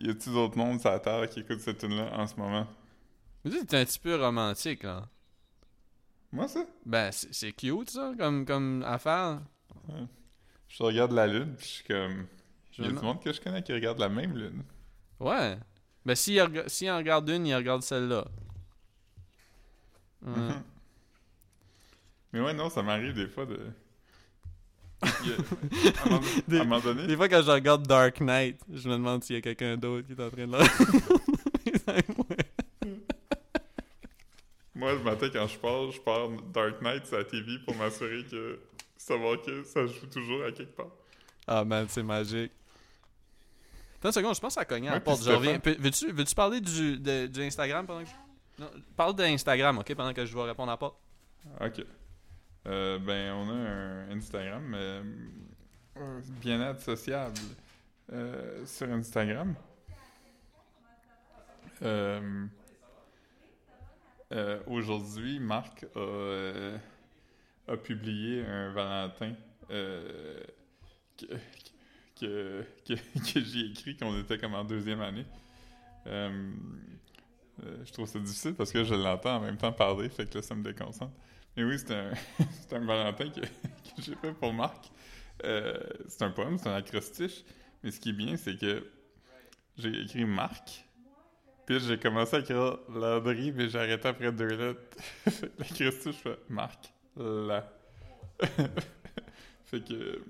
y 0.00 0.10
a-t-il 0.10 0.32
d'autres 0.32 0.56
mondes 0.56 0.80
sur 0.80 0.90
la 0.90 0.98
Terre 1.00 1.28
qui 1.28 1.40
écoutent 1.40 1.60
cette 1.60 1.78
tune-là 1.78 2.10
en 2.18 2.26
ce 2.26 2.34
moment? 2.36 2.66
Mais 3.44 3.50
tu 3.50 3.64
t'es 3.66 3.78
un 3.78 3.84
petit 3.84 3.98
peu 3.98 4.16
romantique 4.22 4.82
là 4.82 5.08
Moi, 6.32 6.46
ça? 6.48 6.64
Ben 6.84 7.10
c'est 7.12 7.52
cute 7.52 7.90
ça 7.90 8.12
comme 8.18 8.44
comme 8.44 8.82
affaire 8.86 9.40
Je 10.68 10.82
regarde 10.82 11.12
la 11.12 11.26
Lune 11.26 11.54
puis 11.56 11.66
je 11.66 11.72
suis 11.72 11.84
comme. 11.84 12.26
Il 12.78 12.84
y 12.84 12.88
a 12.88 12.90
me- 12.92 12.98
du 12.98 13.04
monde 13.04 13.22
que 13.22 13.32
je 13.32 13.40
connais 13.40 13.62
qui 13.62 13.72
regarde 13.72 13.98
la 13.98 14.08
même 14.08 14.36
Lune. 14.36 14.62
ouais 15.20 15.58
ben 16.06 16.14
s'il 16.14 16.42
s'il 16.66 16.90
en 16.90 16.96
regarde 16.98 17.28
une 17.28 17.46
il 17.46 17.54
regarde 17.54 17.82
celle-là 17.82 18.26
Ouais. 20.22 20.32
Mhm. 20.36 20.62
Mais 22.32 22.40
ouais, 22.40 22.52
non, 22.54 22.68
ça 22.70 22.82
m'arrive 22.82 23.14
des 23.14 23.26
fois 23.26 23.44
de. 23.46 23.58
A- 25.02 25.06
à, 26.10 26.14
un 26.14 26.20
Des- 26.48 26.58
à 26.58 26.60
un 26.60 26.64
moment 26.64 26.80
donné, 26.80 27.06
Des 27.06 27.16
fois, 27.16 27.28
quand 27.28 27.42
je 27.42 27.50
regarde 27.50 27.86
Dark 27.86 28.20
Knight, 28.20 28.58
je 28.72 28.88
me 28.88 28.94
demande 28.94 29.22
s'il 29.24 29.36
y 29.36 29.38
a 29.38 29.42
quelqu'un 29.42 29.76
d'autre 29.76 30.06
qui 30.06 30.12
est 30.12 30.22
en 30.22 30.30
train 30.30 30.46
de 30.46 30.50
moi, 34.74 34.92
le 34.92 34.98
matin, 35.00 35.28
quand 35.32 35.46
je 35.46 35.58
pars, 35.58 35.90
je 35.90 36.00
pars 36.00 36.28
Dark 36.52 36.80
Knight 36.82 37.06
sur 37.06 37.18
la 37.18 37.24
TV 37.24 37.58
pour 37.64 37.74
m'assurer 37.76 38.24
que. 38.30 38.58
savoir 38.96 39.40
que 39.42 39.62
ça 39.64 39.86
joue 39.86 40.06
toujours 40.12 40.44
à 40.44 40.52
quelque 40.52 40.74
part. 40.76 40.90
ah 41.46 41.64
man, 41.64 41.86
c'est 41.88 42.02
magique. 42.02 42.52
Attends 43.98 44.08
une 44.08 44.12
seconde, 44.12 44.34
je 44.34 44.40
pense 44.40 44.56
à 44.56 44.64
cogner 44.64 44.88
à 44.88 44.92
la 44.94 45.00
porte. 45.00 45.22
Je 45.22 45.30
reviens. 45.30 45.60
Veux-tu 45.78 46.10
veux 46.12 46.24
parler 46.34 46.60
du, 46.60 46.98
de- 46.98 47.26
du 47.26 47.42
Instagram 47.42 47.86
pendant 47.86 48.02
que. 48.04 48.08
Non, 48.58 48.70
parle 48.96 49.14
d'Instagram, 49.14 49.78
ok, 49.78 49.94
pendant 49.94 50.12
que 50.14 50.24
je 50.24 50.34
vais 50.34 50.42
répondre 50.42 50.70
à 50.70 50.74
la 50.74 50.78
porte. 50.78 50.96
Ok. 51.60 51.84
Euh, 52.66 52.98
ben, 52.98 53.32
on 53.32 53.48
a 53.48 53.54
un 53.54 54.10
Instagram, 54.10 54.74
euh, 54.74 55.02
bien-être 56.42 56.80
sociable 56.80 57.38
euh, 58.12 58.64
sur 58.66 58.90
Instagram. 58.90 59.54
Aujourd'hui, 64.66 65.40
Marc 65.40 65.86
a, 65.96 66.76
a 67.66 67.76
publié 67.78 68.44
un 68.44 68.72
Valentin 68.72 69.34
que, 69.68 70.44
que, 72.20 72.64
que, 72.86 73.40
j'ai 73.40 73.70
écrit 73.70 73.96
qu'on 73.96 74.18
était 74.20 74.36
comme 74.36 74.54
en 74.54 74.64
deuxième 74.64 75.00
année. 75.00 75.24
Je 76.04 77.92
trouve 77.92 78.06
ça 78.06 78.18
difficile 78.18 78.54
parce 78.54 78.70
que 78.70 78.84
je 78.84 78.94
l'entends 78.94 79.36
en 79.36 79.40
même 79.40 79.56
temps 79.56 79.72
parler, 79.72 80.10
fait 80.10 80.28
que 80.28 80.36
là, 80.36 80.42
ça 80.42 80.54
me 80.54 80.62
déconcentre. 80.62 81.14
Mais 81.56 81.64
oui, 81.64 81.78
c'est 81.78 81.94
un, 81.94 82.12
un 82.76 82.86
Valentin 82.86 83.30
que, 83.30 83.40
que 83.40 84.02
j'ai 84.02 84.14
fait 84.14 84.32
pour 84.32 84.52
Marc. 84.52 84.90
Euh, 85.44 85.78
c'est 86.08 86.22
un 86.22 86.30
poème, 86.30 86.58
c'est 86.58 86.68
un 86.68 86.74
acrostiche. 86.74 87.44
Mais 87.82 87.90
ce 87.90 88.00
qui 88.00 88.10
est 88.10 88.14
bien, 88.14 88.36
c'est 88.36 88.56
que 88.56 88.86
j'ai 89.76 90.02
écrit 90.02 90.24
Marc. 90.24 90.84
Puis 91.66 91.80
j'ai 91.80 91.98
commencé 91.98 92.36
à 92.36 92.38
écrire 92.40 92.78
Landry, 92.88 93.52
mais 93.52 93.68
j'ai 93.68 93.78
arrêté 93.78 94.08
après 94.08 94.32
deux 94.32 94.48
lettres. 94.48 94.96
L'acrostiche 95.58 96.16
fait 96.16 96.38
Marc. 96.48 96.92
là. 97.16 97.72
fait 99.64 99.84
que 99.84 100.22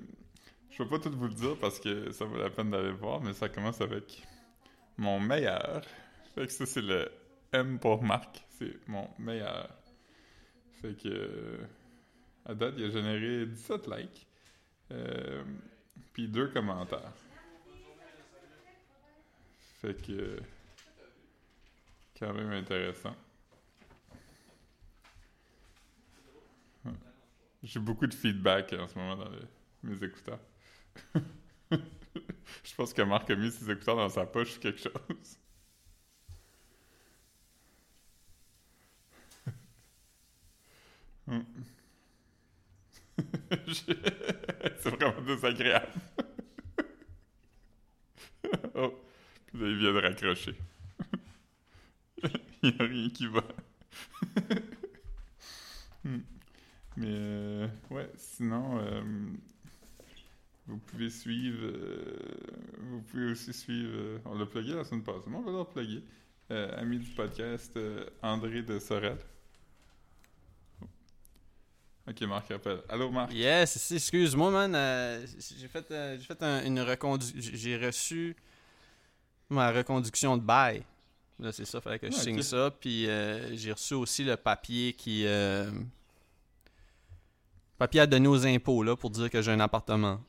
je 0.71 0.83
vais 0.83 0.89
pas 0.89 0.99
tout 0.99 1.11
vous 1.11 1.29
le 1.29 1.35
dire 1.35 1.57
parce 1.61 1.81
que 1.81 2.11
ça 2.12 2.25
vaut 2.25 2.37
la 2.37 2.51
peine 2.51 2.71
d'aller 2.71 2.93
voir, 2.93 3.21
mais 3.21 3.33
ça 3.33 3.49
commence 3.49 3.81
avec 3.81 4.23
mon 4.97 5.21
meilleur. 5.21 5.83
Fait 6.35 6.47
que 6.47 6.53
ça 6.53 6.66
c'est 6.66 6.83
le 6.83 7.11
M 7.53 7.79
pour 7.79 8.03
Marc, 8.03 8.45
c'est 8.59 8.79
mon 8.87 9.09
meilleur. 9.18 9.68
Fait 10.81 10.95
que 10.95 11.61
à 12.45 12.55
date, 12.55 12.74
il 12.78 12.85
a 12.85 12.91
généré 12.91 13.47
17 13.47 13.87
likes. 13.87 14.26
Euh, 14.93 15.45
puis 16.12 16.26
deux 16.28 16.49
commentaires. 16.49 17.12
Fait 19.81 19.95
que 19.95 20.41
quand 22.18 22.35
même 22.35 22.53
intéressant. 22.53 23.16
J'ai 27.62 27.81
beaucoup 27.81 28.07
de 28.07 28.14
feedback 28.14 28.72
en 28.72 28.87
ce 28.87 28.99
moment 28.99 29.16
dans 29.16 29.31
mes 29.83 30.03
écouteurs. 30.03 30.41
Je 31.70 32.74
pense 32.74 32.93
que 32.93 33.03
Marc 33.03 33.31
a 33.31 33.37
mis 33.37 33.51
ses 33.51 33.70
écouteurs 33.70 33.97
dans 33.97 34.09
sa 34.09 34.26
poche 34.26 34.57
ou 34.57 34.61
quelque 34.61 34.81
chose. 34.81 35.39
Je- 43.66 43.95
C'est 44.78 44.91
vraiment 44.91 45.20
désagréable. 45.22 45.87
oh, 48.74 48.95
puis 49.47 49.59
là, 49.61 49.68
il 49.68 49.78
de 49.78 50.01
raccrocher. 50.01 50.55
il 52.62 52.70
n'y 52.70 52.76
a 52.81 52.85
rien 52.85 53.11
qui 53.11 53.26
va. 53.26 53.43
Hmm. 56.05 56.20
Mais 56.97 57.07
euh, 57.09 57.68
ouais, 57.91 58.11
sinon, 58.16 58.78
euh, 58.81 59.03
vous 60.66 60.78
pouvez 60.78 61.11
suivre. 61.11 61.59
euh, 61.62 62.16
vous 62.78 63.03
pouvez 63.03 63.33
aussi 63.33 63.53
suivre. 63.53 64.20
on 64.24 64.39
l'a 64.39 64.47
plugué 64.47 64.74
la 64.74 64.85
semaine 64.85 65.05
passée, 65.05 65.28
mais 65.28 65.37
on 65.37 65.43
va 65.43 65.51
le 65.51 65.59
repluguer. 65.59 66.03
Euh, 66.51 66.81
ami 66.81 66.99
du 66.99 67.11
podcast, 67.11 67.78
André 68.22 68.62
de 68.62 68.78
Sorel. 68.78 69.18
Ok, 72.09 72.21
Marc 72.23 72.51
appelle. 72.51 72.83
Allô, 72.89 73.11
Marc? 73.11 73.33
Yes, 73.33 73.79
si, 73.79 73.95
excuse-moi, 73.97 74.51
man. 74.51 74.75
euh, 74.75 75.25
j'ai 75.59 75.69
fait, 75.69 75.89
euh, 75.91 76.17
j'ai 76.19 76.25
fait 76.25 76.43
un- 76.43 76.65
une 76.65 76.81
reconduction. 76.81 77.39
J'ai 77.55 77.77
reçu 77.77 78.35
ma 79.49 79.71
reconduction 79.71 80.37
de 80.37 80.43
bail. 80.43 80.83
Là, 81.39 81.53
c'est 81.53 81.65
ça, 81.65 81.81
fallait 81.81 81.99
que 81.99 82.11
je 82.11 82.17
Ah, 82.17 82.21
signe 82.23 82.43
ça. 82.43 82.71
Puis 82.71 83.09
euh, 83.09 83.55
j'ai 83.57 83.73
reçu 83.73 83.95
aussi 83.95 84.25
le 84.25 84.37
papier 84.37 84.93
qui. 84.93 85.25
papier 87.79 88.01
à 88.01 88.07
donner 88.07 88.29
aux 88.29 88.47
impôts, 88.47 88.83
là, 88.83 88.97
pour 88.97 89.11
dire 89.11 89.31
que 89.31 89.41
j'ai 89.41 89.53
un 89.53 89.61
appartement. 89.61 90.21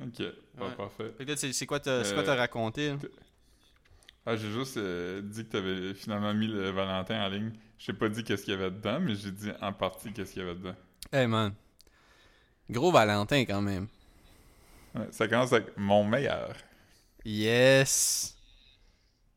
Ok, 0.00 0.22
pas 0.58 0.66
Ouais. 0.66 0.74
parfait. 0.76 1.14
C'est 1.52 1.66
quoi 1.66 1.80
t'as 1.80 2.34
raconté? 2.36 2.94
Ah, 4.26 4.36
j'ai 4.36 4.50
juste 4.50 4.76
dit 4.76 5.44
que 5.44 5.50
t'avais 5.50 5.94
finalement 5.94 6.34
mis 6.34 6.48
le 6.48 6.70
Valentin 6.70 7.24
en 7.24 7.28
ligne. 7.28 7.52
J'ai 7.78 7.92
pas 7.92 8.08
dit 8.08 8.24
qu'est-ce 8.24 8.44
qu'il 8.44 8.54
y 8.54 8.56
avait 8.56 8.70
dedans, 8.70 8.98
mais 9.00 9.14
j'ai 9.14 9.30
dit 9.30 9.50
en 9.60 9.72
partie 9.72 10.12
qu'est-ce 10.12 10.32
qu'il 10.32 10.42
y 10.42 10.44
avait 10.44 10.54
dedans. 10.54 10.74
Hey, 11.12 11.26
man. 11.26 11.54
Gros 12.70 12.90
Valentin, 12.90 13.44
quand 13.44 13.60
même. 13.62 13.86
Ouais, 14.94 15.06
ça 15.10 15.28
commence 15.28 15.52
avec 15.52 15.76
mon 15.76 16.04
meilleur. 16.04 16.54
Yes! 17.24 18.36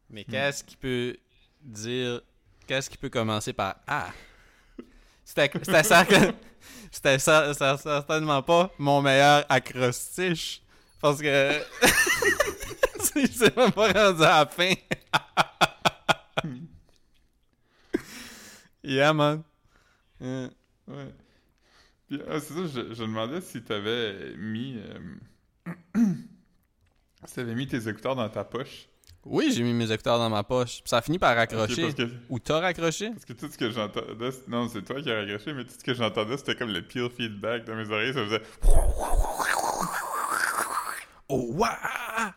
Mais 0.10 0.24
Hmm. 0.28 0.32
qu'est-ce 0.32 0.64
qui 0.64 0.76
peut 0.78 1.18
dire. 1.62 2.22
Qu'est-ce 2.66 2.90
qui 2.90 2.98
peut 2.98 3.10
commencer 3.10 3.52
par 3.54 3.76
A? 3.88 4.10
C'était 5.26 5.52
c'était 5.62 5.82
cer- 5.82 6.34
c'était 6.92 7.18
cer- 7.18 7.52
cer- 7.54 7.82
certainement 7.82 8.42
pas 8.42 8.72
mon 8.80 9.02
meilleur 9.02 9.46
acrostiche. 9.50 10.62
Parce 11.02 11.20
que. 11.22 11.62
c'est 13.02 13.28
c'est 13.28 13.56
même 13.58 13.72
pas 13.72 13.92
rendu 13.92 14.24
à 14.24 14.40
la 14.40 14.46
fin. 14.48 14.74
yeah, 18.90 19.14
man. 19.14 19.44
Yeah. 20.22 20.50
Ouais. 20.88 21.14
Puis, 22.08 22.20
ah, 22.28 22.40
c'est 22.40 22.54
ça, 22.54 22.62
je, 22.66 22.94
je 22.94 23.02
demandais 23.04 23.42
si 23.42 23.62
t'avais 23.64 24.34
mis. 24.38 24.78
euh, 24.78 25.74
si 27.26 27.36
t'avais 27.36 27.56
mis 27.56 27.68
tes 27.68 27.88
écouteurs 27.88 28.16
dans 28.16 28.28
ta 28.30 28.44
poche. 28.44 28.88
Oui, 29.26 29.52
j'ai 29.54 29.64
mis 29.64 29.74
mes 29.74 29.92
écouteurs 29.92 30.18
dans 30.18 30.30
ma 30.30 30.44
poche. 30.44 30.82
Puis 30.82 30.90
ça 30.90 30.98
a 30.98 31.02
fini 31.02 31.20
par 31.20 31.36
raccrocher. 31.36 31.82
parce, 31.84 31.94
que, 31.94 32.10
Ou 32.30 32.40
t'as 32.40 32.60
raccroché? 32.62 33.10
parce 33.12 33.26
que 33.26 33.34
tout 33.34 33.48
ce 33.52 33.58
que 33.58 33.70
j'entendais. 33.70 34.30
Non, 34.48 34.68
c'est 34.70 34.82
toi 34.82 35.02
qui 35.02 35.12
as 35.12 35.16
raccroché, 35.20 35.54
mais 35.54 35.66
tout 35.66 35.74
ce 35.78 35.84
que 35.84 35.94
j'entendais, 35.94 36.38
c'était 36.38 36.56
comme 36.56 36.72
le 36.72 36.82
pire 36.82 37.12
feedback 37.12 37.66
dans 37.66 37.76
mes 37.76 37.90
oreilles. 37.90 38.14
Ça 38.14 38.24
faisait. 38.26 38.42
Oh, 41.28 41.54
waouh! 41.54 42.32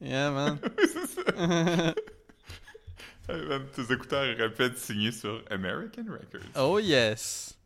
Yeah, 0.00 0.30
man. 0.30 0.58
c'est 0.78 1.06
ça. 1.06 1.94
Tes 3.26 3.92
écouteurs 3.92 4.22
auraient 4.22 4.52
pu 4.52 4.62
être 4.62 4.78
signés 4.78 5.12
sur 5.12 5.42
American 5.50 6.04
Records. 6.08 6.48
Oh 6.56 6.78
yes. 6.78 7.58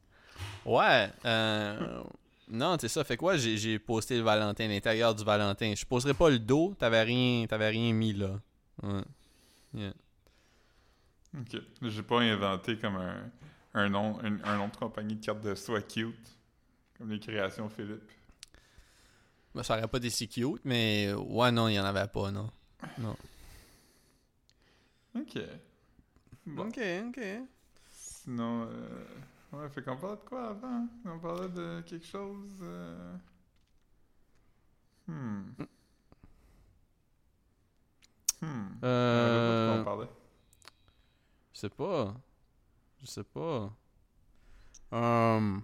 Ouais. 0.64 1.11
Euh, 1.24 2.02
non, 2.48 2.76
c'est 2.80 2.88
ça. 2.88 3.04
Fait 3.04 3.16
quoi? 3.16 3.36
J'ai, 3.36 3.56
j'ai 3.56 3.78
posté 3.78 4.16
le 4.16 4.22
Valentin, 4.22 4.68
l'intérieur 4.68 5.14
du 5.14 5.24
Valentin. 5.24 5.74
Je 5.76 5.84
poserai 5.84 6.14
pas 6.14 6.30
le 6.30 6.38
dos. 6.38 6.74
T'avais 6.78 7.02
rien, 7.02 7.46
rien 7.50 7.92
mis 7.92 8.12
là. 8.12 8.40
Ouais. 8.82 9.02
Yeah. 9.74 9.92
Ok. 11.38 11.61
J'ai 11.82 12.02
pas 12.02 12.20
inventé 12.20 12.76
comme 12.76 12.96
un, 12.96 13.30
un, 13.74 13.88
nom, 13.88 14.18
un, 14.24 14.42
un 14.44 14.56
nom 14.56 14.68
de 14.68 14.76
compagnie 14.76 15.16
de 15.16 15.24
cartes 15.24 15.42
de 15.42 15.54
soie 15.54 15.82
cute. 15.82 16.16
Comme 16.98 17.11
les 17.11 17.20
créations 17.20 17.68
Philippe. 17.68 18.11
Ben, 19.54 19.62
ça 19.62 19.76
aurait 19.76 19.88
pas 19.88 19.98
été 19.98 20.11
si 20.11 20.28
cute, 20.28 20.61
mais 20.64 21.12
ouais, 21.12 21.50
non, 21.50 21.68
il 21.68 21.74
y 21.74 21.80
en 21.80 21.84
avait 21.84 22.06
pas, 22.06 22.30
non. 22.30 22.50
Non. 22.98 23.16
Ok. 25.14 25.38
Bon. 26.46 26.68
Ok, 26.68 26.78
ok. 27.08 27.20
Sinon, 27.92 28.68
euh, 28.70 29.04
ouais, 29.52 29.68
fait 29.70 29.82
qu'on 29.82 29.96
parlait 29.96 30.16
de 30.16 30.22
quoi 30.28 30.50
avant? 30.50 30.86
On 31.04 31.18
parlait 31.18 31.48
de 31.48 31.80
quelque 31.82 32.06
chose. 32.06 32.58
euh, 32.62 33.16
Hmm. 35.08 35.42
Hmm. 38.40 38.68
Euh. 38.84 39.80
On 39.80 39.84
parlait. 39.84 40.08
Je 41.52 41.58
sais 41.61 41.68
pas. 41.68 42.14
Je 43.00 43.06
sais 43.06 43.24
pas. 43.24 43.72
Um, 44.92 45.62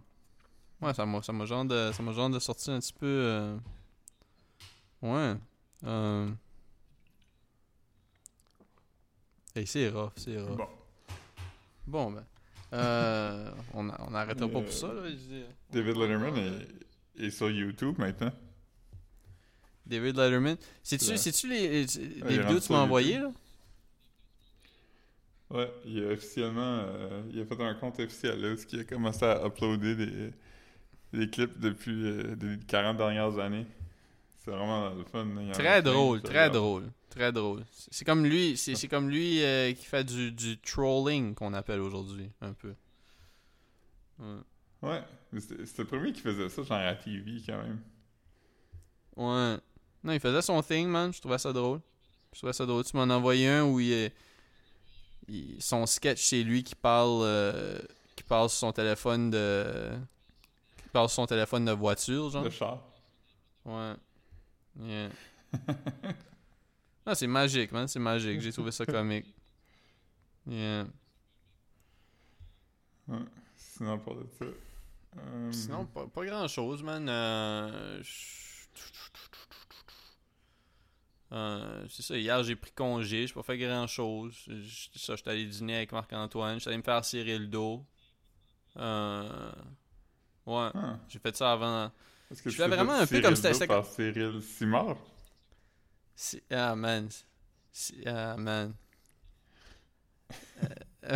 ouais, 0.80 0.92
ça 0.94 1.06
m'a, 1.06 1.22
ça 1.22 1.32
m'a 1.32 1.44
genre 1.46 1.64
de, 1.64 1.90
ça 1.92 2.02
m'a 2.02 2.12
genre 2.12 2.30
de 2.30 2.38
sortir 2.38 2.74
un 2.74 2.80
petit 2.80 2.92
peu. 2.92 3.06
euh, 3.06 3.58
Ouais. 5.02 5.36
Euh... 5.84 6.30
Hey, 9.56 9.66
c'est 9.66 9.88
rough, 9.88 10.12
c'est 10.16 10.38
rough. 10.38 10.56
Bon. 10.56 10.68
Bon, 11.86 12.10
ben. 12.10 12.24
Euh, 12.74 13.50
on, 13.72 13.88
a- 13.88 14.00
on 14.06 14.14
arrêtera 14.14 14.48
pas 14.48 14.58
Euh, 14.58 14.62
pour 14.62 14.72
ça, 14.72 14.88
là. 14.92 15.02
David 15.70 15.96
Letterman 15.96 16.36
est, 16.36 17.24
est 17.26 17.30
sur 17.30 17.48
YouTube 17.50 17.94
maintenant. 17.98 18.32
David 19.86 20.16
Letterman. 20.16 20.56
C'est-tu, 20.82 21.48
les, 21.48 21.84
vidéos 21.86 22.60
que 22.60 22.66
tu 22.66 22.72
m'as 22.72 22.80
envoyées, 22.80 23.18
là? 23.18 23.30
Ouais, 25.48 25.72
il 25.86 26.04
a 26.04 26.08
officiellement. 26.08 26.80
euh, 26.84 27.22
il 27.32 27.40
a 27.40 27.44
fait 27.46 27.60
un 27.62 27.74
compte 27.74 27.98
officiel 28.00 28.40
là, 28.40 28.54
il 28.72 28.80
a 28.80 28.84
commencé 28.84 29.24
à 29.24 29.46
uploader 29.46 29.94
des, 29.94 30.32
des 31.12 31.30
clips 31.30 31.58
depuis 31.60 31.92
euh, 32.04 32.34
les 32.42 32.58
40 32.66 32.96
dernières 32.96 33.38
années. 33.38 33.64
C'est 34.44 34.50
vraiment 34.50 34.90
le 34.90 35.04
fun. 35.04 35.26
Très 35.52 35.80
drôle, 35.82 36.20
très 36.20 36.50
drôle, 36.50 36.90
très 37.16 37.32
drôle. 37.32 37.64
C'est 37.70 38.04
comme 38.04 38.24
lui, 38.24 38.56
c'est 38.56 38.74
c'est 38.74 38.88
comme 38.88 39.08
lui 39.08 39.42
euh, 39.42 39.72
qui 39.72 39.84
fait 39.84 40.04
du, 40.04 40.32
du 40.32 40.58
trolling 40.58 41.34
qu'on 41.34 41.54
appelle 41.54 41.80
aujourd'hui, 41.80 42.30
un 42.40 42.52
peu. 42.52 42.74
Ouais. 44.18 44.38
Ouais, 44.82 45.02
c'était 45.40 45.82
le 45.82 45.86
premier 45.86 46.12
qui 46.12 46.20
faisait 46.20 46.48
ça, 46.48 46.62
genre 46.62 46.76
à 46.76 46.84
la 46.84 46.94
TV 46.94 47.42
quand 47.44 47.56
même. 47.56 47.80
Ouais. 49.16 49.58
Non, 50.04 50.12
il 50.12 50.20
faisait 50.20 50.42
son 50.42 50.62
thing, 50.62 50.86
man. 50.88 51.12
Je 51.12 51.20
trouvais 51.20 51.38
ça 51.38 51.52
drôle. 51.52 51.80
Je 52.32 52.38
trouvais 52.38 52.52
ça 52.52 52.66
drôle. 52.66 52.84
Tu 52.84 52.96
m'en 52.96 53.02
envoyé 53.04 53.48
un 53.48 53.64
où 53.64 53.80
il, 53.80 54.12
son 55.58 55.86
sketch, 55.86 56.22
c'est 56.22 56.42
lui 56.42 56.62
qui 56.62 56.74
parle, 56.74 57.22
euh, 57.22 57.78
qui 58.14 58.22
parle 58.22 58.50
sur 58.50 58.58
son 58.58 58.72
téléphone 58.72 59.30
de, 59.30 59.90
qui 60.82 60.88
parle 60.90 61.08
sur 61.08 61.16
son 61.16 61.26
téléphone 61.26 61.64
de 61.64 61.72
voiture, 61.72 62.30
genre. 62.30 62.44
Le 62.44 62.50
char. 62.50 62.82
Ouais. 63.64 63.94
Yeah. 64.78 65.08
Ah, 67.06 67.14
c'est 67.14 67.26
magique, 67.28 67.70
man. 67.72 67.86
C'est 67.88 67.98
magique. 68.00 68.40
J'ai 68.40 68.52
trouvé 68.52 68.72
ça 68.72 68.84
comique. 68.86 69.26
Yeah. 70.46 70.86
Ouais. 73.08 73.18
Sinon, 73.56 73.98
pour 74.00 74.16
de 74.16 74.26
ça. 74.38 74.44
euh, 75.18 75.52
Sinon, 75.52 75.86
pas, 75.86 76.06
pas 76.06 76.24
grand 76.26 76.48
chose, 76.48 76.82
man. 76.82 77.08
Euh, 77.08 78.02
Euh, 81.32 81.84
c'est 81.90 82.02
ça, 82.02 82.16
hier 82.16 82.40
j'ai 82.44 82.54
pris 82.54 82.70
congé, 82.70 83.26
j'ai 83.26 83.34
pas 83.34 83.42
fait 83.42 83.58
grand 83.58 83.88
chose. 83.88 84.32
Ça, 84.94 85.16
j'étais 85.16 85.30
allé 85.30 85.44
dîner 85.46 85.76
avec 85.78 85.90
Marc-Antoine, 85.90 86.58
j'étais 86.60 86.68
allé 86.68 86.78
me 86.78 86.82
faire 86.84 87.04
cirer 87.04 87.38
le 87.38 87.46
dos. 87.48 87.84
Euh, 88.76 89.50
Ouais, 90.46 90.70
Ah. 90.74 90.96
j'ai 91.08 91.18
fait 91.18 91.34
ça 91.36 91.50
avant. 91.54 91.90
Est-ce 92.30 92.40
que 92.40 92.50
Je 92.50 92.54
tu 92.54 92.62
fais 92.62 92.68
t'es 92.70 92.76
vraiment 92.76 92.92
un 92.92 93.06
peu 93.08 93.20
comme 93.20 93.34
Cyril 93.34 93.54
c'était- 93.54 93.66
par 93.66 93.84
Cyril 93.84 94.40
Simard? 94.40 94.96
Si- 96.16 96.42
Ah, 96.50 96.74
man. 96.74 97.08
Si- 97.72 98.02
Ah, 98.06 98.36
man. 98.36 98.72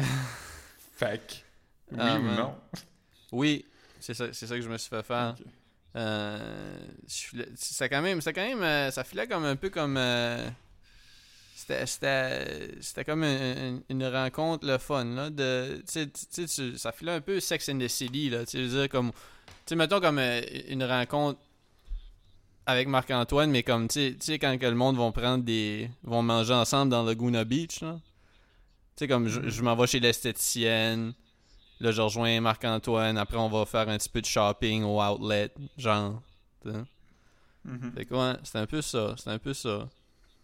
Fac. 0.96 1.44
Oui 1.90 1.98
Ah, 1.98 2.18
ou 2.18 2.22
man. 2.22 2.36
non? 2.36 2.54
oui, 3.32 3.64
c'est 3.98 4.14
ça, 4.14 4.32
c'est 4.32 4.46
ça 4.46 4.54
que 4.56 4.62
je 4.62 4.68
me 4.68 4.78
suis 4.78 4.88
fait 4.90 5.02
faire. 5.02 5.34
Ok. 5.38 5.46
Euh, 5.96 6.78
filais- 7.08 7.48
c'est 7.56 7.88
quand 7.88 8.00
même, 8.02 8.20
c'est 8.20 8.32
quand 8.32 8.46
même, 8.46 8.62
euh, 8.62 8.90
ça 8.92 9.02
filait 9.02 9.26
comme 9.26 9.44
un 9.44 9.56
peu 9.56 9.70
comme, 9.70 9.96
euh, 9.96 10.48
c'était, 11.56 11.84
c'était, 11.86 12.70
c'était 12.80 13.04
comme 13.04 13.24
une, 13.24 13.82
une- 13.88 14.06
rencontre 14.06 14.66
le 14.68 14.78
fun 14.78 15.04
là, 15.04 15.30
de, 15.30 15.82
tu 15.86 15.92
sais, 15.92 16.06
tu 16.08 16.46
sais, 16.46 16.46
tu- 16.46 16.78
ça 16.78 16.92
filait 16.92 17.12
un 17.12 17.20
peu 17.20 17.40
Sex 17.40 17.68
and 17.70 17.78
the 17.78 17.88
City 17.88 18.30
là, 18.30 18.46
tu 18.46 18.58
veux 18.58 18.68
dire 18.68 18.88
comme, 18.88 19.10
tu 19.66 19.74
mettons 19.74 20.00
comme 20.00 20.18
euh, 20.20 20.40
une 20.68 20.84
rencontre 20.84 21.40
avec 22.66 22.88
Marc-Antoine, 22.88 23.50
mais 23.50 23.62
comme, 23.62 23.88
tu 23.88 24.16
sais, 24.20 24.38
quand 24.38 24.56
que 24.58 24.66
le 24.66 24.74
monde 24.74 24.96
vont 24.96 25.12
prendre 25.12 25.44
des, 25.44 25.90
vont 26.02 26.22
manger 26.22 26.54
ensemble 26.54 26.90
dans 26.90 27.02
Laguna 27.02 27.44
Beach 27.44 27.80
là, 27.80 27.98
tu 28.96 29.04
sais 29.04 29.08
comme, 29.08 29.28
je, 29.28 29.48
je 29.48 29.62
m'en 29.62 29.74
vais 29.76 29.86
chez 29.86 30.00
l'esthéticienne. 30.00 31.14
Là, 31.80 31.92
je 31.92 32.02
rejoins 32.02 32.38
Marc-Antoine. 32.42 33.16
Après, 33.16 33.38
on 33.38 33.48
va 33.48 33.64
faire 33.64 33.88
un 33.88 33.96
petit 33.96 34.10
peu 34.10 34.20
de 34.20 34.26
shopping 34.26 34.82
au 34.84 35.02
outlet, 35.02 35.50
genre. 35.78 36.22
tu 36.62 36.70
sais. 36.70 36.78
Mhm. 37.64 37.92
Fait 37.92 38.04
que 38.04 38.14
ouais, 38.14 38.38
c'est 38.42 38.58
un 38.58 38.66
peu 38.66 38.82
ça. 38.82 39.14
C'est 39.16 39.30
un 39.30 39.38
peu 39.38 39.54
ça. 39.54 39.88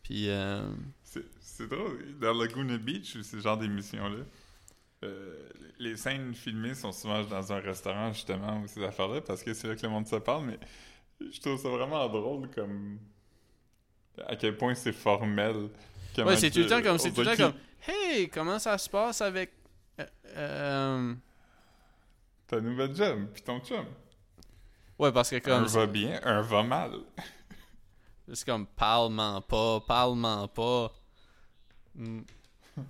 Puis, 0.03 0.29
euh, 0.31 0.67
C'est 1.03 1.25
c'est 1.41 1.69
drôle. 1.69 2.19
Dans 2.21 2.33
Laguna 2.33 2.79
Beach, 2.79 3.17
ou 3.17 3.23
ce 3.23 3.39
genre 3.39 3.57
d'émission-là, 3.59 4.25
euh, 5.05 5.49
les 5.79 5.97
scènes 5.97 6.35
filmées 6.35 6.75
sont 6.75 6.93
souvent 6.93 7.23
dans 7.25 7.53
un 7.53 7.61
restaurant, 7.61 8.13
justement, 8.13 8.61
ou 8.63 8.67
ces 8.67 8.83
affaires-là, 8.83 9.21
parce 9.21 9.43
que 9.43 9.53
c'est 9.53 9.69
là 9.69 9.77
que 9.77 9.83
le 9.83 9.89
monde 9.89 10.07
se 10.07 10.17
parle, 10.17 10.47
mais 10.47 10.59
je 11.21 11.41
trouve 11.41 11.59
ça 11.61 11.69
vraiment 11.69 12.09
drôle, 12.09 12.49
comme... 12.55 12.99
À 14.27 14.35
quel 14.37 14.57
point 14.57 14.75
c'est 14.75 14.93
formel. 14.93 15.69
Comment 16.15 16.29
ouais, 16.31 16.37
c'est 16.37 16.51
tout 16.51 16.61
le 16.61 16.67
temps 16.69 16.81
comme. 16.83 16.97
C'est 16.99 17.13
tout 17.13 17.21
le 17.21 17.27
temps 17.27 17.37
comme. 17.37 17.55
Hey, 17.87 18.31
comment 18.31 18.59
ça 18.59 18.79
se 18.79 18.89
passe 18.89 19.21
avec. 19.21 19.53
euh, 20.01 20.07
euh, 20.37 21.15
Ta 22.47 22.59
nouvelle 22.63 22.95
job, 22.97 23.27
puis 23.35 23.43
ton 23.43 23.61
chum. 23.61 23.85
Ouais, 24.99 25.13
parce 25.13 25.29
que 25.29 25.37
un 25.37 25.41
comme. 25.41 25.65
va 25.67 25.87
bien, 25.87 26.19
un 26.25 26.41
va 26.41 26.63
mal. 26.63 26.93
C'est 28.33 28.47
comme 28.47 28.67
parle-m'en 28.67 29.43
pas, 29.43 29.81
parle-m'en 29.81 30.49
pas. 30.49 30.93
Mm. 31.95 32.21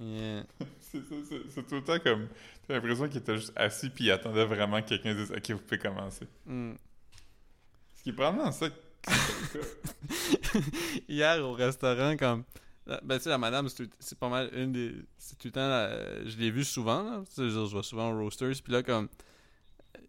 Yeah. 0.00 0.44
C'est 0.80 1.66
tout 1.66 1.74
le 1.76 1.84
temps 1.84 1.98
comme... 1.98 2.26
T'as 2.66 2.74
l'impression 2.74 3.08
qu'il 3.08 3.18
était 3.18 3.36
juste 3.36 3.52
assis, 3.54 3.90
puis 3.90 4.04
il 4.06 4.10
attendait 4.10 4.46
vraiment 4.46 4.80
que 4.80 4.88
quelqu'un 4.88 5.14
dise 5.14 5.30
«Ok, 5.36 5.50
vous 5.50 5.58
pouvez 5.58 5.78
commencer 5.78 6.26
Mm.». 6.46 6.72
Ce 8.02 8.04
qui 8.04 8.10
est 8.10 8.14
probablement 8.14 8.50
ça. 8.50 8.66
Hier 11.08 11.44
au 11.44 11.52
restaurant, 11.52 12.16
comme. 12.16 12.44
Ben, 13.04 13.16
tu 13.18 13.24
sais, 13.24 13.30
la 13.30 13.38
madame, 13.38 13.68
c'est 13.68 14.18
pas 14.18 14.28
mal 14.28 14.50
une 14.54 14.72
des. 14.72 14.92
C'est 15.16 15.38
tout 15.38 15.48
le 15.48 15.52
temps. 15.52 15.68
la- 15.68 16.24
Je 16.24 16.36
l'ai 16.36 16.50
vu 16.50 16.64
souvent, 16.64 17.02
là. 17.04 17.22
Tu 17.28 17.34
sais, 17.34 17.50
je, 17.50 17.76
vais 17.76 17.82
souvent 17.82 18.10
au 18.12 18.18
Roasters. 18.18 18.54
Puis 18.62 18.72
là, 18.72 18.82
comme. 18.82 19.08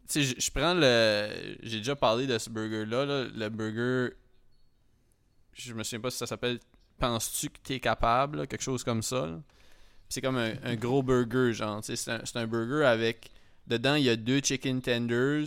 Tu 0.09 0.25
sais, 0.25 0.35
je- 0.39 0.51
prends 0.51 0.73
le. 0.73 1.29
J'ai 1.61 1.77
déjà 1.77 1.95
parlé 1.95 2.25
de 2.25 2.37
ce 2.37 2.49
burger-là. 2.49 3.05
là, 3.05 3.23
Le 3.25 3.49
burger. 3.49 4.15
Je 5.53 5.73
me 5.73 5.83
souviens 5.83 5.99
pas 5.99 6.09
si 6.09 6.17
ça 6.17 6.25
s'appelle 6.25 6.59
Penses-tu 6.97 7.49
que 7.49 7.59
t'es 7.61 7.79
capable 7.79 8.39
là, 8.39 8.47
Quelque 8.47 8.63
chose 8.63 8.83
comme 8.83 9.03
ça. 9.03 9.39
C'est 10.09 10.21
comme 10.21 10.37
un, 10.37 10.53
un 10.63 10.75
gros 10.75 11.03
burger, 11.03 11.53
genre. 11.53 11.81
tu 11.81 11.87
sais, 11.87 11.95
C'est 11.95 12.11
un, 12.11 12.21
c'est 12.25 12.37
un 12.37 12.47
burger 12.47 12.85
avec. 12.85 13.29
Dedans, 13.67 13.95
il 13.95 14.03
y 14.03 14.09
a 14.09 14.15
deux 14.15 14.41
chicken 14.41 14.81
tenders, 14.81 15.45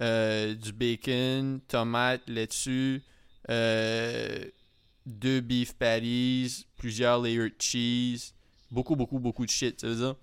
euh, 0.00 0.54
du 0.54 0.72
bacon, 0.72 1.60
tomate, 1.68 2.22
laitue, 2.28 3.02
euh, 3.50 4.44
deux 5.06 5.40
beef 5.40 5.74
patties, 5.74 6.66
plusieurs 6.76 7.20
layers 7.20 7.50
de 7.50 7.54
cheese, 7.58 8.32
beaucoup, 8.70 8.96
beaucoup, 8.96 9.18
beaucoup 9.18 9.44
de 9.44 9.50
shit, 9.50 9.76
tu 9.76 9.86
veux 9.86 10.14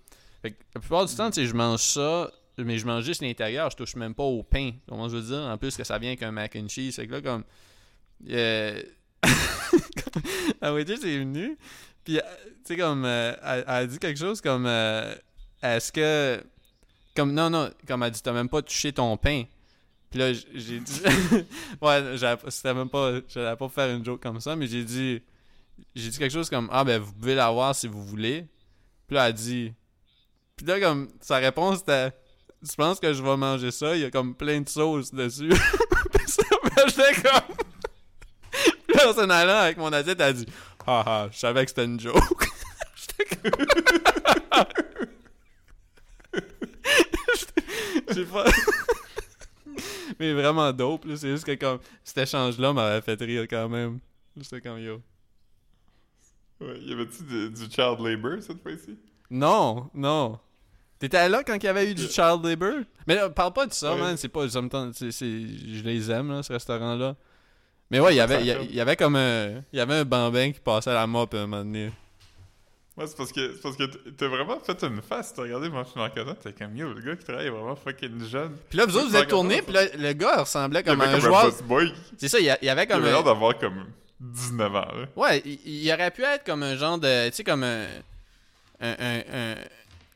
la 0.43 0.51
plupart 0.80 1.05
du 1.05 1.15
temps, 1.15 1.30
je 1.32 1.53
mange 1.53 1.82
ça, 1.82 2.32
mais 2.57 2.78
je 2.78 2.86
mange 2.86 3.03
juste 3.03 3.22
l'intérieur, 3.22 3.70
je 3.70 3.78
touche 3.78 3.95
même 3.95 4.13
pas 4.13 4.24
au 4.24 4.43
pain. 4.43 4.72
Comment 4.88 5.09
je 5.09 5.17
veux 5.17 5.36
dire? 5.36 5.49
En 5.49 5.57
plus 5.57 5.76
que 5.76 5.84
ça 5.84 5.97
vient 5.97 6.09
avec 6.09 6.24
un 6.24 6.32
mac 6.32 6.55
and 6.55 6.67
cheese. 6.70 6.93
Fait 6.93 7.07
que 7.07 7.13
là, 7.13 7.22
comme. 7.22 7.43
Euh... 8.30 8.82
la 10.61 10.74
waitress 10.74 11.03
est 11.03 11.20
venue, 11.20 11.57
puis, 12.03 12.20
euh, 12.20 12.22
tu 12.65 12.74
sais, 12.74 12.78
comme. 12.78 13.05
euh, 13.05 13.34
elle, 13.43 13.63
a 13.67 13.86
dit 13.86 13.99
quelque 13.99 14.20
chose 14.20 14.41
comme. 14.41 14.65
Est-ce 15.61 15.91
que. 15.91 16.41
Comme, 17.15 17.34
non, 17.34 17.49
non, 17.49 17.70
comme 17.88 18.03
elle 18.03 18.11
dit, 18.11 18.22
t'as 18.22 18.32
même 18.32 18.49
pas 18.49 18.61
touché 18.61 18.93
ton 18.93 19.17
pain. 19.17 19.43
Puis 20.10 20.20
là, 20.20 20.34
j'ai 20.34 20.80
dit. 20.80 21.01
ouais, 21.82 22.16
c'était 22.47 22.74
même 22.74 22.89
pas. 22.89 23.20
J'allais 23.28 23.55
pas 23.55 23.70
faire 23.70 23.95
une 23.95 24.03
joke 24.03 24.22
comme 24.22 24.39
ça, 24.39 24.55
mais 24.55 24.68
j'ai 24.68 24.84
dit. 24.84 25.22
J'ai 25.95 26.10
dit 26.10 26.18
quelque 26.18 26.32
chose 26.32 26.49
comme 26.49 26.68
Ah, 26.72 26.84
ben, 26.84 26.99
vous 26.99 27.14
pouvez 27.14 27.36
l'avoir 27.36 27.76
si 27.76 27.88
vous 27.88 28.03
voulez. 28.03 28.47
Puis 29.07 29.16
là, 29.16 29.26
elle 29.26 29.30
a 29.30 29.34
dit. 29.34 29.74
Puis 30.55 30.66
là, 30.66 30.80
comme, 30.80 31.10
sa 31.22 31.38
réponse 31.38 31.80
c'était 31.80 32.12
Tu 32.68 32.76
penses 32.76 32.99
que 32.99 33.14
je 33.14 33.24
vais 33.24 33.38
manger 33.38 33.72
ça? 33.72 33.95
Il 33.95 34.01
y 34.01 34.05
a 34.05 34.12
comme 34.12 34.36
plein 34.36 34.62
de 34.62 34.68
sauce 34.70 35.14
dessus. 35.14 35.49
Puis 36.14 36.28
ça, 36.28 36.43
ben, 36.64 36.84
j'étais 36.88 37.22
comme. 37.22 37.55
Puis 38.88 38.97
là, 38.97 39.10
en 39.10 39.14
s'en 39.14 39.30
allant 39.30 39.57
avec 39.57 39.78
mon 39.78 39.93
assiette, 39.93 40.20
elle 40.20 40.26
a 40.26 40.34
dit 40.34 40.45
Ah, 40.88 41.03
ah, 41.05 41.28
je 41.32 41.38
savais 41.38 41.64
que 41.66 41.70
c'était 41.70 41.86
une 41.86 41.99
joke. 41.99 42.47
J'étais 42.95 43.36
comme. 43.36 43.66
J'ai 48.12 48.26
pas. 48.26 48.45
Mais 50.19 50.34
vraiment 50.34 50.71
dope, 50.73 51.05
là. 51.05 51.15
C'est 51.17 51.30
juste 51.30 51.45
que 51.45 51.53
comme 51.55 51.80
cet 52.03 52.17
échange-là 52.19 52.73
m'avait 52.73 53.01
fait 53.01 53.19
rire 53.21 53.43
quand 53.49 53.67
même. 53.69 53.99
J'étais 54.38 54.61
comme 54.61 54.80
yo. 54.80 55.01
Ouais, 56.61 56.77
y 56.82 56.91
avait-tu 56.93 57.23
du, 57.23 57.49
du 57.49 57.71
child 57.71 57.99
labor 57.99 58.41
cette 58.41 58.61
fois-ci? 58.61 58.97
Non, 59.30 59.89
non. 59.93 60.39
T'étais 60.99 61.30
là 61.30 61.43
quand 61.43 61.55
il 61.55 61.63
y 61.63 61.67
avait 61.67 61.89
eu 61.91 61.95
du 61.95 62.07
child 62.07 62.43
labor? 62.43 62.82
Mais 63.07 63.15
là, 63.15 63.30
parle 63.30 63.53
pas 63.53 63.65
de 63.65 63.73
ça, 63.73 63.93
Ouais. 63.93 63.99
man. 64.01 64.17
C'est 64.17 64.27
pas. 64.27 64.49
ça 64.49 64.61
me 64.61 64.67
tente- 64.67 64.93
c'est- 64.95 65.11
c'est- 65.11 65.25
je 65.47 65.84
les 65.84 66.11
aime, 66.11 66.30
là, 66.32 66.43
ce 66.43 66.51
restaurant-là. 66.51 67.15
Mais 67.91 67.99
ouais, 67.99 68.13
il 68.13 68.17
y 68.17 68.19
avait, 68.19 68.41
il 68.45 68.75
y 68.75 68.82
avait 68.82 68.95
comme 68.97 69.15
un. 69.15 69.63
Il 69.71 69.77
y 69.77 69.80
avait 69.80 69.95
un 69.95 70.05
bambin 70.05 70.51
qui 70.51 70.59
passait 70.59 70.89
à 70.91 70.95
la 70.95 71.07
mop 71.07 71.34
à 71.34 71.38
un 71.38 71.47
moment 71.47 71.63
donné. 71.63 71.91
Ouais, 72.99 73.07
c'est 73.07 73.15
parce 73.15 73.31
que 73.31 73.53
c'est 73.55 73.61
parce 73.61 73.77
que 73.77 73.83
t'as 73.85 74.27
vraiment 74.27 74.59
fait 74.59 74.83
une 74.83 75.01
face. 75.01 75.33
T'as 75.33 75.43
regardé 75.43 75.69
mon 75.69 75.85
film 75.85 76.03
en 76.03 76.09
t'es 76.09 76.51
comme 76.51 76.75
yo, 76.75 76.93
le 76.93 77.01
gars 77.01 77.15
qui 77.15 77.23
travaille 77.23 77.47
est 77.47 77.49
vraiment 77.49 77.75
fucking 77.75 78.27
jeune. 78.27 78.57
Puis 78.69 78.77
là, 78.77 78.85
vous 78.85 78.97
autres, 78.97 79.07
vous 79.09 79.15
êtes 79.15 79.29
tournés, 79.29 79.61
puis 79.61 79.73
là, 79.73 79.83
le 79.97 80.11
gars 80.13 80.41
ressemblait 80.41 80.81
Il 80.81 80.85
comme 80.85 80.99
avait 80.99 81.11
un 81.11 81.13
comme 81.13 81.21
joueur. 81.29 81.45
boss 81.45 81.61
boy. 81.63 81.93
C'est 82.17 82.27
ça, 82.27 82.39
il 82.39 82.45
y, 82.45 82.53
il 82.61 82.69
avait 82.69 82.83
Il 82.83 82.87
comme 82.87 82.97
avait 83.01 83.09
un. 83.09 83.13
l'air 83.13 83.23
d'avoir 83.23 83.57
comme 83.57 83.85
19 84.19 84.75
ans, 84.75 84.79
là. 84.81 85.05
Ouais, 85.15 85.41
il, 85.45 85.59
il 85.65 85.93
aurait 85.93 86.11
pu 86.11 86.23
être 86.23 86.43
comme 86.43 86.61
un 86.63 86.75
genre 86.75 86.97
de. 86.99 87.29
Tu 87.29 87.35
sais, 87.37 87.43
comme 87.45 87.63
un. 87.63 87.85
Un, 88.81 88.95
un, 88.99 89.19
un, 89.33 89.55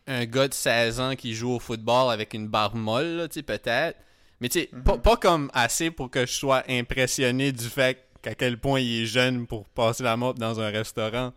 un 0.08 0.26
gars 0.26 0.48
de 0.50 0.54
16 0.54 1.00
ans 1.00 1.16
qui 1.16 1.34
joue 1.34 1.52
au 1.52 1.60
football 1.60 2.12
avec 2.12 2.34
une 2.34 2.48
barre 2.50 2.76
molle, 2.76 3.16
là, 3.16 3.28
tu 3.30 3.36
sais, 3.36 3.44
peut-être. 3.44 3.98
Mais 4.42 4.50
tu 4.50 4.60
sais, 4.60 4.70
pas, 4.84 4.98
pas 4.98 5.16
comme 5.16 5.50
assez 5.54 5.90
pour 5.90 6.10
que 6.12 6.26
je 6.26 6.34
sois 6.34 6.64
impressionné 6.68 7.54
du 7.54 7.66
fait 7.70 7.98
qu'à 8.22 8.36
quel 8.36 8.58
point 8.58 8.82
il 8.82 9.04
est 9.04 9.06
jeune 9.06 9.48
pour 9.48 9.66
passer 9.70 10.04
la 10.04 10.18
mop 10.18 10.38
dans 10.38 10.60
un 10.60 10.70
restaurant. 10.70 11.32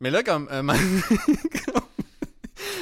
Mais 0.00 0.10
là, 0.10 0.22
comme. 0.22 0.46
comme- 0.48 0.72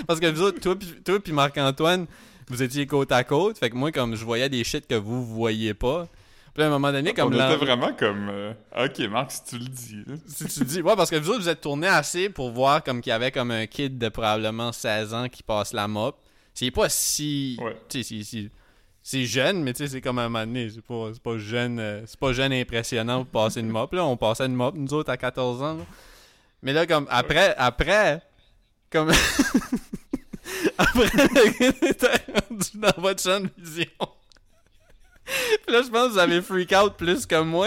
Parce 0.07 0.21
que 0.21 0.27
vous 0.27 0.43
autres, 0.43 0.61
toi 0.61 0.77
pis- 0.79 1.03
toi 1.05 1.19
puis 1.21 1.33
Marc-Antoine, 1.33 2.07
vous 2.49 2.63
étiez 2.63 2.87
côte 2.87 3.13
à 3.13 3.25
côte. 3.25 3.59
Fait 3.59 3.71
que 3.71 3.77
moi, 3.77 3.93
comme 3.93 4.15
je 4.15 4.25
voyais 4.25 4.49
des 4.49 4.63
shit 4.65 4.87
que 4.87 4.95
vous, 4.95 5.25
voyez 5.25 5.75
pas. 5.75 6.07
Puis 6.55 6.63
à 6.63 6.69
un 6.69 6.71
moment 6.71 6.91
donné, 6.93 7.13
comme 7.13 7.35
On 7.35 7.37
était 7.57 7.65
vraiment 7.65 7.93
comme 7.93 8.29
euh, 8.31 8.53
Ok, 8.79 8.99
Marc, 9.11 9.31
si 9.33 9.45
tu 9.45 9.59
le 9.59 9.67
dis. 9.67 10.05
si 10.27 10.47
tu 10.47 10.65
dis, 10.65 10.81
ouais, 10.83 10.97
parce 10.97 11.11
que 11.11 11.17
vous 11.17 11.29
autres, 11.31 11.41
vous 11.41 11.49
êtes 11.51 11.61
tournés 11.61 11.87
assez 11.89 12.31
pour 12.31 12.51
voir 12.51 12.83
comme 12.83 13.01
qu'il 13.03 13.11
y 13.11 13.13
avait 13.13 13.31
comme 13.31 13.51
un 13.51 13.67
kid 13.67 13.99
de 13.99 14.09
probablement 14.09 14.73
16 14.73 15.13
ans 15.13 15.29
qui 15.29 15.43
passe 15.43 15.73
la 15.75 15.87
mop. 15.89 16.17
C'est 16.55 16.71
pas 16.71 16.89
si. 16.89 17.59
Ouais. 17.61 17.77
Tu 17.91 18.03
sais, 18.03 18.49
c'est- 19.03 19.25
jeune, 19.27 19.63
mais 19.63 19.73
tu 19.75 19.85
sais, 19.85 19.89
c'est 19.89 20.01
comme 20.01 20.19
un 20.19 20.29
moment 20.31 20.47
donné. 20.47 20.71
C'est 20.71 20.81
pas, 20.83 21.11
pas 21.23 21.37
jeune. 21.37 21.79
euh, 21.79 22.03
c'est 22.07 22.19
pas 22.19 22.33
jeune 22.33 22.53
impressionnant 22.55 23.25
pour 23.25 23.43
passer 23.45 23.61
une 23.61 23.69
mop. 23.69 23.93
Là, 23.93 24.07
on 24.07 24.17
passait 24.17 24.47
une 24.47 24.55
mop, 24.55 24.75
nous 24.77 24.95
autres, 24.95 25.11
à 25.11 25.17
14 25.19 25.63
ans. 25.63 25.75
là. 25.75 25.85
Mais 26.63 26.73
là, 26.73 26.87
comme 26.87 27.07
après, 27.11 27.55
après, 27.57 28.23
comme. 28.91 29.11
après, 30.79 31.05
le 31.05 31.89
était 31.89 32.09
rendu 32.33 32.71
dans 32.75 32.95
votre 33.01 33.23
champ 33.23 33.41
de 33.41 33.51
vision. 33.59 33.87
Puis 35.25 35.75
là, 35.75 35.83
je 35.83 35.89
pense 35.89 36.09
que 36.09 36.13
vous 36.13 36.19
avez 36.19 36.41
freak 36.43 36.73
out 36.73 36.95
plus 36.97 37.27
que 37.27 37.41
moi. 37.41 37.67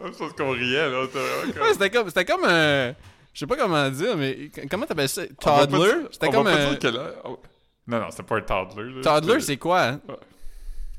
Je 0.00 0.06
pense 0.16 0.32
qu'on 0.32 0.52
riait, 0.52 0.88
là. 0.90 1.06
comme- 1.12 1.62
Ouais, 1.62 1.72
c'était 1.72 1.90
comme, 1.90 2.08
c'était 2.08 2.24
comme 2.24 2.44
un. 2.44 2.94
Je 3.32 3.38
sais 3.38 3.46
pas 3.46 3.56
comment 3.56 3.88
dire, 3.90 4.16
mais 4.16 4.50
comment 4.70 4.86
t'appelles 4.86 5.08
ça? 5.08 5.22
Toddler? 5.40 6.06
C'était 6.10 6.30
comme 6.30 6.44
va 6.46 6.52
pas 6.56 6.62
un. 6.62 6.74
dire 6.74 7.14
oh. 7.24 7.38
Non, 7.86 8.00
non, 8.00 8.06
c'est 8.10 8.22
pas 8.22 8.36
un 8.36 8.40
toddler. 8.40 8.92
là. 8.94 9.02
Toddler, 9.02 9.40
c'est 9.40 9.56
quoi? 9.56 9.82
hein? 9.82 10.00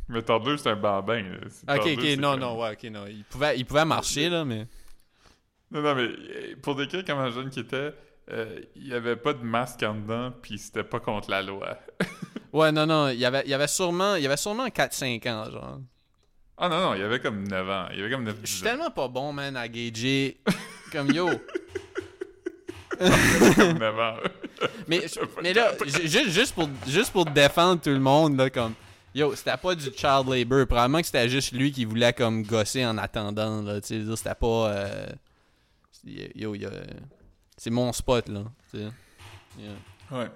Mais 0.08 0.22
toddler, 0.22 0.58
c'est 0.58 0.70
un 0.70 0.76
bambin. 0.76 1.24
là. 1.24 1.76
Ok, 1.76 1.84
toddler, 1.84 2.14
ok, 2.14 2.20
non, 2.20 2.32
comme- 2.32 2.40
non, 2.40 2.62
ouais, 2.62 2.72
ok, 2.74 2.84
non. 2.92 3.06
Il 3.08 3.24
pouvait, 3.26 3.58
il 3.58 3.66
pouvait 3.66 3.86
marcher, 3.86 4.30
là, 4.30 4.46
mais. 4.46 4.68
Non, 5.72 5.82
non, 5.82 5.96
mais 5.96 6.04
euh, 6.04 6.56
pour 6.62 6.76
décrire 6.76 7.04
comment 7.06 7.30
jeune 7.32 7.50
qu'il 7.50 7.64
était, 7.64 7.94
euh, 8.32 8.60
il 8.76 8.88
y 8.88 8.94
avait 8.94 9.16
pas 9.16 9.34
de 9.34 9.44
masque 9.44 9.84
en 9.84 9.96
dedans, 9.96 10.32
puis 10.42 10.58
c'était 10.60 10.84
pas 10.84 11.00
contre 11.00 11.30
la 11.32 11.42
loi. 11.42 11.78
Ouais, 12.54 12.70
non, 12.74 12.86
non, 12.86 13.08
il 13.08 13.18
y 13.18 13.24
avait, 13.24 13.44
il 13.46 13.50
y 13.50 13.54
avait 13.54 13.66
sûrement, 13.68 14.16
il 14.16 14.24
y 14.24 14.26
avait 14.26 14.36
sûrement 14.36 14.68
4-5 14.68 15.26
ans, 15.30 15.50
genre. 15.50 15.80
Ah 16.58 16.68
non, 16.68 16.82
non, 16.82 16.94
il 16.96 17.00
y 17.00 17.04
avait 17.04 17.22
comme 17.22 17.48
9 17.48 17.70
ans. 17.70 17.86
Il 17.94 18.00
y 18.00 18.02
avait 18.02 18.12
comme 18.12 18.26
9 18.26 18.36
Je 18.44 18.48
suis 18.48 18.56
10 18.58 18.62
ans. 18.62 18.70
tellement 18.72 18.92
pas 18.92 19.08
bon, 19.08 19.32
man, 19.32 19.56
à 19.56 19.70
gager. 19.70 20.38
Comme 20.92 21.10
yo. 21.14 21.30
comme 23.00 23.78
9 23.80 24.00
ans. 24.00 24.16
Mais, 24.88 25.02
mais 25.42 25.54
là, 25.54 25.72
ju- 25.86 26.08
ju- 26.08 26.30
juste 26.30 26.54
pour, 26.54 26.70
juste 26.86 27.12
pour 27.14 27.26
défendre 27.26 27.82
tout 27.82 27.90
le 27.90 28.00
monde, 28.00 28.38
là, 28.38 28.50
comme. 28.50 28.74
Yo, 29.16 29.34
c'était 29.34 29.56
pas 29.58 29.74
du 29.74 29.86
child 29.86 30.28
labor. 30.28 30.68
Probablement 30.68 31.00
que 31.00 31.06
c'était 31.06 31.28
juste 31.30 31.52
lui 31.54 31.72
qui 31.72 31.86
voulait, 31.86 32.14
comme, 32.14 32.44
gosser 32.44 32.86
en 32.86 32.98
attendant, 32.98 33.62
là. 33.64 33.80
Tu 33.82 34.06
sais, 34.06 34.16
c'était 34.18 34.36
pas. 34.36 34.72
euh, 34.72 35.06
Yo, 36.04 36.56
il 36.56 36.62
y 36.62 36.66
a- 36.66 36.72
C'est 37.58 37.70
mon 37.70 37.92
spot, 37.94 38.28
là. 38.30 38.44
Yeah. 38.74 38.92
Ouais. 40.12 40.30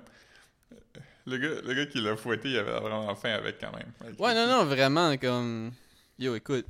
Le 1.25 1.37
gars, 1.37 1.61
le 1.63 1.73
gars 1.73 1.85
qui 1.87 1.99
l'a 2.01 2.15
fouetté, 2.15 2.49
il 2.51 2.57
avait 2.59 2.79
vraiment 2.79 3.15
faim 3.15 3.31
avec 3.33 3.59
quand 3.59 3.71
même. 3.71 3.91
Avec 4.01 4.19
Ouais, 4.19 4.33
non, 4.35 4.47
non, 4.47 4.65
vraiment, 4.65 5.17
comme. 5.17 5.71
Yo, 6.19 6.35
écoute. 6.35 6.65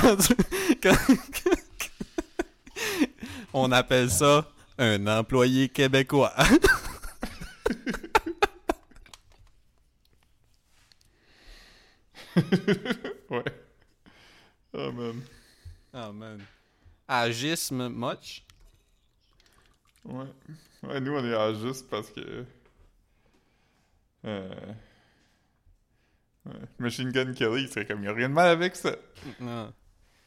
quand 0.00 0.16
tu- 0.16 0.34
quand- 0.82 0.96
On 3.52 3.72
appelle 3.72 4.10
ça 4.10 4.50
un 4.78 5.06
employé 5.06 5.68
québécois. 5.68 6.34
Ouais. 13.30 13.44
Oh 14.78 14.92
man. 14.92 15.22
Oh 15.94 16.12
man. 16.12 16.42
Agisme 17.08 17.88
much? 17.88 18.44
Ouais. 20.04 20.26
Ouais, 20.82 21.00
nous 21.00 21.12
on 21.12 21.24
est 21.24 21.54
juste 21.54 21.88
parce 21.88 22.10
que. 22.10 22.44
Euh... 24.26 24.54
ouais. 26.44 26.52
Machine 26.78 27.10
Gun 27.10 27.32
Kelly, 27.32 27.62
il 27.62 27.68
serait 27.68 27.86
comme, 27.86 28.02
il 28.02 28.08
a 28.08 28.12
rien 28.12 28.28
de 28.28 28.34
mal 28.34 28.48
avec 28.48 28.76
ça. 28.76 28.94
Non. 29.40 29.72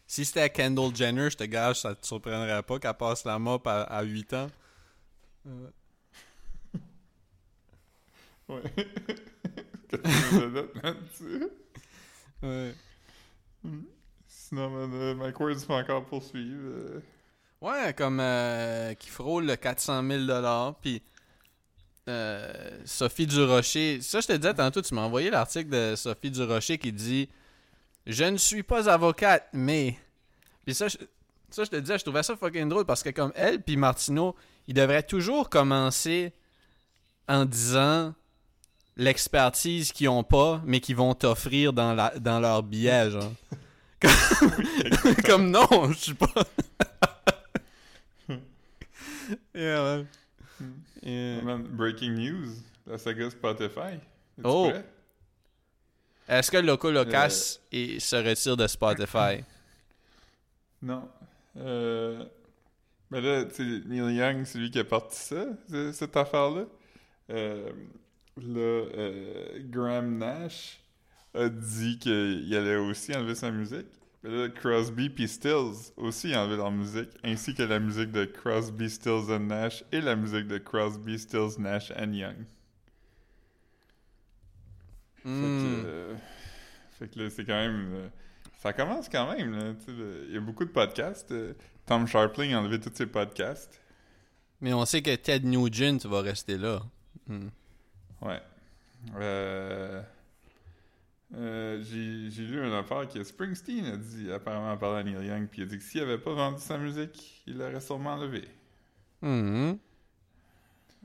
Si 0.07 0.25
c'était 0.25 0.49
Kendall 0.49 0.95
Jenner, 0.95 1.29
je 1.29 1.37
te 1.37 1.43
gage, 1.43 1.81
ça 1.81 1.93
te 1.93 2.07
surprendrait 2.07 2.63
pas 2.63 2.79
qu'elle 2.79 2.93
passe 2.95 3.25
la 3.25 3.37
mop 3.37 3.67
à, 3.67 3.83
à 3.83 4.01
8 4.01 4.33
ans. 4.33 4.49
Euh, 5.47 5.69
Ouais. 8.49 8.63
Qu'est-ce 9.89 11.23
que 11.23 11.53
Sinon, 14.49 14.69
man, 14.71 15.13
Mike 15.15 15.39
Ward 15.39 15.59
se 15.59 15.65
fait 15.65 15.73
encore 15.73 16.03
poursuivre. 16.05 16.57
euh. 16.63 17.01
Ouais, 17.61 17.93
comme 17.93 18.19
euh, 18.19 18.95
qui 18.95 19.09
frôle 19.09 19.45
le 19.45 19.55
400 19.55 20.01
000 20.07 20.73
puis 20.81 21.03
euh, 22.07 22.79
Sophie 22.83 23.27
Durocher. 23.27 24.01
Ça, 24.01 24.21
je 24.21 24.27
te 24.27 24.33
disais 24.33 24.55
tantôt, 24.55 24.81
tu 24.81 24.95
m'as 24.95 25.01
envoyé 25.03 25.29
l'article 25.29 25.69
de 25.69 25.95
Sophie 25.95 26.31
Durocher 26.31 26.79
qui 26.79 26.91
dit 26.91 27.29
Je 28.07 28.23
ne 28.23 28.37
suis 28.37 28.63
pas 28.63 28.89
avocate, 28.89 29.47
mais. 29.53 29.95
Puis 30.65 30.73
ça, 30.73 30.87
je, 30.87 30.97
ça, 31.51 31.63
je 31.63 31.69
te 31.69 31.75
disais, 31.75 31.99
je 31.99 32.03
trouvais 32.03 32.23
ça 32.23 32.35
fucking 32.35 32.69
drôle 32.69 32.85
parce 32.85 33.03
que, 33.03 33.09
comme 33.09 33.31
elle 33.35 33.61
puis 33.61 33.77
Martineau, 33.77 34.35
ils 34.67 34.73
devraient 34.73 35.03
toujours 35.03 35.49
commencer 35.49 36.33
en 37.27 37.45
disant 37.45 38.15
l'expertise 38.97 39.91
qu'ils 39.91 40.09
ont 40.09 40.23
pas, 40.23 40.59
mais 40.65 40.79
qu'ils 40.79 40.95
vont 40.95 41.13
t'offrir 41.13 41.71
dans, 41.71 41.93
la, 41.93 42.17
dans 42.17 42.39
leur 42.39 42.63
billet, 42.63 43.11
genre. 43.11 43.31
Comme, 44.01 45.15
comme 45.25 45.51
non, 45.51 45.91
je 45.91 45.97
suis 45.97 46.13
pas. 46.13 46.27
yeah, 49.53 49.81
man. 49.83 50.07
Yeah. 51.03 51.41
Man, 51.41 51.63
breaking 51.63 52.15
news, 52.15 52.49
la 52.87 52.97
saga 52.97 53.29
Spotify. 53.29 53.95
Es-tu 54.37 54.43
Oh. 54.45 54.71
Est-ce 56.27 56.51
que 56.51 56.57
Loco 56.57 56.91
Locas 56.91 57.59
et- 57.71 57.99
se 57.99 58.15
retire 58.15 58.55
de 58.57 58.67
Spotify? 58.67 59.43
Non. 60.81 61.09
Euh... 61.57 62.23
Mais 63.11 63.19
là, 63.19 63.43
tu 63.43 63.55
sais, 63.55 63.63
Neil 63.85 64.15
Young, 64.15 64.45
c'est 64.45 64.59
lui 64.59 64.71
qui 64.71 64.79
a 64.79 64.85
parti 64.85 65.17
ça, 65.19 65.45
ce- 65.69 65.91
cette 65.91 66.15
affaire-là. 66.15 66.63
Euh, 67.31 67.69
là, 68.37 68.59
euh, 68.95 69.59
Graham 69.69 70.17
Nash 70.19 70.79
a 71.33 71.49
dit 71.49 71.99
qu'il 71.99 72.55
allait 72.55 72.75
aussi 72.77 73.15
enlever 73.15 73.35
sa 73.35 73.51
musique. 73.51 73.87
Mais 74.23 74.29
là, 74.31 74.49
Crosby 74.49 75.09
puis 75.09 75.27
Stills 75.29 75.93
aussi 75.95 76.35
enlevé 76.35 76.57
leur 76.57 76.71
musique, 76.71 77.09
ainsi 77.23 77.53
que 77.55 77.63
la 77.63 77.79
musique 77.79 78.11
de 78.11 78.25
Crosby, 78.25 78.89
Stills 78.89 79.31
and 79.31 79.39
Nash 79.47 79.83
et 79.93 80.01
la 80.01 80.15
musique 80.15 80.47
de 80.47 80.57
Crosby, 80.57 81.17
Stills, 81.17 81.57
Nash 81.59 81.91
and 81.91 82.11
Young. 82.13 82.35
Fait 85.23 85.29
Hmm. 85.29 85.83
que, 85.83 85.87
euh, 85.87 86.15
fait 86.97 87.07
que 87.09 87.19
là, 87.19 87.29
c'est 87.29 87.45
quand 87.45 87.55
même. 87.57 87.93
euh, 87.93 88.07
ça 88.57 88.73
commence 88.73 89.07
quand 89.09 89.31
même, 89.35 89.51
là. 89.51 89.73
Il 90.27 90.33
y 90.33 90.37
a 90.37 90.41
beaucoup 90.41 90.65
de 90.65 90.69
podcasts. 90.71 91.31
euh, 91.31 91.53
Tom 91.85 92.05
Sharpling 92.07 92.53
a 92.53 92.59
enlevé 92.59 92.79
tous 92.79 92.91
ses 92.93 93.05
podcasts. 93.07 93.81
Mais 94.61 94.73
on 94.73 94.83
sait 94.85 95.01
que 95.01 95.15
Ted 95.15 95.45
Nugent 95.47 96.05
va 96.05 96.21
rester 96.21 96.57
là. 96.57 96.81
Hmm. 97.27 97.47
Ouais. 98.21 98.41
Euh, 99.15 100.01
euh, 101.35 101.81
J'ai 101.83 102.43
lu 102.43 102.65
une 102.65 102.73
affaire 102.73 103.07
que 103.07 103.23
Springsteen 103.23 103.85
a 103.85 103.97
dit, 103.97 104.31
apparemment, 104.31 104.71
en 104.71 104.77
parlant 104.77 104.97
à 104.97 105.03
Neil 105.03 105.25
Young, 105.27 105.47
puis 105.49 105.61
il 105.61 105.63
a 105.63 105.67
dit 105.67 105.77
que 105.77 105.83
s'il 105.83 106.01
avait 106.01 106.17
pas 106.17 106.33
vendu 106.33 106.59
sa 106.61 106.77
musique, 106.77 107.43
il 107.47 107.57
l'aurait 107.57 107.79
sûrement 107.81 108.11
enlevé. 108.13 108.47
Hmm. 109.21 109.73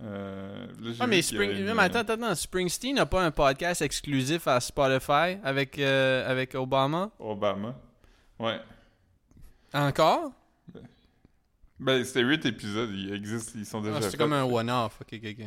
Euh, 0.02 0.66
là, 0.66 0.92
j'ai 0.92 0.96
Ah, 1.00 1.06
mais, 1.06 1.22
Spring... 1.22 1.50
une- 1.52 1.72
mais 1.74 1.82
attends, 1.84 2.00
attends, 2.00 2.14
attends. 2.14 2.34
Springsteen 2.34 2.96
n'a 2.96 3.06
pas 3.06 3.22
un 3.24 3.30
podcast 3.30 3.80
exclusif 3.82 4.48
à 4.48 4.58
Spotify 4.60 5.38
avec, 5.44 5.78
euh, 5.78 6.28
avec 6.28 6.54
Obama? 6.54 7.10
Obama. 7.18 7.76
Ouais. 8.38 8.58
Encore? 9.72 10.32
Ben, 11.78 12.04
c'était 12.04 12.22
huit 12.22 12.44
épisodes, 12.46 12.90
ils 12.92 13.12
existent, 13.14 13.52
ils 13.56 13.66
sont 13.66 13.80
déjà 13.82 13.96
Ah, 13.96 14.02
c'est 14.02 14.10
faits. 14.12 14.20
comme 14.20 14.32
un 14.32 14.44
one-off. 14.44 14.98
Ok, 15.00 15.08
ok, 15.22 15.36
ok. 15.38 15.46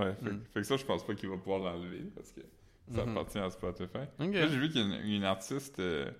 Ouais, 0.00 0.14
fait, 0.22 0.30
Mm. 0.32 0.40
fait 0.52 0.60
que 0.60 0.66
ça, 0.66 0.76
je 0.76 0.84
pense 0.84 1.06
pas 1.06 1.14
qu'il 1.14 1.28
va 1.28 1.36
pouvoir 1.36 1.60
l'enlever 1.60 2.04
parce 2.14 2.30
que 2.32 2.40
ça 2.94 3.04
Mhm. 3.04 3.10
appartient 3.16 3.38
à 3.38 3.50
Spotify. 3.50 3.98
Là, 4.18 4.48
j'ai 4.48 4.58
vu 4.58 4.68
qu'il 4.70 4.80
y 4.80 4.84
a 4.92 4.96
une, 4.98 5.06
une 5.06 5.24
artiste, 5.24 5.78
euh, 5.78 6.10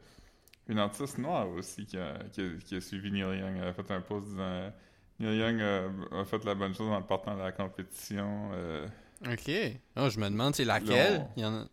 une 0.68 0.78
artiste 0.78 1.18
noire 1.18 1.48
aussi 1.50 1.86
qui 1.86 1.96
a, 1.98 2.18
qui 2.32 2.40
a- 2.42 2.56
qui 2.64 2.76
a 2.76 2.80
suivi 2.80 3.10
Neil 3.10 3.38
Young. 3.38 3.56
Elle 3.60 3.68
a 3.68 3.72
fait 3.72 3.90
un 3.90 4.00
post 4.00 4.26
disant 4.28 4.72
Neil 5.20 5.38
Young 5.38 5.60
a, 5.60 6.20
a 6.20 6.24
fait 6.24 6.44
la 6.44 6.54
bonne 6.54 6.74
chose 6.74 6.90
en 6.90 7.02
partant 7.02 7.34
de 7.34 7.40
la 7.40 7.52
compétition. 7.52 8.50
euh. 8.52 8.86
Ok. 9.26 9.50
Oh, 9.96 10.08
je 10.08 10.18
me 10.20 10.28
demande 10.28 10.54
c'est 10.54 10.64
laquelle? 10.64 11.26
Il 11.36 11.42
y 11.42 11.46
en 11.46 11.54
a... 11.54 11.66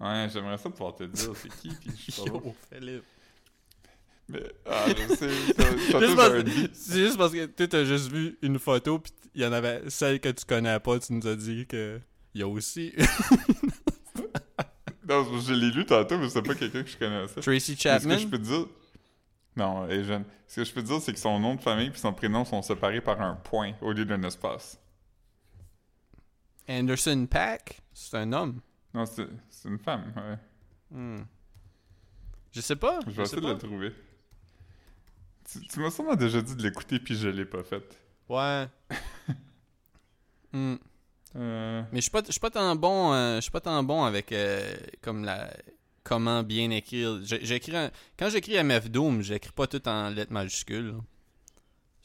Ouais, 0.00 0.28
j'aimerais 0.32 0.56
ça 0.56 0.70
pouvoir 0.70 0.94
te 0.94 1.04
dire 1.04 1.32
c'est 1.36 1.48
qui, 1.56 1.68
puis 1.68 1.90
je 1.96 2.16
pas. 2.22 2.26
Yo, 2.28 2.54
Philippe. 2.72 3.04
Mais, 4.28 4.44
ah, 4.64 4.86
je 4.88 5.14
sais. 5.16 5.30
C'est 6.72 6.96
juste 7.04 7.18
parce 7.18 7.32
que 7.32 7.46
tu 7.46 7.76
as 7.76 7.84
juste 7.84 8.10
vu 8.12 8.38
une 8.42 8.58
photo, 8.60 8.98
puis 9.00 9.12
il 9.34 9.42
y 9.42 9.44
en 9.46 9.52
avait 9.52 9.90
celle 9.90 10.20
que 10.20 10.28
tu 10.28 10.44
connais 10.44 10.78
pas, 10.80 10.98
tu 11.00 11.12
nous 11.12 11.26
as 11.26 11.34
dit 11.36 11.66
que. 11.66 12.00
Il 12.34 12.40
y 12.40 12.44
a 12.44 12.48
aussi 12.48 12.92
Non, 15.08 15.24
je 15.40 15.52
l'ai 15.54 15.70
lu 15.70 15.84
tantôt, 15.84 16.18
mais 16.18 16.28
c'est 16.28 16.42
pas 16.42 16.54
quelqu'un 16.54 16.84
que 16.84 16.88
je 16.88 16.96
connaissais. 16.96 17.40
Tracy 17.40 17.50
Mais 17.50 17.58
Ce 17.58 17.72
que 17.74 17.80
Chapman? 17.82 18.18
je 18.18 18.26
peux 18.28 18.38
te 18.38 18.44
dire. 18.44 18.66
Non, 19.56 19.86
elle 19.88 20.00
est 20.00 20.04
jeune. 20.04 20.24
Ce 20.46 20.60
que 20.60 20.64
je 20.64 20.72
peux 20.72 20.82
te 20.82 20.86
dire, 20.86 21.00
c'est 21.00 21.12
que 21.12 21.18
son 21.18 21.40
nom 21.40 21.56
de 21.56 21.60
famille 21.60 21.88
et 21.88 21.96
son 21.96 22.12
prénom 22.12 22.44
sont 22.44 22.62
séparés 22.62 23.00
par 23.00 23.20
un 23.20 23.34
point 23.34 23.74
au 23.80 23.92
lieu 23.92 24.04
d'un 24.04 24.22
espace. 24.22 24.78
Anderson 26.68 27.26
Pack, 27.28 27.80
c'est 27.92 28.16
un 28.16 28.32
homme. 28.32 28.60
Non, 28.94 29.04
c'est 29.06 29.26
c'est 29.48 29.68
une 29.68 29.78
femme, 29.80 30.12
ouais. 30.16 30.38
Hmm. 30.96 31.24
Je 32.52 32.60
sais 32.60 32.76
pas. 32.76 33.00
Je 33.06 33.10
vais 33.12 33.22
essayer 33.24 33.42
de 33.42 33.48
le 33.48 33.58
trouver. 33.58 33.92
Tu, 35.50 35.60
tu 35.66 35.80
m'as 35.80 35.90
sûrement 35.90 36.14
déjà 36.14 36.40
dit 36.40 36.54
de 36.54 36.62
l'écouter 36.62 37.00
puis 37.00 37.16
je 37.16 37.28
l'ai 37.28 37.44
pas 37.44 37.64
fait. 37.64 37.98
Ouais. 38.28 38.68
Hmm. 40.52 40.74
Euh, 41.36 41.82
Mais 41.92 41.98
je 41.98 42.02
suis 42.02 42.10
pas, 42.10 42.22
je 42.26 42.32
suis 42.32 42.40
pas 42.40 42.50
tant 42.50 42.74
bon, 42.76 43.12
euh, 43.12 43.36
je 43.36 43.40
suis 43.42 43.50
pas 43.50 43.60
tant 43.60 43.82
bon 43.82 44.02
avec 44.04 44.32
euh, 44.32 44.60
comme 45.00 45.24
la 45.24 45.50
comment 46.02 46.42
bien 46.42 46.70
écrire. 46.70 47.20
J'écris 47.22 47.76
un- 47.76 47.90
quand 48.18 48.28
j'écris 48.30 48.54
MF 48.56 48.90
Doom, 48.90 49.22
j'écris 49.22 49.52
pas 49.52 49.66
tout 49.66 49.86
en 49.88 50.08
lettres 50.10 50.32
majuscules. 50.32 50.94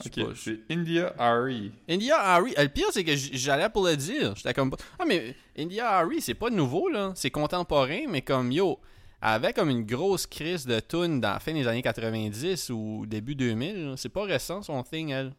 ok, 0.05 0.19
c'est 0.35 0.59
India 0.69 1.13
Ari. 1.17 1.71
India 1.89 2.17
Harry, 2.19 2.53
euh, 2.57 2.63
le 2.63 2.69
pire 2.69 2.87
c'est 2.91 3.03
que 3.03 3.15
j'allais 3.15 3.69
pour 3.69 3.85
le 3.87 3.95
dire. 3.95 4.35
J'étais 4.35 4.53
comme 4.53 4.75
Ah 4.99 5.05
mais 5.07 5.35
India 5.57 5.89
Harry, 5.89 6.21
c'est 6.21 6.33
pas 6.35 6.49
nouveau 6.49 6.89
là, 6.89 7.11
c'est 7.15 7.31
contemporain 7.31 8.01
mais 8.09 8.21
comme 8.21 8.51
yo, 8.51 8.79
avait 9.21 9.53
comme 9.53 9.69
une 9.71 9.85
grosse 9.85 10.27
crise 10.27 10.67
de 10.67 10.79
tune 10.81 11.19
dans 11.21 11.31
la 11.31 11.39
fin 11.39 11.53
des 11.53 11.65
années 11.67 11.81
90 11.81 12.69
ou 12.71 13.05
début 13.07 13.33
2000, 13.35 13.85
là. 13.87 13.93
c'est 13.97 14.09
pas 14.09 14.23
récent 14.25 14.61
son 14.61 14.83
thing 14.83 15.09
elle. 15.09 15.33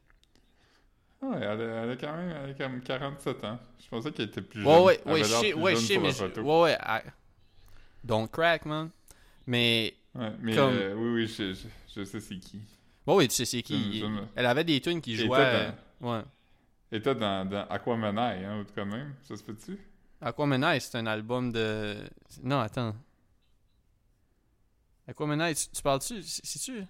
Ouais, 1.31 1.37
elle 1.41 1.61
a, 1.61 1.83
elle 1.85 1.91
a 1.91 1.97
quand 1.97 2.16
même 2.16 2.31
elle 2.45 2.51
a 2.51 2.55
comme 2.55 2.81
47 2.81 3.45
ans. 3.45 3.59
Je 3.83 3.89
pensais 3.89 4.12
qu'elle 4.12 4.27
était 4.27 4.43
plus 4.43 4.62
jeune. 4.62 4.70
Ouais 4.70 4.81
ouais 4.83 5.01
Elle 5.07 5.12
ouais, 5.12 5.18
je 5.20 5.24
sais, 5.24 5.55
ouais, 5.55 5.72
mais 5.74 5.81
je- 6.12 6.41
ouais 6.41 6.61
ouais, 6.62 6.79
I- 6.81 7.11
don't 8.05 8.29
crack 8.29 8.64
man. 8.66 8.91
Mais, 9.47 9.95
Ouais, 10.14 10.33
mais 10.41 10.55
Comme- 10.57 10.72
euh, 10.74 10.95
oui, 10.95 11.09
oui, 11.22 11.27
je, 11.27 11.53
je, 11.53 11.66
je 11.95 12.05
sais 12.05 12.20
c'est 12.20 12.39
qui. 12.39 12.61
bon, 13.07 13.16
oui, 13.18 13.29
tu 13.29 13.35
sais 13.35 13.45
c'est 13.45 13.62
qui. 13.62 14.03
Me- 14.03 14.22
Elle 14.35 14.47
avait 14.47 14.64
des 14.64 14.81
tunes 14.81 15.01
qui 15.01 15.14
jouaient. 15.14 15.27
était 15.27 15.37
euh, 15.39 15.70
Ouais. 16.01 16.22
Et 16.93 17.03
toi, 17.03 17.14
dans, 17.14 17.49
dans 17.49 17.66
Aquamanai, 17.68 18.45
hein, 18.45 18.61
ou 18.61 18.64
de 18.64 18.70
quand 18.74 18.87
même, 18.87 19.14
ça 19.22 19.37
se 19.37 19.43
peut-tu? 19.43 19.79
Aquamanite, 20.20 20.83
c'est 20.83 20.97
un 20.99 21.07
album 21.07 21.53
de. 21.53 21.97
Non, 22.43 22.61
attends. 22.61 22.95
Aquamanite, 25.09 25.57
tu, 25.59 25.68
tu 25.77 25.83
parles-tu? 25.83 26.22
C'est-tu? 26.22 26.85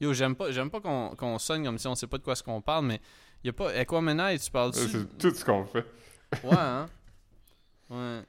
Yo, 0.00 0.12
j'aime 0.12 0.34
pas, 0.34 0.50
j'aime 0.50 0.70
pas 0.70 0.80
qu'on 0.80 1.14
qu'on 1.16 1.38
sonne 1.38 1.64
comme 1.64 1.78
si 1.78 1.86
on 1.86 1.94
sait 1.94 2.06
pas 2.06 2.18
de 2.18 2.22
quoi 2.24 2.34
ce 2.34 2.42
qu'on 2.42 2.60
parle, 2.60 2.86
mais 2.86 3.00
y 3.44 3.48
a 3.48 3.52
pas. 3.52 3.70
Aquamanite, 3.72 4.42
tu 4.42 4.50
parles-tu? 4.50 4.80
Ouais, 4.80 4.88
C'est 4.88 5.18
tout 5.18 5.30
ce 5.34 5.44
qu'on 5.44 5.64
fait. 5.64 5.84
Ouais, 6.42 6.56
hein 6.56 6.86
Ouais. 7.90 8.22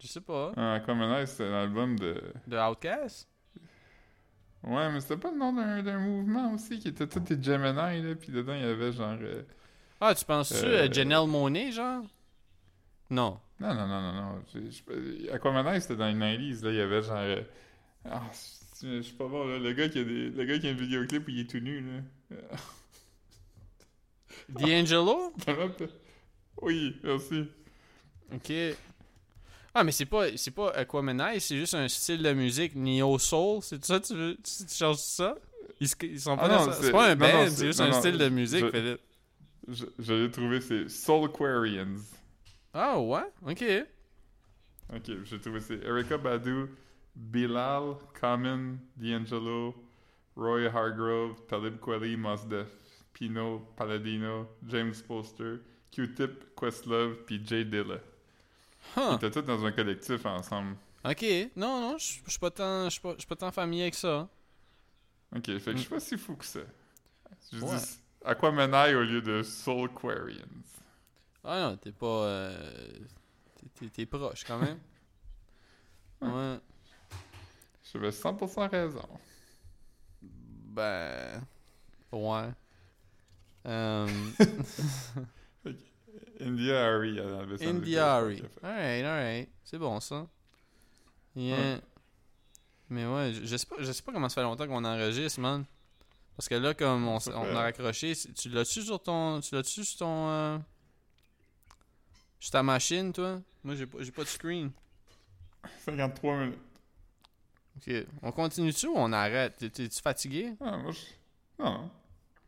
Je 0.00 0.06
sais 0.08 0.20
pas. 0.20 0.52
Ah, 0.56 0.74
Aquamanai, 0.74 1.24
c'est 1.26 1.46
un 1.48 1.54
album 1.62 1.98
de... 1.98 2.20
De 2.46 2.56
Outcast 2.58 3.26
Ouais, 4.62 4.90
mais 4.92 5.00
c'était 5.00 5.16
pas 5.16 5.30
le 5.30 5.38
nom 5.38 5.52
d'un 5.54 5.82
d'un 5.82 5.98
mouvement 5.98 6.52
aussi, 6.52 6.78
qui 6.78 6.88
était 6.88 7.06
tous 7.06 7.20
des 7.20 7.42
Gemini, 7.42 8.02
là, 8.02 8.14
pis 8.14 8.30
dedans, 8.30 8.54
il 8.54 8.60
y 8.62 8.64
avait 8.64 8.92
genre... 8.92 9.16
euh, 9.22 9.42
Ah, 10.00 10.14
tu 10.14 10.24
penses-tu 10.26 10.64
Euh, 10.66 10.84
euh, 10.86 10.92
Janelle 10.92 11.26
Monet, 11.26 11.72
genre? 11.72 12.02
Non. 13.08 13.38
Non, 13.60 13.72
non, 13.74 13.86
non, 13.86 14.00
non, 14.00 14.12
non. 14.12 15.32
Aquamanai, 15.32 15.80
c'était 15.80 15.96
dans 15.96 16.06
les 16.08 16.14
90s, 16.14 16.64
là, 16.64 16.70
il 16.70 16.76
y 16.76 16.80
avait 16.80 17.02
genre... 17.02 17.16
euh, 17.18 17.42
Ah, 18.10 18.22
je 18.82 19.02
suis 19.02 19.14
pas 19.14 19.26
bon, 19.28 19.46
là, 19.46 19.58
le 19.58 19.72
gars 19.72 19.88
qui 19.88 19.98
a 19.98 20.04
des... 20.04 20.30
Le 20.30 20.44
gars 20.44 20.58
qui 20.58 20.66
a 20.66 20.70
un 20.70 20.74
vidéoclip 20.74 21.26
où 21.26 21.30
il 21.30 21.40
est 21.40 21.50
tout 21.50 21.60
nu, 21.60 21.80
là. 21.80 22.38
D'Angelo? 24.48 25.32
Oui, 26.62 26.96
merci. 27.02 27.46
Ok. 28.32 28.52
Ah, 29.74 29.82
mais 29.82 29.90
c'est 29.90 30.06
pas, 30.06 30.26
c'est 30.36 30.52
pas 30.52 30.70
Aquamanite, 30.70 31.40
c'est 31.40 31.56
juste 31.56 31.74
un 31.74 31.88
style 31.88 32.22
de 32.22 32.32
musique 32.32 32.76
Neo 32.76 33.18
Soul. 33.18 33.58
C'est 33.60 33.84
ça, 33.84 33.98
tu 33.98 34.14
veux, 34.14 34.36
tu, 34.36 34.64
tu 34.64 34.72
changes 34.74 34.98
ça? 34.98 35.34
Ils, 35.80 35.88
ils 36.02 36.20
sont 36.20 36.36
pas 36.36 36.44
Ah 36.44 36.48
non, 36.48 36.66
dans 36.66 36.72
c'est- 36.72 36.92
pas 36.92 37.10
un 37.10 37.16
band, 37.16 37.48
c'est- 37.50 37.66
juste 37.66 37.80
non, 37.80 37.86
un 37.86 37.90
non, 37.90 37.98
style 37.98 38.18
de 38.18 38.28
musique, 38.28 38.64
je- 38.64 38.70
Philippe. 38.70 39.00
Je, 39.66 39.84
je 39.98 40.12
l'ai 40.14 40.30
trouvé, 40.30 40.60
c'est 40.60 40.88
Soulquarians. 40.88 41.96
Ah 42.72 43.00
ouais? 43.00 43.24
Ok. 43.44 43.64
Ok, 44.94 45.10
j'ai 45.24 45.40
trouvé 45.40 45.60
c'est 45.60 45.82
Erika 45.84 46.18
Badu, 46.18 46.66
Bilal, 47.14 47.96
Common, 48.20 48.78
D'Angelo, 48.96 49.74
Roy 50.36 50.66
Hargrove, 50.66 51.46
Talib 51.46 51.78
Kweli, 51.78 52.16
Mos 52.16 52.44
Def, 52.46 52.68
Pino, 53.12 53.60
Paladino, 53.76 54.48
James 54.66 54.94
Poster, 55.06 55.60
Q-Tip, 55.92 56.54
Questlove, 56.56 57.24
puis 57.26 57.40
Jay 57.46 57.64
Dilla. 57.64 57.98
Ils 58.96 59.00
Huh. 59.00 59.14
étaient 59.14 59.30
tous 59.30 59.42
dans 59.42 59.64
un 59.64 59.72
collectif 59.72 60.26
ensemble. 60.26 60.76
Ok. 61.04 61.24
Non, 61.56 61.80
non, 61.80 61.98
je 61.98 62.04
suis 62.26 62.38
pas 62.38 62.50
tant, 62.50 62.88
pas, 63.02 63.14
pas 63.28 63.36
tant 63.36 63.50
familier 63.52 63.82
avec 63.84 63.94
ça. 63.94 64.28
Ok, 65.34 65.46
fait 65.58 65.72
que 65.72 65.72
je 65.72 65.78
suis 65.78 65.88
pas 65.90 66.00
si 66.00 66.16
fou 66.18 66.36
que 66.36 66.44
ça. 66.44 66.60
Je 67.52 67.60
Ouais. 67.60 67.76
dis 67.76 67.98
Aquamanai 68.24 68.94
au 68.94 69.02
lieu 69.02 69.20
de 69.22 69.42
Soulquarians. 69.42 70.44
Ah 71.44 71.60
non, 71.70 71.76
t'es 71.76 71.92
pas. 71.92 72.06
euh, 72.06 72.98
T'es 73.92 74.06
proche 74.06 74.44
quand 74.44 74.58
même. 74.58 74.78
ouais. 76.20 76.58
J'avais 77.94 78.10
100% 78.10 78.68
raison. 78.70 79.08
Ben. 80.20 81.42
Ouais. 82.12 82.48
Euh, 83.66 84.08
India 86.40 86.84
Harry. 86.84 87.18
India 87.62 88.14
Harry. 88.16 88.42
Alright, 88.62 89.04
alright. 89.04 89.48
C'est 89.62 89.78
bon 89.78 90.00
ça. 90.00 90.26
Yeah. 91.36 91.56
Ouais. 91.56 91.80
Mais 92.90 93.06
ouais, 93.06 93.32
je, 93.32 93.56
sais 93.56 93.66
pas, 93.66 93.76
je 93.78 93.90
sais 93.92 94.02
pas 94.02 94.12
comment 94.12 94.28
ça 94.28 94.34
fait 94.36 94.42
longtemps 94.42 94.66
qu'on 94.66 94.84
enregistre, 94.84 95.40
man. 95.40 95.64
Parce 96.36 96.48
que 96.48 96.56
là, 96.56 96.74
comme 96.74 97.06
on, 97.08 97.18
on 97.28 97.56
a 97.56 97.62
raccroché, 97.62 98.14
tu 98.36 98.48
l'as-tu 98.50 98.82
sur 98.82 99.00
ton. 99.02 99.40
Tu 99.40 99.54
l'as-tu 99.54 99.84
sur 99.84 99.98
ton. 99.98 100.28
euh, 100.28 100.58
sur 102.40 102.50
ta 102.50 102.62
machine, 102.62 103.12
toi? 103.12 103.40
Moi, 103.62 103.76
j'ai 103.76 103.86
pas, 103.86 103.98
j'ai 104.02 104.12
pas 104.12 104.22
de 104.24 104.28
screen. 104.28 104.70
53 105.84 106.36
minutes. 106.38 106.58
Ok. 107.76 107.92
On 108.22 108.32
continue-tu 108.32 108.86
ou 108.86 108.94
on 108.96 109.12
arrête? 109.12 109.56
T'es- 109.56 109.70
T'es-tu 109.70 110.00
fatigué? 110.00 110.52
Ah, 110.60 110.76
moi, 110.76 110.92
je... 110.92 111.62
Non. 111.62 111.90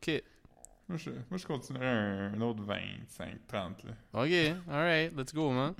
Ok. 0.01 0.23
Moi, 0.89 0.99
je, 0.99 1.11
moi, 1.11 1.37
je 1.39 1.47
continuerais 1.47 1.87
un, 1.87 2.35
un 2.35 2.41
autre 2.43 2.63
25, 2.63 3.47
30, 3.49 3.85
là. 3.85 3.93
Ok, 4.13 4.57
alright, 4.71 5.17
let's 5.17 5.35
go, 5.35 5.51
man. 5.51 5.75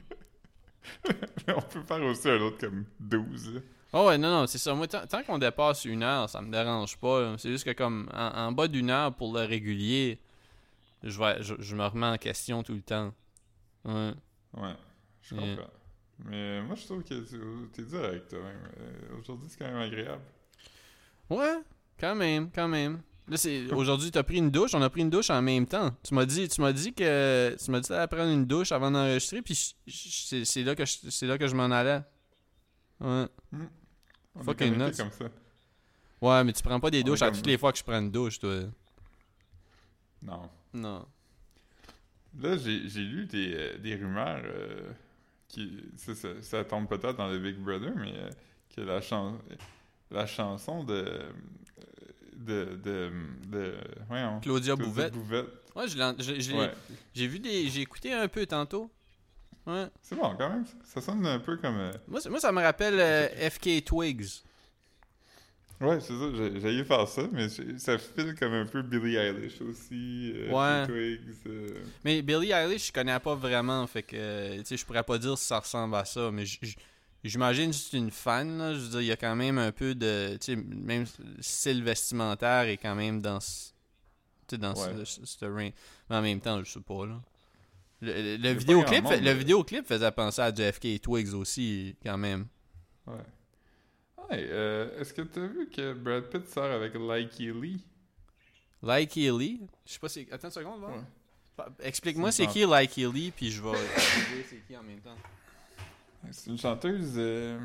On 1.49 1.61
peut 1.63 1.83
faire 1.83 2.03
aussi 2.03 2.29
un 2.29 2.41
autre 2.41 2.59
comme 2.59 2.85
12, 2.99 3.55
là. 3.55 3.61
Oh 3.93 4.07
ouais, 4.09 4.19
non, 4.19 4.29
non, 4.31 4.47
c'est 4.49 4.59
ça. 4.59 4.75
Moi, 4.75 4.89
tant, 4.89 5.07
tant 5.07 5.23
qu'on 5.23 5.39
dépasse 5.39 5.85
une 5.85 6.03
heure, 6.03 6.29
ça 6.29 6.43
me 6.43 6.51
dérange 6.51 6.97
pas. 6.99 7.39
C'est 7.39 7.51
juste 7.51 7.65
que 7.65 7.71
comme 7.71 8.11
en, 8.13 8.27
en 8.49 8.53
bas 8.53 8.67
d'une 8.69 8.91
heure 8.91 9.15
pour 9.15 9.33
le 9.33 9.45
régulier, 9.45 10.21
je, 11.05 11.19
vais, 11.19 11.41
je, 11.43 11.55
je 11.61 11.77
me 11.77 11.85
remets 11.87 12.07
en 12.07 12.19
question 12.19 12.63
tout 12.65 12.75
le 12.75 12.83
temps. 12.83 13.15
Ouais. 13.85 14.13
Ouais, 14.55 14.75
je 15.23 15.37
Yeah. 15.37 15.57
Mais 16.25 16.63
moi, 16.63 16.75
je 16.75 16.85
trouve 16.85 17.03
que 17.03 17.15
tu- 17.25 17.69
t'es 17.73 17.83
direct. 17.83 18.33
Euh, 18.33 18.53
Aujourd'hui, 19.21 19.49
c'est 19.51 19.59
quand 19.59 19.67
même 19.67 19.77
agréable. 19.77 20.23
Ouais, 21.31 21.59
quand 22.01 22.15
même, 22.15 22.51
quand 22.51 22.69
même. 22.69 23.01
Là, 23.29 23.37
c'est 23.37 23.71
aujourd'hui, 23.73 24.11
t'as 24.13 24.23
pris 24.23 24.37
une 24.37 24.51
douche, 24.51 24.73
on 24.75 24.81
a 24.83 24.89
pris 24.89 25.01
une 25.01 25.11
douche 25.11 25.31
en 25.31 25.43
même 25.43 25.67
temps. 25.67 25.95
Tu 26.05 26.15
m'as 26.15 26.25
dit, 26.25 26.49
tu 26.49 26.61
m'as 26.61 26.73
dit 26.73 26.95
que 26.95 27.57
tu 27.63 27.71
m'as 27.73 27.81
dit 27.81 27.89
d'aller 27.89 28.07
prendre 28.07 28.31
une 28.31 28.47
douche 28.47 28.71
avant 28.71 28.91
d'enregistrer, 28.91 29.43
puis 29.43 29.75
c'est 29.89 30.63
là 30.63 30.75
que 30.77 30.85
je, 30.85 31.11
c'est 31.11 31.27
là 31.27 31.37
que 31.37 31.49
je 31.49 31.55
m'en 31.57 31.65
allais. 31.71 32.01
Ouais. 33.01 33.27
On 34.37 34.43
Fucking 34.45 34.75
nuts. 34.79 34.93
comme 34.97 35.11
ça. 35.11 35.25
Ouais, 36.23 36.45
mais 36.45 36.53
tu 36.53 36.63
prends 36.63 36.79
pas 36.81 36.91
des 36.91 37.03
douches 37.03 37.23
à 37.23 37.31
toutes 37.33 37.47
les 37.47 37.59
fois 37.59 37.73
que 37.73 37.79
je 37.79 37.85
prends 37.85 37.99
une 37.99 38.11
douche, 38.13 38.39
toi. 38.39 38.61
Non. 40.23 40.49
Non. 40.73 41.07
Là, 42.39 42.57
j'ai 42.57 42.89
j'ai 42.89 43.01
lu 43.03 43.27
des, 43.27 43.55
euh, 43.55 43.79
des 43.79 43.97
rumeurs 43.97 44.43
euh, 44.45 44.93
qui... 45.49 45.83
Ça, 46.43 46.65
tombe 46.65 46.89
peut-être 46.89 47.17
dans 47.17 47.29
le 47.29 47.39
Big 47.39 47.57
Brother, 47.57 47.93
mais 47.97 48.13
euh, 48.17 48.31
que 48.75 48.81
la, 48.83 49.01
chan 49.01 49.39
la 50.11 50.27
chanson 50.27 50.85
de... 50.85 51.05
De... 52.37 52.79
de, 52.85 53.11
de 53.49 53.75
voyons. 54.09 54.41
Claudia 54.41 54.77
Bouvette. 54.77 55.13
Bouvette. 55.15 55.47
Ouais, 55.75 55.87
j'ai 55.89 57.27
vu 57.27 57.39
des. 57.39 57.69
J'ai 57.69 57.81
écouté 57.83 58.13
un 58.13 58.29
peu 58.29 58.47
tantôt. 58.47 58.91
Ouais. 59.67 59.87
C'est 60.03 60.15
bon, 60.15 60.35
quand 60.37 60.49
même. 60.51 60.65
Ça 60.85 61.01
sonne 61.01 61.27
un 61.27 61.39
peu 61.39 61.57
comme... 61.57 61.77
euh, 61.79 61.93
Moi, 62.09 62.21
ça- 62.21 62.31
moi 62.31 62.39
ça 62.41 62.53
me 62.53 62.63
rappelle 62.63 63.01
euh, 63.01 63.51
FK 63.51 63.85
Twigs. 63.85 64.43
Ouais, 65.81 66.01
c'est 66.01 66.15
ça, 66.15 66.31
j'ai 66.35 66.61
j'ai 66.61 66.75
eu 66.79 66.85
faire 66.85 67.07
ça, 67.07 67.23
mais 67.33 67.49
ça 67.51 67.99
file 67.99 68.35
comme 68.39 68.53
un 68.55 68.65
peu 68.67 68.81
Billie 68.83 69.17
Eilish 69.17 69.61
aussi. 69.61 70.33
euh, 70.35 70.51
Ouais. 70.51 70.87
Twigs. 70.87 71.37
euh, 71.47 71.83
Mais 72.05 72.23
Billie 72.23 72.51
Eilish, 72.53 72.87
je 72.89 72.93
connais 72.93 73.19
pas 73.21 73.35
vraiment. 73.35 73.87
Fait 73.87 74.03
que, 74.03 74.57
tu 74.59 74.65
sais, 74.65 74.77
je 74.79 74.87
pourrais 74.87 75.03
pas 75.03 75.19
dire 75.19 75.37
si 75.37 75.45
ça 75.47 75.59
ressemble 75.59 75.95
à 75.97 76.07
ça. 76.07 76.31
Mais 76.33 76.45
j'imagine 77.23 77.71
que 77.71 77.77
c'est 77.77 77.99
une 77.99 78.11
fan, 78.11 78.57
là. 78.57 78.73
Je 78.75 78.79
veux 78.79 78.89
dire, 78.89 79.01
il 79.03 79.07
y 79.07 79.13
a 79.13 79.17
quand 79.17 79.37
même 79.37 79.59
un 79.59 79.71
peu 79.73 79.95
de. 79.95 80.39
Tu 80.41 80.55
sais, 80.55 80.57
même 80.57 81.05
style 81.41 81.83
vestimentaire 81.83 82.63
est 82.69 82.79
quand 82.79 82.95
même 82.95 83.21
dans 83.21 83.41
ce. 83.41 83.73
Tu 84.49 84.57
dans 84.57 84.73
Ouais. 84.75 85.05
ce, 85.05 85.25
ce. 85.27 85.45
Mais 85.45 85.75
en 86.09 86.23
même 86.23 86.41
temps, 86.41 86.63
je 86.65 86.71
sais 86.73 86.81
pas, 86.81 87.05
là. 87.05 87.21
Le, 88.01 88.13
le- 88.13 88.37
le 88.37 88.51
vidéoclip, 88.53 89.03
monde, 89.05 89.13
le 89.15 89.21
mais- 89.21 89.35
vidéoclip 89.35 89.87
faisait 89.87 90.11
penser 90.13 90.41
à 90.43 90.53
du 90.53 90.63
FK 90.63 91.01
Twigs 91.03 91.35
aussi, 91.35 91.97
quand 92.03 92.17
même. 92.17 92.47
Ouais. 93.07 93.15
Euh, 94.33 95.01
est-ce 95.01 95.13
que 95.15 95.23
t'as 95.23 95.47
vu 95.47 95.69
que 95.69 95.93
Brad 95.93 96.25
Pitt 96.31 96.49
sort 96.49 96.65
avec 96.71 96.95
Likey 96.95 97.53
Lee? 97.53 97.85
Likey 98.83 99.31
Lee? 99.31 99.61
Je 99.87 99.93
sais 99.93 99.99
pas 99.99 100.09
si. 100.09 100.27
Attends 100.31 100.49
une 100.49 100.53
seconde. 100.53 100.83
Ouais. 100.83 101.01
Pa- 101.57 101.69
Explique-moi 101.81 102.33
C'est 102.33 102.47
qui 102.47 102.65
Likey 102.67 103.07
Lee, 103.13 103.33
puis 103.35 103.51
je 103.51 103.63
vais. 103.63 103.71
dire 103.73 104.45
c'est 104.49 104.67
qui 104.67 104.77
en 104.77 104.83
même 104.83 105.01
temps. 105.01 105.17
C'est 106.33 106.51
une 106.51 106.59
chanteuse... 106.59 107.13
euh, 107.17 107.59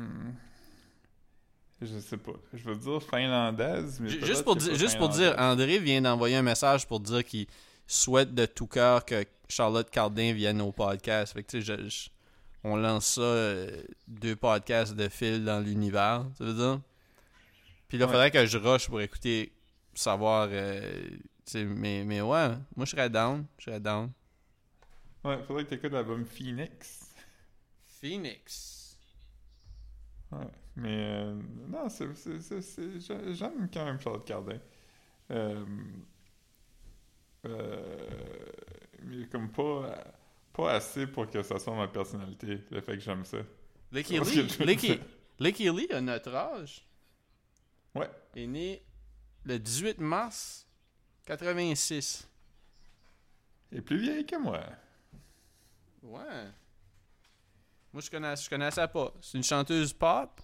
Je 1.80 1.98
sais 1.98 2.16
pas. 2.16 2.32
Je 2.54 2.62
veux 2.64 2.76
dire 2.76 3.02
finlandaise, 3.02 3.98
mais 4.00 4.08
Juste 4.08 4.44
pour, 4.44 4.58
juste 4.58 4.98
pour 4.98 5.08
dire. 5.08 5.34
André 5.38 5.78
vient 5.80 6.00
d'envoyer 6.00 6.36
un 6.36 6.42
message 6.42 6.86
pour 6.86 7.00
dire 7.00 7.24
qu'il 7.24 7.46
souhaite 7.86 8.32
de 8.34 8.46
tout 8.46 8.68
cœur 8.68 9.04
que 9.04 9.24
Charlotte 9.48 9.90
Cardin 9.90 10.32
vienne 10.32 10.60
au 10.60 10.70
podcast. 10.70 11.32
Fait 11.32 11.42
que, 11.42 11.50
tu 11.50 11.62
sais, 11.62 11.76
je- 11.76 11.88
je- 11.88 12.08
on 12.64 12.76
lance 12.76 13.06
ça, 13.14 13.20
euh, 13.22 13.82
deux 14.08 14.36
podcasts 14.36 14.94
de 14.94 15.08
fil 15.08 15.44
dans 15.44 15.60
l'univers, 15.60 16.26
ça 16.36 16.44
veut 16.44 16.54
dire? 16.54 16.80
Puis 17.88 17.98
là, 17.98 18.06
il 18.06 18.08
Ouais. 18.08 18.12
faudrait 18.12 18.30
que 18.30 18.46
je 18.46 18.58
rush 18.58 18.88
pour 18.88 19.00
écouter, 19.00 19.52
savoir, 19.94 20.48
euh, 20.50 21.08
tu 21.44 21.64
mais, 21.64 22.04
mais 22.04 22.20
ouais, 22.20 22.48
moi 22.76 22.86
je 22.86 22.90
serais 22.92 23.10
down, 23.10 23.44
je 23.58 23.64
serais 23.64 23.80
down. 23.80 24.10
Ouais, 25.24 25.42
faudrait 25.44 25.64
que 25.64 25.70
t'écoutes 25.70 25.92
l'album 25.92 26.24
Phoenix. 26.24 27.14
Phoenix. 28.00 28.98
Ouais. 30.32 30.46
Mais 30.76 30.88
euh, 31.14 31.34
non, 31.68 31.88
c'est, 31.88 32.14
c'est, 32.16 32.40
c'est, 32.40 32.62
c'est- 32.62 33.00
j'a- 33.00 33.32
j'aime 33.32 33.68
quand 33.72 33.84
même 33.84 34.00
Charlotte 34.00 34.24
Cardin. 34.24 34.58
Euh, 35.30 35.64
euh, 37.46 38.08
mais 39.02 39.26
comme 39.26 39.50
pas, 39.50 40.04
pas 40.52 40.74
assez 40.74 41.06
pour 41.06 41.28
que 41.28 41.42
ça 41.42 41.58
soit 41.58 41.74
ma 41.74 41.88
personnalité, 41.88 42.60
le 42.70 42.80
fait 42.80 42.94
que 42.94 43.00
j'aime 43.00 43.24
ça. 43.24 43.38
Licky 43.90 44.18
Lee, 44.20 45.00
Licky, 45.38 45.70
Lee 45.70 45.92
a 45.92 46.00
notre 46.00 46.34
âge. 46.34 46.86
Ouais. 47.94 48.08
Il 48.34 48.42
est 48.42 48.46
né 48.46 48.82
le 49.44 49.58
18 49.58 49.98
mars 50.00 50.66
86. 51.26 52.28
Elle 53.70 53.78
est 53.78 53.82
plus 53.82 53.98
vieille 53.98 54.26
que 54.26 54.36
moi. 54.36 54.60
Ouais. 56.02 56.46
Moi, 57.92 58.02
je 58.02 58.10
connais, 58.10 58.34
je 58.36 58.48
connaissais 58.48 58.88
pas. 58.88 59.12
C'est 59.20 59.36
une 59.36 59.44
chanteuse 59.44 59.92
pop. 59.92 60.40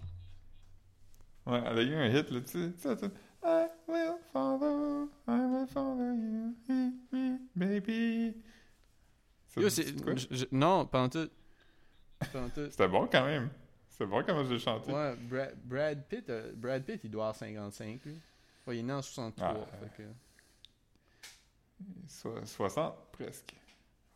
Ouais, 1.46 1.62
elle 1.64 1.78
a 1.78 1.82
eu 1.82 1.94
un 1.94 2.06
hit, 2.06 2.30
là, 2.30 2.40
tu 2.42 2.48
sais. 2.48 2.72
ça, 2.76 2.96
ça. 2.96 3.06
I 3.42 3.68
will 3.86 4.18
follow, 4.32 5.08
I 5.26 5.46
will 5.46 5.66
follow 5.68 6.12
you, 6.12 7.38
baby. 7.54 8.34
Yo, 9.60 9.68
c'est. 9.70 9.86
je- 10.30 10.44
non, 10.52 10.88
en 10.92 11.08
tout. 11.08 11.28
C'était 12.70 12.88
bon 12.88 13.06
quand 13.10 13.24
même. 13.24 13.50
C'était 13.90 14.06
bon 14.06 14.22
comment 14.24 14.44
je 14.44 14.54
l'ai 14.54 14.58
chanté. 14.58 14.92
Ouais, 14.92 15.14
Brad, 15.16 15.54
Brad 15.64 16.04
Pitt, 16.08 16.28
euh, 16.30 16.52
Brad 16.56 16.84
Pitt, 16.84 17.00
il 17.04 17.10
doit 17.10 17.24
avoir 17.24 17.36
55, 17.36 18.00
lui. 18.04 18.20
Ouais, 18.66 18.76
il 18.76 18.80
est 18.80 18.82
né 18.82 18.92
en 18.92 19.02
63. 19.02 19.46
Ah. 19.48 19.76
fait 19.96 20.02
que- 20.02 20.08
So- 22.08 22.44
60 22.44 22.94
presque. 23.12 23.54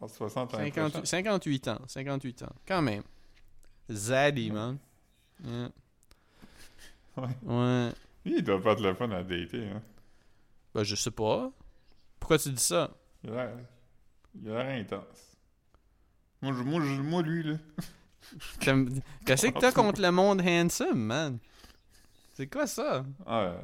Entre 0.00 0.14
60 0.14 0.54
et 0.54 0.56
50 0.72 1.06
58 1.06 1.68
ans, 1.68 1.78
58 1.86 2.42
ans. 2.42 2.52
Quand 2.66 2.82
même. 2.82 3.02
Zaddy, 3.90 4.50
man. 4.50 4.78
Yeah. 5.44 5.68
Ouais. 7.42 7.92
Il 8.24 8.42
doit 8.42 8.60
pas 8.62 8.72
être 8.72 8.80
le 8.82 8.94
fun 8.94 9.10
à 9.10 9.22
dater. 9.22 9.68
Hein. 9.68 9.82
Ben, 10.74 10.82
je 10.82 10.94
sais 10.96 11.10
pas. 11.10 11.50
Pourquoi 12.18 12.38
tu 12.38 12.50
dis 12.50 12.62
ça? 12.62 12.90
Il 13.22 13.30
a 13.30 13.34
l'air- 13.46 13.56
il 14.42 14.50
a 14.50 14.62
l'air 14.64 14.80
intense. 14.80 15.31
Moi, 16.42 16.52
je- 16.56 16.62
moi, 16.62 16.80
je- 16.84 17.00
moi, 17.00 17.22
lui, 17.22 17.42
là. 17.44 17.56
Qu'est-ce 19.24 19.46
que 19.46 19.58
t'as 19.58 19.72
contre 19.72 20.00
le 20.00 20.10
monde 20.10 20.40
handsome, 20.42 20.98
man? 21.00 21.38
C'est 22.34 22.46
quoi 22.46 22.66
ça? 22.66 23.04
Ah, 23.26 23.44
ouais. 23.44 23.56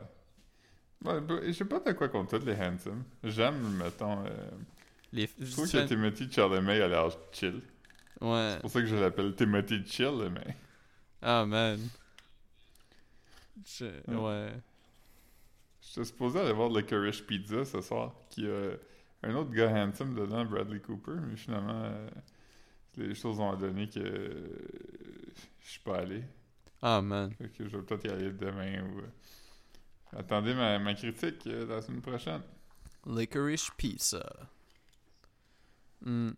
Bah, 1.00 1.20
je 1.46 1.52
sais 1.52 1.64
pas 1.64 1.80
de 1.80 1.92
quoi 1.92 2.08
contre 2.08 2.38
tous 2.38 2.44
les 2.46 2.54
handsome. 2.54 3.04
J'aime, 3.24 3.58
mettons. 3.76 4.24
euh, 4.26 4.30
Les... 5.12 5.28
je 5.40 5.52
trouve 5.52 5.70
que 5.70 5.86
Timothy 5.86 6.30
Chalamet 6.30 6.80
a 6.82 6.88
l'air 6.88 7.08
chill. 7.32 7.62
Ouais. 8.20 8.50
C'est 8.54 8.60
pour 8.62 8.70
ça 8.70 8.80
que 8.80 8.86
je 8.86 8.96
l'appelle 8.96 9.34
Timothy 9.34 9.84
Chill, 9.86 10.28
mais. 10.32 10.56
Ah, 11.22 11.44
man. 11.46 11.78
Je- 13.64 13.84
Ouais. 14.14 14.52
J'étais 15.80 16.04
supposé 16.04 16.40
aller 16.40 16.52
voir 16.52 16.68
Licorice 16.68 17.20
Pizza 17.22 17.64
ce 17.64 17.80
soir, 17.80 18.12
qui 18.28 18.46
a 18.46 18.72
un 19.22 19.34
autre 19.34 19.50
gars 19.52 19.70
handsome 19.70 20.14
dedans, 20.14 20.44
Bradley 20.44 20.80
Cooper, 20.80 21.12
mais 21.28 21.36
finalement, 21.36 21.80
euh, 21.84 22.08
les 22.98 23.14
choses 23.14 23.38
ont 23.40 23.54
donné 23.56 23.88
que 23.88 24.00
euh, 24.00 24.48
je 25.60 25.70
suis 25.70 25.80
pas 25.80 25.98
allé. 25.98 26.22
Ah, 26.82 27.00
man. 27.02 27.32
Fait 27.34 27.48
que 27.48 27.68
je 27.68 27.76
vais 27.76 27.82
peut-être 27.82 28.04
y 28.06 28.10
aller 28.10 28.32
demain 28.32 28.82
ou. 28.82 29.00
euh, 29.00 29.06
Attendez 30.16 30.54
ma, 30.54 30.78
ma 30.78 30.94
critique 30.94 31.46
euh, 31.46 31.66
la 31.66 31.82
semaine 31.82 32.00
prochaine. 32.00 32.40
Licorice 33.06 33.70
pizza. 33.76 34.24
Hmm. 36.04 36.30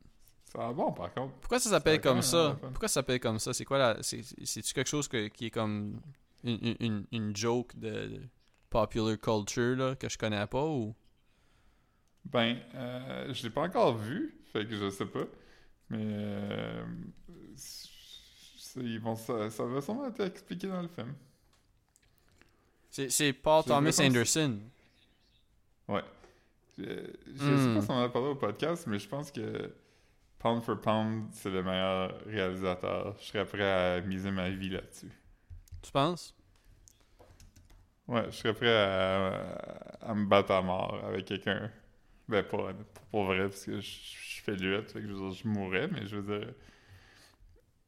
Ça 0.46 0.58
va 0.58 0.72
bon 0.72 0.92
par 0.92 1.12
contre. 1.14 1.34
Pourquoi 1.34 1.60
ça 1.60 1.70
s'appelle 1.70 2.00
comme 2.00 2.22
ça? 2.22 2.56
fun. 2.60 2.68
Pourquoi 2.70 2.88
ça 2.88 2.94
s'appelle 2.94 3.20
comme 3.20 3.38
ça? 3.38 3.52
C'est 3.52 3.64
quoi 3.64 3.78
la. 3.78 4.02
c'est- 4.02 4.24
C'est-tu 4.44 4.72
quelque 4.74 4.88
chose 4.88 5.06
que- 5.06 5.28
qui 5.28 5.46
est 5.46 5.50
comme 5.50 6.00
une, 6.42 7.06
une- 7.12 7.36
joke 7.36 7.76
de, 7.78 7.90
de 7.90 8.20
popular 8.70 9.16
culture 9.20 9.76
là, 9.76 9.94
que 9.94 10.08
je 10.08 10.18
connais 10.18 10.44
pas 10.46 10.64
ou? 10.66 10.94
Ben, 12.24 12.58
euh, 12.74 13.32
je 13.32 13.42
l'ai 13.44 13.50
pas 13.50 13.62
encore 13.62 13.96
vu, 13.96 14.36
fait 14.52 14.66
que 14.66 14.74
je 14.76 14.90
sais 14.90 15.06
pas. 15.06 15.24
Mais 15.90 15.98
euh, 16.02 16.84
ils 18.76 19.00
vont, 19.00 19.16
ça, 19.16 19.50
ça 19.50 19.64
va 19.64 19.80
sûrement 19.80 20.06
être 20.08 20.20
expliqué 20.24 20.66
dans 20.68 20.82
le 20.82 20.88
film. 20.88 21.14
C'est 22.90 23.32
Paul 23.32 23.64
Thomas 23.64 23.98
Anderson. 24.00 24.58
Ouais. 25.88 26.04
Je, 26.78 26.84
je 27.26 27.54
Hmm. 27.54 27.56
sais 27.56 27.74
pas 27.74 27.82
si 27.82 27.90
on 27.90 27.94
en 27.94 28.02
a 28.04 28.08
parlé 28.08 28.28
au 28.28 28.34
podcast, 28.36 28.86
mais 28.86 28.98
je 28.98 29.08
pense 29.08 29.30
que 29.32 29.74
Pound 30.38 30.62
for 30.62 30.80
Pound, 30.80 31.28
c'est 31.32 31.50
le 31.50 31.62
meilleur 31.62 32.18
réalisateur. 32.26 33.16
Je 33.20 33.24
serais 33.26 33.46
prêt 33.46 33.70
à 33.70 34.00
miser 34.02 34.30
ma 34.30 34.50
vie 34.50 34.70
là-dessus. 34.70 35.10
Tu 35.82 35.90
penses? 35.92 36.34
Ouais, 38.08 38.24
je 38.30 38.36
serais 38.36 38.54
prêt 38.54 38.76
à, 38.76 39.28
à 40.00 40.14
me 40.14 40.26
battre 40.26 40.50
à 40.52 40.62
mort 40.62 41.00
avec 41.04 41.24
quelqu'un. 41.26 41.70
Ben, 42.30 42.42
pas 42.44 42.72
pour 43.10 43.24
vrai, 43.24 43.40
parce 43.48 43.64
que 43.66 43.80
je, 43.80 43.88
je 43.90 44.42
fais 44.42 44.54
lutte, 44.54 44.92
fait 44.92 45.00
que 45.00 45.08
je, 45.08 45.12
veux 45.12 45.30
dire, 45.30 45.32
je 45.32 45.48
mourrais, 45.48 45.88
mais 45.88 46.06
je 46.06 46.16
veux 46.16 46.38
dire, 46.38 46.48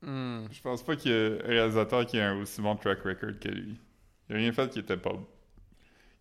Hmm. 0.04 0.46
je 0.50 0.60
pense 0.60 0.82
pas 0.82 0.96
qu'il 0.96 1.12
y 1.12 1.14
ait 1.14 1.40
un 1.44 1.46
réalisateur 1.46 2.04
qui 2.04 2.18
a 2.18 2.30
un 2.30 2.40
aussi 2.40 2.60
bon 2.60 2.74
track 2.74 3.02
record 3.04 3.38
que 3.40 3.48
lui. 3.48 3.78
Il 4.28 4.34
a 4.34 4.38
rien 4.38 4.52
fait 4.52 4.68
qui 4.68 4.80
était 4.80 4.96
pas. 4.96 5.12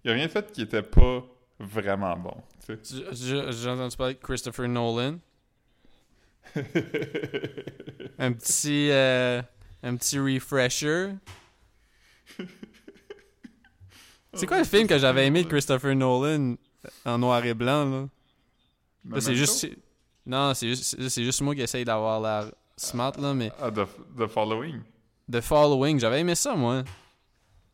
Il 0.04 0.12
a 0.12 0.14
rien 0.14 0.28
fait 0.28 0.52
qui 0.52 0.62
était 0.62 0.84
pas 0.84 1.26
vraiment 1.60 2.16
bon, 2.16 2.36
tu 2.66 2.78
sais. 2.84 3.06
J'ai 3.52 3.70
entendu 3.70 3.98
parler 3.98 4.14
de 4.14 4.20
Christopher 4.20 4.68
Nolan. 4.68 5.18
Un 8.20 8.32
petit. 8.34 8.90
euh, 8.92 9.42
un 9.84 9.96
petit 9.96 10.20
refresher. 10.20 11.14
C'est 14.34 14.46
quoi 14.46 14.60
le 14.60 14.64
film 14.66 14.88
que 14.88 14.98
j'avais 15.00 15.26
aimé 15.28 15.44
de 15.44 15.50
Christopher 15.50 15.96
Nolan? 15.96 16.56
En 17.06 17.18
noir 17.18 17.44
et 17.46 17.54
blanc 17.54 17.86
là? 17.86 18.08
Là, 19.10 19.22
c'est 19.22 19.36
juste. 19.36 19.68
Non, 20.26 20.54
c'est 20.54 20.68
juste, 20.70 21.10
c'est- 21.10 21.24
juste 21.24 21.42
moi 21.42 21.56
qui 21.56 21.62
essaye 21.62 21.84
d'avoir 21.84 22.22
l'air 22.22 22.52
smart, 22.78 23.14
là, 23.20 23.34
mais. 23.34 23.52
Ah, 23.60 23.72
The, 23.72 23.86
The 24.18 24.28
Following. 24.28 24.82
The 25.32 25.42
Following, 25.42 26.00
j'avais 26.00 26.20
aimé 26.20 26.36
ça, 26.36 26.56
moi. 26.56 26.84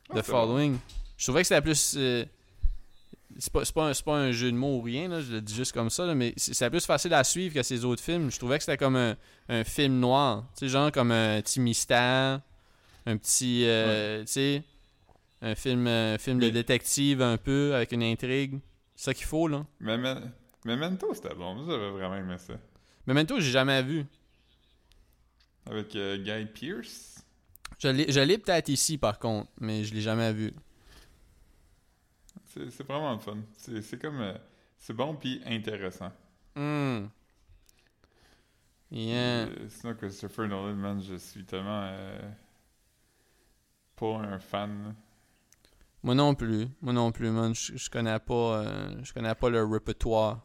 Ah, 0.10 0.14
The 0.16 0.22
Following. 0.24 0.78
Je 1.18 1.26
trouvais 1.26 1.42
que 1.42 1.48
c'était 1.48 1.62
plus. 1.62 1.96
euh, 1.98 2.24
c'est 3.38 3.52
pas, 3.52 3.66
c'est 3.66 3.74
pas, 3.74 3.88
un- 3.90 3.94
c'est 3.94 4.06
pas 4.06 4.16
un 4.18 4.32
jeu 4.32 4.52
de 4.52 4.56
mots 4.58 4.78
ou 4.78 4.82
rien, 4.82 5.10
là, 5.10 5.20
je 5.22 5.34
le 5.34 5.42
dis 5.42 5.54
juste 5.54 5.74
comme 5.74 5.90
ça, 5.90 6.06
là, 6.06 6.16
mais 6.16 6.34
c'est 6.38 6.70
plus 6.70 6.86
facile 6.86 7.14
à 7.14 7.24
suivre 7.24 7.54
que 7.54 7.62
ces 7.64 7.84
autres 7.84 8.02
films. 8.04 8.32
Je 8.32 8.38
trouvais 8.38 8.58
que 8.58 8.64
c'était 8.64 8.78
comme 8.78 8.96
un, 8.96 9.16
un 9.50 9.64
film 9.66 10.00
noir. 10.00 10.46
Tu 10.56 10.60
sais, 10.66 10.70
genre 10.70 10.92
comme 10.92 11.12
un 11.12 11.42
petit 11.42 11.60
mystère, 11.60 12.40
un 13.06 13.18
petit. 13.18 13.64
euh, 13.66 14.22
Tu 14.22 14.28
sais, 14.32 14.64
un 15.42 15.54
film, 15.56 15.86
un 15.88 16.18
film 16.18 16.40
de 16.40 16.50
détective 16.54 17.22
un 17.22 17.38
peu, 17.38 17.76
avec 17.76 17.92
une 17.92 18.04
intrigue. 18.04 18.60
C'est 18.98 19.12
ça 19.12 19.14
qu'il 19.14 19.28
faut, 19.28 19.48
là. 19.48 19.64
Memento, 19.80 21.14
c'était 21.14 21.36
bon. 21.36 21.66
J'avais 21.68 21.92
vraiment 21.92 22.16
aimé 22.16 22.36
ça. 22.40 22.56
Memento, 23.06 23.40
j'ai 23.40 23.52
jamais 23.52 23.84
vu. 23.84 24.04
Avec 25.68 25.96
euh, 25.96 26.18
Guy 26.18 26.48
Pearce? 26.48 27.24
Je 27.80 28.20
l'ai 28.20 28.38
peut-être 28.40 28.70
ici, 28.70 28.98
par 28.98 29.20
contre, 29.20 29.52
mais 29.60 29.84
je 29.84 29.94
l'ai 29.94 30.02
jamais 30.02 30.34
vu. 30.34 30.52
C'est 32.48 32.84
vraiment 32.88 33.14
le 33.14 33.20
fun. 33.20 33.38
C'est 33.56 34.02
comme. 34.02 34.20
euh, 34.20 34.38
c'est 34.80 34.94
bon 34.94 35.16
puis 35.16 35.44
intéressant. 35.46 36.12
Hmm. 36.56 37.06
Yeah. 38.90 39.46
Euh, 39.46 39.70
sinon, 39.70 39.94
Christopher 39.94 40.48
Nolan, 40.48 40.76
man, 40.76 41.04
je 41.04 41.18
suis 41.18 41.46
tellement. 41.46 41.96
pas 43.96 44.16
un 44.18 44.40
fan. 44.40 44.96
Moi 46.08 46.16
non 46.16 46.36
plus. 46.36 46.70
Moi 46.80 46.94
non 46.94 47.12
plus, 47.12 47.30
man. 47.30 47.54
Je, 47.54 47.76
je 47.76 47.90
connais 47.90 48.18
pas 48.18 48.64
euh, 48.64 49.04
je 49.04 49.12
connais 49.12 49.36
pas 49.36 49.50
le 49.50 49.62
répertoire. 49.66 50.40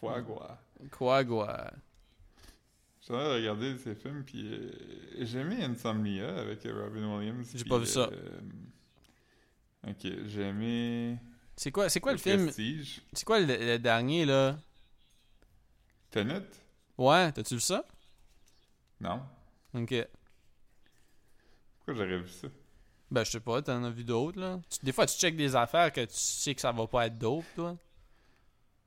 Foie 0.00 0.20
gras. 0.22 0.58
Quoi, 0.90 1.24
quoi? 1.24 1.70
J'ai 3.00 3.12
de 3.12 3.34
regarder 3.36 3.78
ces 3.78 3.94
films, 3.94 4.24
puis 4.24 4.44
euh, 4.52 4.72
j'ai 5.20 5.38
aimé 5.38 5.62
Insomnia 5.62 6.36
avec 6.36 6.64
Robin 6.64 7.16
Williams. 7.16 7.48
J'ai 7.54 7.64
pas 7.64 7.78
vu 7.78 7.86
ça. 7.86 8.10
euh, 8.12 8.40
ok, 9.86 10.26
j'ai 10.26 10.42
aimé. 10.42 11.16
C'est 11.56 11.70
quoi, 11.70 11.88
c'est 11.88 12.00
quoi 12.00 12.10
le 12.10 12.18
film? 12.18 12.50
C'est 12.50 13.24
quoi 13.24 13.38
le, 13.38 13.46
le 13.46 13.78
dernier, 13.78 14.24
là? 14.24 14.58
Tenet? 16.10 16.42
Ouais, 16.98 17.30
t'as-tu 17.30 17.54
vu 17.54 17.60
ça? 17.60 17.84
Non. 19.00 19.22
Ok. 19.74 19.94
Pourquoi 21.78 21.94
j'aurais 21.94 22.18
vu 22.18 22.28
ça? 22.28 22.48
Ben, 23.10 23.24
je 23.24 23.30
sais 23.30 23.40
pas, 23.40 23.62
t'en 23.62 23.84
as 23.84 23.90
vu 23.90 24.02
d'autres, 24.04 24.40
là. 24.40 24.58
Tu- 24.68 24.84
des 24.84 24.92
fois, 24.92 25.06
tu 25.06 25.16
checkes 25.16 25.36
des 25.36 25.54
affaires 25.54 25.92
que 25.92 26.00
tu 26.00 26.14
sais 26.14 26.54
que 26.54 26.60
ça 26.60 26.72
va 26.72 26.86
pas 26.86 27.06
être 27.06 27.16
dope, 27.18 27.44
toi. 27.54 27.76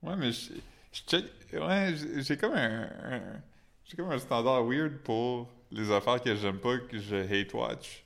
Ouais, 0.02 0.16
mais 0.18 0.32
je, 0.32 0.54
je 0.92 1.02
check. 1.04 1.26
Ouais, 1.54 1.94
j'ai 2.18 2.38
comme 2.38 2.54
un. 2.54 2.84
un- 3.04 3.42
j'ai 3.86 3.96
comme 3.98 4.12
un 4.12 4.20
standard 4.20 4.64
weird 4.66 4.98
pour 5.00 5.50
les 5.72 5.90
affaires 5.92 6.22
que 6.22 6.36
j'aime 6.36 6.60
pas, 6.60 6.78
que 6.80 7.00
je 7.00 7.16
hate 7.16 7.54
watch. 7.54 8.06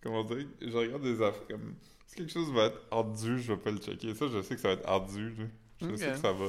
Comment 0.00 0.22
dire? 0.24 0.46
Je 0.60 0.76
regarde 0.76 1.02
des 1.02 1.20
affaires 1.22 1.46
comme. 1.48 1.74
Si 2.06 2.14
quelque 2.16 2.32
chose 2.32 2.50
va 2.52 2.66
être 2.66 2.80
ardu, 2.90 3.38
je 3.40 3.52
vais 3.52 3.58
pas 3.58 3.70
le 3.70 3.78
checker. 3.78 4.14
Ça, 4.14 4.26
je 4.28 4.40
sais 4.42 4.54
que 4.54 4.60
ça 4.60 4.68
va 4.68 4.74
être 4.74 4.88
ardu. 4.88 5.30
là. 5.34 5.44
Je 5.80 5.86
sais 5.96 6.06
que 6.12 6.18
ça 6.18 6.32
va. 6.32 6.46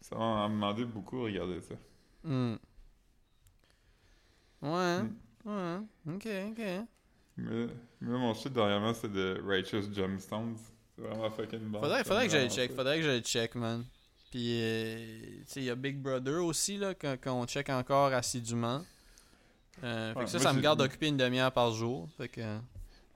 Ça 0.00 0.16
va 0.16 0.48
me 0.48 0.54
demander 0.54 0.84
beaucoup 0.84 1.18
de 1.18 1.24
regarder 1.24 1.60
ça. 1.60 1.74
Hmm. 2.24 2.54
Ouais. 4.62 5.00
Ouais. 5.44 5.78
Ok, 6.06 6.26
ok. 6.50 6.60
Mais, 7.38 7.66
mais 8.00 8.18
mon 8.18 8.34
shit 8.34 8.52
dernièrement, 8.52 8.92
c'est 8.94 9.10
de 9.12 9.40
Righteous 9.46 9.92
Gemstones. 9.94 10.56
C'est 10.96 11.02
vraiment 11.02 11.30
fucking 11.30 11.60
bon. 11.60 11.80
Faudrait, 11.80 12.04
faudrait 12.04 12.26
que 12.26 12.32
je 12.32 12.36
le 12.36 12.42
vraiment 12.44 12.56
check, 12.56 12.72
faudrait 12.74 12.96
que 12.98 13.04
je 13.04 13.10
le 13.10 13.20
check, 13.20 13.54
man. 13.54 13.84
Puis, 14.30 14.60
euh, 14.60 14.96
tu 15.22 15.42
sais, 15.46 15.60
il 15.60 15.64
y 15.66 15.70
a 15.70 15.74
Big 15.76 15.96
Brother 16.02 16.44
aussi, 16.44 16.76
là, 16.76 16.94
qu'on 16.94 17.46
check 17.46 17.70
encore 17.70 18.12
assidûment. 18.12 18.84
Euh, 19.84 20.12
fait 20.12 20.18
Ouais, 20.18 20.24
que 20.24 20.30
ça, 20.30 20.38
ça 20.40 20.52
me 20.52 20.60
garde 20.60 20.80
occupé 20.80 21.06
une 21.08 21.16
demi-heure 21.16 21.52
par 21.52 21.70
jour. 21.72 22.08
Fait 22.16 22.28
que... 22.28 22.40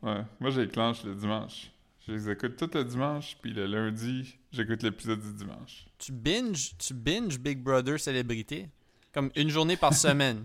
Ouais. 0.03 0.23
Moi, 0.41 0.51
j'éclenche 0.51 1.03
le 1.05 1.15
dimanche. 1.15 1.71
Je 2.07 2.13
les 2.13 2.31
écoute 2.31 2.57
tout 2.57 2.71
le 2.75 2.85
dimanche, 2.85 3.37
puis 3.41 3.53
le 3.53 3.67
lundi, 3.67 4.37
j'écoute 4.53 4.83
l'épisode 4.83 5.21
du 5.21 5.33
dimanche. 5.35 5.87
Tu 5.99 6.13
binge, 6.13 6.73
tu 6.79 6.95
binge 6.95 7.39
Big 7.39 7.59
Brother 7.59 7.99
Célébrité? 8.01 8.69
Comme 9.13 9.31
une 9.37 9.51
journée 9.51 9.77
par 9.77 9.95
semaine. 10.07 10.45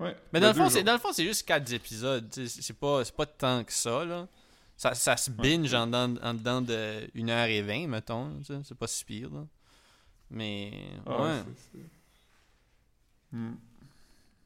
Ouais. 0.00 0.16
Mais 0.32 0.38
dans 0.40 0.48
le, 0.48 0.54
fond, 0.54 0.68
dans 0.82 0.92
le 0.92 0.98
fond, 0.98 1.12
c'est 1.12 1.24
juste 1.24 1.46
4 1.46 1.72
épisodes. 1.72 2.32
C'est 2.46 2.78
pas, 2.78 3.02
pas 3.04 3.26
tant 3.26 3.64
que 3.64 3.72
ça, 3.72 4.04
là. 4.04 4.28
Ça, 4.76 4.94
ça 4.94 5.16
se 5.16 5.28
binge 5.30 5.74
en, 5.74 5.86
dedans, 5.88 6.14
en 6.22 6.34
dedans 6.34 6.62
de 6.62 7.10
1h20, 7.16 7.88
mettons. 7.88 8.40
C'est 8.44 8.76
pas 8.78 8.86
si 8.86 9.04
pire, 9.04 9.30
là. 9.32 9.44
Mais, 10.30 10.72
Ah, 11.06 11.22
ouais. 11.22 11.42
Hmm. 13.32 13.54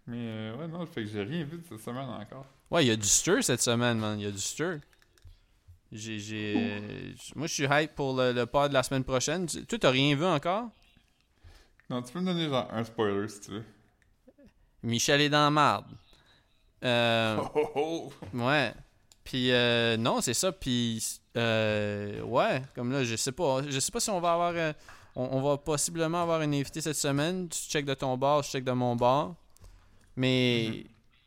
Mais 0.07 0.17
euh, 0.19 0.57
ouais, 0.57 0.69
non, 0.69 0.85
fait 0.87 1.05
que 1.05 1.11
j'ai 1.11 1.23
rien 1.23 1.45
vu 1.45 1.59
de 1.59 1.65
cette 1.69 1.81
semaine 1.81 2.09
encore. 2.09 2.47
Ouais, 2.71 2.85
il 2.85 2.89
y 2.89 2.91
a 2.91 2.97
du 2.97 3.07
stir 3.07 3.45
cette 3.45 3.61
semaine, 3.63 3.99
man. 3.99 4.19
Il 4.19 4.25
y 4.25 4.27
a 4.27 4.31
du 4.33 4.39
stir. 4.41 4.81
J'ai, 5.93 6.19
j'ai... 6.19 7.15
Moi, 7.37 7.47
je 7.47 7.53
suis 7.53 7.67
hype 7.71 7.95
pour 7.95 8.17
le, 8.17 8.33
le 8.33 8.47
pod 8.47 8.71
de 8.71 8.75
la 8.75 8.83
semaine 8.83 9.05
prochaine. 9.05 9.47
Tu- 9.47 9.65
Toi, 9.67 9.79
t'as 9.79 9.91
rien 9.91 10.17
vu 10.17 10.25
encore? 10.25 10.71
Non, 11.91 12.01
tu 12.03 12.13
peux 12.13 12.21
me 12.21 12.27
donner 12.27 12.49
genre 12.49 12.67
un 12.73 12.83
spoiler 12.85 13.29
si 13.29 13.41
tu 13.41 13.51
veux. 13.53 13.65
Michel 14.83 15.21
est 15.21 15.29
dans 15.29 15.45
la 15.45 15.51
marde. 15.51 15.87
Euh... 16.85 17.37
Oh, 17.39 17.51
oh, 17.75 18.13
oh. 18.35 18.37
Ouais. 18.37 18.73
Puis 19.25 19.53
euh, 19.53 19.97
non, 19.97 20.21
c'est 20.21 20.35
ça. 20.35 20.51
Puis 20.53 21.21
euh, 21.37 22.21
ouais, 22.23 22.63
comme 22.75 22.93
là, 22.93 23.05
je 23.05 23.17
sais 23.17 23.33
pas. 23.33 23.63
Je 23.69 23.79
sais 23.79 23.93
pas 23.93 24.01
si 24.01 24.11
on 24.11 24.21
va 24.21 24.33
avoir. 24.33 24.53
euh, 24.55 24.73
on, 25.15 25.29
on 25.33 25.43
va 25.43 25.57
possiblement 25.59 26.23
avoir 26.23 26.41
un 26.41 26.53
invité 26.53 26.81
cette 26.81 26.97
semaine. 26.97 27.49
Tu 27.49 27.59
check 27.71 27.85
de 27.85 27.95
ton 27.95 28.17
bar, 28.17 28.43
je 28.43 28.51
check 28.51 28.65
de 28.65 28.73
mon 28.73 28.97
bar. 28.97 29.35
Mais 30.17 30.85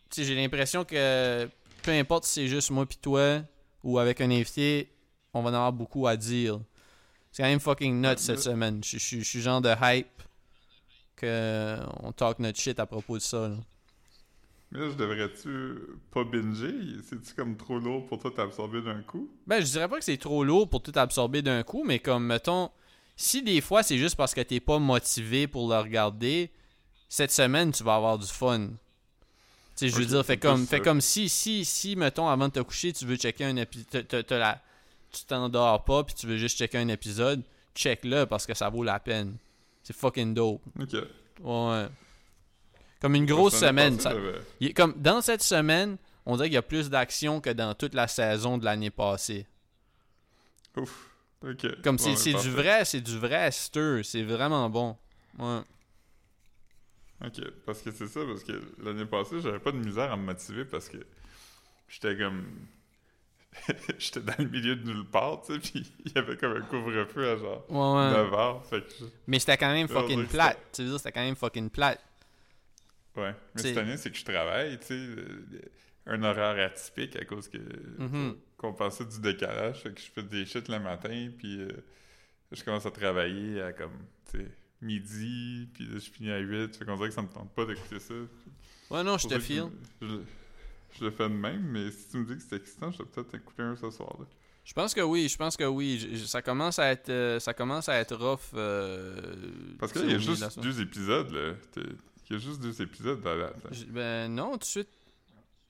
tu 0.10 0.22
sais, 0.22 0.26
j'ai 0.26 0.36
l'impression 0.36 0.84
que 0.84 1.49
peu 1.82 1.91
importe 1.91 2.26
si 2.26 2.34
c'est 2.34 2.47
juste 2.47 2.72
moi 2.72 2.86
puis 2.86 2.97
toi 2.97 3.41
ou 3.84 3.97
avec 3.99 4.22
un 4.22 4.30
invité, 4.30 4.91
on 5.34 5.41
va 5.41 5.49
en 5.51 5.53
avoir 5.53 5.74
beaucoup 5.74 6.06
à 6.08 6.16
dire. 6.18 6.60
C'est 7.32 7.43
quand 7.43 7.49
même 7.49 7.60
fucking 7.60 8.01
nuts 8.01 8.18
cette 8.18 8.39
semaine. 8.39 8.82
Je 8.84 8.97
suis 8.97 9.41
genre 9.41 9.62
de 9.62 9.74
hype 9.82 10.08
que 11.16 11.78
on 12.01 12.11
talk 12.11 12.39
notre 12.39 12.59
shit 12.59 12.80
à 12.80 12.86
propos 12.86 13.18
de 13.18 13.22
ça. 13.22 13.49
là. 13.49 13.55
Mais 14.72 14.80
là, 14.80 14.89
je 14.89 14.95
devrais-tu 14.95 15.80
pas 16.11 16.24
binger? 16.24 16.74
C'est-tu 17.03 17.34
comme 17.36 17.55
trop 17.55 17.80
lourd 17.80 18.05
pour 18.05 18.20
toi 18.20 18.32
t'absorber 18.36 18.82
d'un 18.82 19.01
coup? 19.01 19.30
Ben, 19.47 19.61
je 19.63 19.72
dirais 19.72 19.88
pas 19.88 19.99
que 19.99 20.03
c'est 20.05 20.18
trop 20.18 20.43
lourd 20.43 20.70
pour 20.70 20.82
tout 20.82 20.91
absorber 20.95 21.41
d'un 21.41 21.63
coup, 21.63 21.84
mais 21.86 21.99
comme, 21.99 22.26
mettons, 22.26 22.72
si 23.16 23.41
des 23.41 23.61
fois 23.61 23.84
c'est 23.84 23.97
juste 23.97 24.16
parce 24.16 24.34
que 24.34 24.41
t'es 24.41 24.59
pas 24.59 24.80
motivé 24.80 25.47
pour 25.47 25.70
le 25.70 25.78
regarder, 25.78 26.51
cette 27.07 27.32
semaine, 27.32 27.72
tu 27.72 27.84
vas 27.84 27.95
avoir 27.95 28.18
du 28.18 28.28
fun. 28.28 28.68
Tu 28.68 28.76
sais, 29.76 29.89
je 29.89 29.95
veux 29.95 30.05
dire, 30.05 30.26
fais 30.26 30.38
comme, 30.38 30.66
ça. 30.66 30.80
comme 30.80 31.01
si, 31.01 31.30
si, 31.30 31.66
si, 31.66 31.95
mettons, 31.95 32.28
avant 32.28 32.47
de 32.47 32.53
te 32.53 32.59
coucher, 32.61 32.93
tu 32.93 33.05
veux 33.05 33.18
checker 33.18 33.45
un 33.45 33.57
épisode, 33.57 34.07
tu 35.11 35.26
t'endors 35.26 35.84
pas, 35.84 36.03
puis 36.03 36.16
tu 36.16 36.28
veux 36.28 36.38
juste 36.38 36.57
checker 36.57 36.78
un 36.78 36.88
épisode, 36.88 37.43
check-le 37.76 38.26
parce 38.26 38.45
que 38.45 38.53
ça 38.53 38.70
vaut 38.70 38.84
la 38.84 38.99
peine. 38.99 39.38
C'est 39.86 39.96
fucking 39.96 40.34
dope. 40.34 40.62
Ok. 40.78 40.96
Ouais. 41.42 41.88
Comme 43.00 43.16
une 43.16 43.26
grosse 43.26 43.54
semaine. 43.60 44.00
ça- 44.00 44.14
il- 44.60 44.74
comme 44.74 44.94
dans 44.98 45.22
cette 45.22 45.44
semaine, 45.44 45.98
on 46.26 46.36
dirait 46.36 46.48
qu'il 46.48 46.56
y 46.56 46.58
a 46.58 46.62
plus 46.64 46.90
d'action 46.90 47.40
que 47.40 47.52
dans 47.52 47.74
toute 47.76 47.94
la 47.94 48.08
saison 48.08 48.58
de 48.58 48.66
l'année 48.66 48.90
passée. 48.90 49.46
Ouf. 50.76 51.12
Ok. 51.46 51.82
Comme 51.84 51.98
Bon, 51.98 52.16
c'est 52.16 52.34
du 52.34 52.50
vrai, 52.50 52.84
c'est 52.84 53.02
du 53.02 53.20
vrai 53.20 53.52
stir, 53.52 54.02
c'est 54.04 54.24
vraiment 54.24 54.68
bon. 54.70 54.98
Ouais. 55.38 55.62
Ok, 57.24 57.42
parce 57.66 57.82
que 57.82 57.92
c'est 57.92 58.08
ça, 58.08 58.22
parce 58.26 58.44
que 58.44 58.60
l'année 58.84 59.06
passée, 59.06 59.40
j'avais 59.40 59.60
pas 59.60 59.72
de 59.72 59.78
misère 59.78 60.12
à 60.12 60.18
me 60.18 60.24
motiver 60.24 60.66
parce 60.66 60.90
que 60.90 60.98
j'étais 61.88 62.18
comme. 62.18 62.44
j'étais 63.97 64.20
dans 64.22 64.36
le 64.38 64.45
milieu 64.49 64.76
de 64.76 64.84
nulle 64.86 65.06
part, 65.06 65.41
tu 65.41 65.53
sais, 65.53 65.60
puis 65.60 65.91
il 66.06 66.12
y 66.14 66.18
avait 66.18 66.38
comme 66.38 66.58
un 66.58 66.62
couvre-feu 66.62 67.30
à 67.32 67.38
genre 67.38 67.66
Ouais, 67.70 68.06
ouais. 68.08 68.24
9 68.24 68.34
heures, 68.34 68.66
fait 68.66 68.82
que. 68.82 68.91
je- 68.99 69.06
Mais 69.28 69.39
c'était 69.39 69.58
quand 69.58 69.72
même 69.74 69.88
fucking 69.88 70.28
plate. 70.28 70.58
Tu 70.74 70.84
veux 70.84 70.89
dire, 70.89 70.97
c'était 70.99 71.12
quand 71.12 71.24
même 71.24 71.36
fucking 71.36 71.70
plate. 71.70 72.01
Ouais. 73.16 73.34
Mais 73.56 73.62
cette 73.62 73.78
année, 73.78 73.97
c'est 73.97 74.12
que 74.12 74.18
je 74.18 74.26
travaille, 74.26 74.78
tu 74.80 74.88
sais, 74.88 75.08
un 76.08 76.22
horaire 76.24 76.66
atypique 76.66 77.16
à 77.16 77.26
cause 77.26 77.47
que. 77.47 77.58
Mhm. 77.97 78.36
qu'on 78.58 78.74
pensait 78.74 79.06
du 79.06 79.20
décalage, 79.20 79.82
fait 79.82 79.91
que 79.93 79.99
je 80.01 80.06
fais 80.12 80.24
des 80.24 80.45
shit 80.45 80.68
le 80.70 80.80
matin, 80.80 81.30
puis 81.38 81.60
euh, 81.62 81.70
je 82.51 82.64
commence 82.64 82.86
à 82.86 82.91
travailler 82.91 83.62
à 83.62 83.74
comme, 83.74 83.91
tu 84.32 84.39
sais, 84.39 84.51
midi, 84.82 85.68
puis 85.74 85.86
là, 85.86 85.93
je 85.99 86.10
finis 86.12 86.32
à 86.32 86.38
8, 86.39 86.76
fait 86.76 86.86
qu'on 86.86 86.95
dirait 86.95 87.10
que 87.10 87.16
ça 87.16 87.22
me 87.22 87.28
tente 87.28 87.53
pas 87.53 87.66
d'écouter 87.66 87.99
ça. 87.99 88.14
Ouais, 88.91 89.03
non, 89.03 89.18
je 89.18 89.28
te 89.28 89.39
file. 89.39 89.66
Je, 90.01 90.08
je- 90.08 90.20
je 91.00 91.06
le 91.06 91.12
fais 91.12 91.24
de 91.30 91.34
même, 91.36 91.62
mais 91.64 91.91
si 91.91 92.08
tu 92.10 92.18
me 92.18 92.26
dis 92.26 92.36
que 92.38 92.43
c'est 92.48 92.56
excitant, 92.58 92.91
je 92.91 93.00
vais 93.00 93.06
peut-être 93.06 93.36
écouter 93.36 93.64
un 93.64 93.76
ce 93.76 93.89
soir. 93.91 94.16
Là. 94.20 94.26
Je 94.64 94.74
pense 94.74 94.93
que 94.93 95.02
oui, 95.02 95.30
je 95.30 95.38
pense 95.38 95.56
que 95.58 95.64
oui. 95.64 96.00
Je- 96.00 96.18
je- 96.18 96.26
ça 96.26 96.41
commence 96.41 96.80
à 96.80 96.91
être, 96.91 97.10
euh, 97.10 97.39
ça 97.39 97.54
commence 97.54 97.88
à 97.88 97.96
être 98.00 98.16
rough. 98.16 98.39
euh, 98.56 99.22
Parce 99.80 99.91
que 99.91 100.00
tu 100.00 100.06
là, 100.06 100.12
il 100.12 100.14
y 100.14 100.16
a 100.16 100.20
juste 100.20 100.60
deux 100.60 100.82
épisodes. 100.82 101.30
Là. 101.32 101.54
Il 101.78 102.34
y 102.34 102.36
a 102.36 102.39
juste 102.39 102.60
deux 102.62 102.82
épisodes 102.82 103.22
dans 103.22 103.36
la. 103.36 103.54
Ben 103.89 104.28
non, 104.34 104.54
tout 104.54 104.60
de 104.60 104.64
suite. 104.64 104.89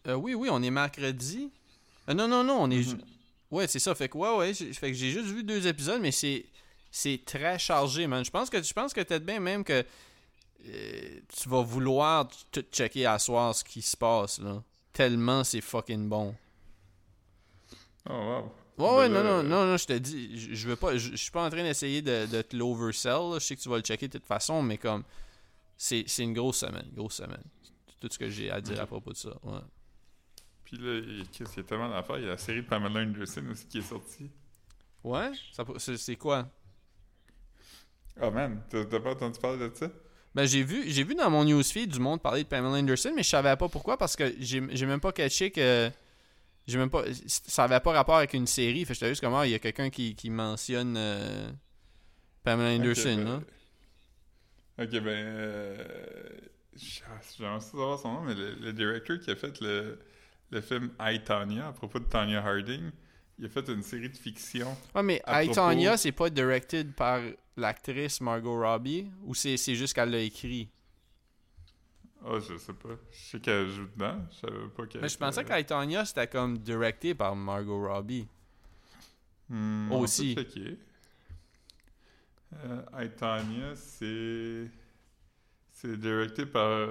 Euh, 0.07 0.13
oui, 0.13 0.33
oui, 0.35 0.47
on 0.51 0.61
est 0.63 0.69
mercredi. 0.71 1.51
Euh, 2.09 2.13
non, 2.13 2.27
non, 2.27 2.43
non, 2.43 2.59
on 2.61 2.71
est. 2.71 2.87
Mhm. 2.93 3.01
Ouais, 3.51 3.67
c'est 3.67 3.79
ça. 3.79 3.93
Fait 3.95 4.07
que 4.07 4.17
ouais, 4.17 4.35
ouais. 4.37 4.53
j'ai- 4.53 4.71
Fait 4.73 4.91
que 4.91 4.97
j'ai 4.97 5.09
juste 5.11 5.25
vu 5.27 5.43
deux 5.43 5.67
épisodes, 5.67 5.99
mais 6.01 6.11
c'est 6.11 6.45
c'est 6.91 7.19
très 7.25 7.59
chargé, 7.59 8.07
man. 8.07 8.23
Je 8.23 8.31
pense 8.31 8.49
que 8.49 8.63
je 8.63 8.71
pense 8.73 8.93
que 8.93 9.01
peut-être 9.01 9.25
bien 9.25 9.41
même 9.41 9.65
que 9.65 9.83
tu 10.63 11.49
vas 11.49 11.61
vouloir 11.61 12.27
tout 12.51 12.63
checker 12.71 13.05
à 13.05 13.19
soir 13.19 13.53
ce 13.53 13.63
qui 13.63 13.81
se 13.81 13.95
passe 13.97 14.39
là. 14.39 14.63
Tellement 14.95 15.43
c'est 15.43 15.59
fucking 15.59 16.07
bon. 16.07 16.33
Oh, 18.09 18.13
wow. 18.13 18.51
Ouais, 18.77 18.97
ouais, 18.97 19.09
non, 19.09 19.23
non, 19.23 19.43
non, 19.43 19.65
non, 19.65 19.75
je 19.75 19.85
te 19.85 19.93
dis, 19.93 20.55
je, 20.55 20.67
veux 20.69 20.77
pas, 20.77 20.95
je, 20.95 21.17
suis 21.17 21.31
pas 21.31 21.45
en 21.45 21.49
train 21.49 21.63
d'essayer 21.63 22.01
de, 22.01 22.25
de 22.25 22.41
te 22.41 22.55
l'oversell. 22.55 23.33
Je 23.33 23.39
sais 23.39 23.57
que 23.57 23.61
tu 23.61 23.67
vas 23.67 23.75
le 23.75 23.81
checker 23.81 24.07
de 24.07 24.17
toute 24.17 24.25
façon, 24.25 24.61
mais 24.61 24.77
comme 24.77 25.03
c'est 25.77 26.05
c'est 26.07 26.23
une 26.23 26.33
grosse 26.33 26.59
semaine, 26.59 26.89
grosse 26.93 27.15
semaine. 27.15 27.43
C'est 27.63 27.99
tout 27.99 28.07
ce 28.09 28.17
que 28.17 28.29
j'ai 28.29 28.49
à 28.49 28.61
dire 28.61 28.79
à 28.79 28.85
propos 28.85 29.11
de 29.11 29.17
ça. 29.17 29.31
Ouais. 29.43 29.59
Puis 30.63 30.77
là, 30.77 30.93
il 30.93 31.27
qu'est-ce 31.29 31.49
qu'il 31.49 31.63
y 31.63 31.65
a 31.65 31.67
tellement 31.67 31.89
d'affaires. 31.89 32.17
Il 32.17 32.23
y 32.23 32.27
a 32.27 32.31
la 32.31 32.37
série 32.37 32.61
de 32.61 32.67
Pamela 32.67 33.01
Anderson 33.01 33.43
aussi 33.51 33.67
qui 33.67 33.79
est 33.79 33.81
sortie. 33.81 34.31
Ouais? 35.03 35.31
C'est 35.77 36.15
quoi? 36.15 36.49
Oh 38.21 38.31
man, 38.31 38.63
t'as 38.69 38.85
pas 39.01 39.11
entendu 39.11 39.39
parler 39.41 39.69
de 39.69 39.75
ça? 39.75 39.91
Ben, 40.35 40.45
j'ai 40.45 40.63
vu, 40.63 40.83
j'ai 40.87 41.03
vu 41.03 41.15
dans 41.15 41.29
mon 41.29 41.45
newsfeed 41.45 41.89
du 41.89 41.99
monde 41.99 42.21
parler 42.21 42.43
de 42.43 42.47
Pamela 42.49 42.77
Anderson, 42.77 43.13
mais 43.15 43.23
je 43.23 43.29
savais 43.29 43.55
pas 43.55 43.69
pourquoi 43.69 43.97
parce 43.97 44.15
que 44.17 44.33
j'ai 44.39 44.61
j'ai 44.71 44.85
même 44.85 44.99
pas 44.99 45.11
catché 45.13 45.49
que. 45.49 45.89
J'ai 46.67 46.77
même 46.77 46.89
pas. 46.89 47.03
Ça 47.27 47.63
avait 47.63 47.79
pas 47.79 47.93
rapport 47.93 48.17
avec 48.17 48.33
une 48.33 48.45
série. 48.47 48.83
Fait 48.85 48.93
j'étais 48.93 49.09
juste 49.09 49.21
comme, 49.21 49.33
ah, 49.35 49.45
il 49.47 49.51
y 49.51 49.55
a 49.55 49.59
quelqu'un 49.59 49.89
qui, 49.89 50.13
qui 50.15 50.29
mentionne 50.29 50.95
euh, 50.97 51.49
Pamela 52.43 52.75
Anderson, 52.75 53.11
Ok, 53.17 53.17
ben- 53.17 53.25
là. 53.25 54.83
Ok, 54.83 54.89
ben. 54.91 55.07
Euh, 55.07 55.77
J'aimerais 56.75 57.61
savoir 57.61 57.97
son 57.99 58.11
nom, 58.11 58.21
mais 58.23 58.33
le, 58.35 58.55
le 58.55 58.73
directeur 58.73 59.17
qui 59.21 59.31
a 59.31 59.35
fait 59.37 59.61
le, 59.61 59.97
le 60.51 60.59
film 60.59 60.89
I, 60.99 61.21
Tanya, 61.23 61.67
à 61.69 61.71
propos 61.71 61.99
de 61.99 62.03
Tanya 62.03 62.45
Harding, 62.45 62.91
il 63.39 63.45
a 63.45 63.47
fait 63.49 63.65
une 63.69 63.81
série 63.83 64.09
de 64.09 64.17
fiction. 64.17 64.75
Ouais, 64.93 65.01
mais 65.03 65.21
I, 65.25 65.45
propos- 65.45 65.53
Tonya, 65.53 65.95
c'est 65.95 66.11
pas 66.11 66.29
directed 66.29 66.91
par 66.93 67.21
l'actrice 67.57 68.21
Margot 68.21 68.59
Robbie 68.59 69.09
ou 69.23 69.33
c'est 69.33 69.57
juste 69.75 69.93
qu'elle 69.93 70.11
l'a 70.11 70.19
écrit? 70.19 70.69
Oh, 72.27 72.39
je 72.39 72.57
sais 72.57 72.73
pas. 72.73 72.89
Je 73.11 73.17
sais 73.17 73.39
qu'elle 73.39 73.69
joue 73.69 73.85
dedans. 73.85 74.17
Je 74.31 74.47
savais 74.47 74.67
pas 74.75 74.87
qu'elle. 74.87 75.01
Mais 75.01 75.09
je 75.09 75.17
pensais 75.17 75.43
que 75.43 76.05
c'était 76.05 76.27
comme 76.27 76.57
directé 76.57 77.13
par 77.13 77.35
Margot 77.35 77.87
Robbie. 77.87 78.27
Hmm, 79.47 79.91
Aussi. 79.91 80.35
Euh, 82.53 83.07
Tanya, 83.17 83.75
c'est. 83.75 84.69
C'est 85.71 85.97
directé 85.99 86.45
par 86.45 86.89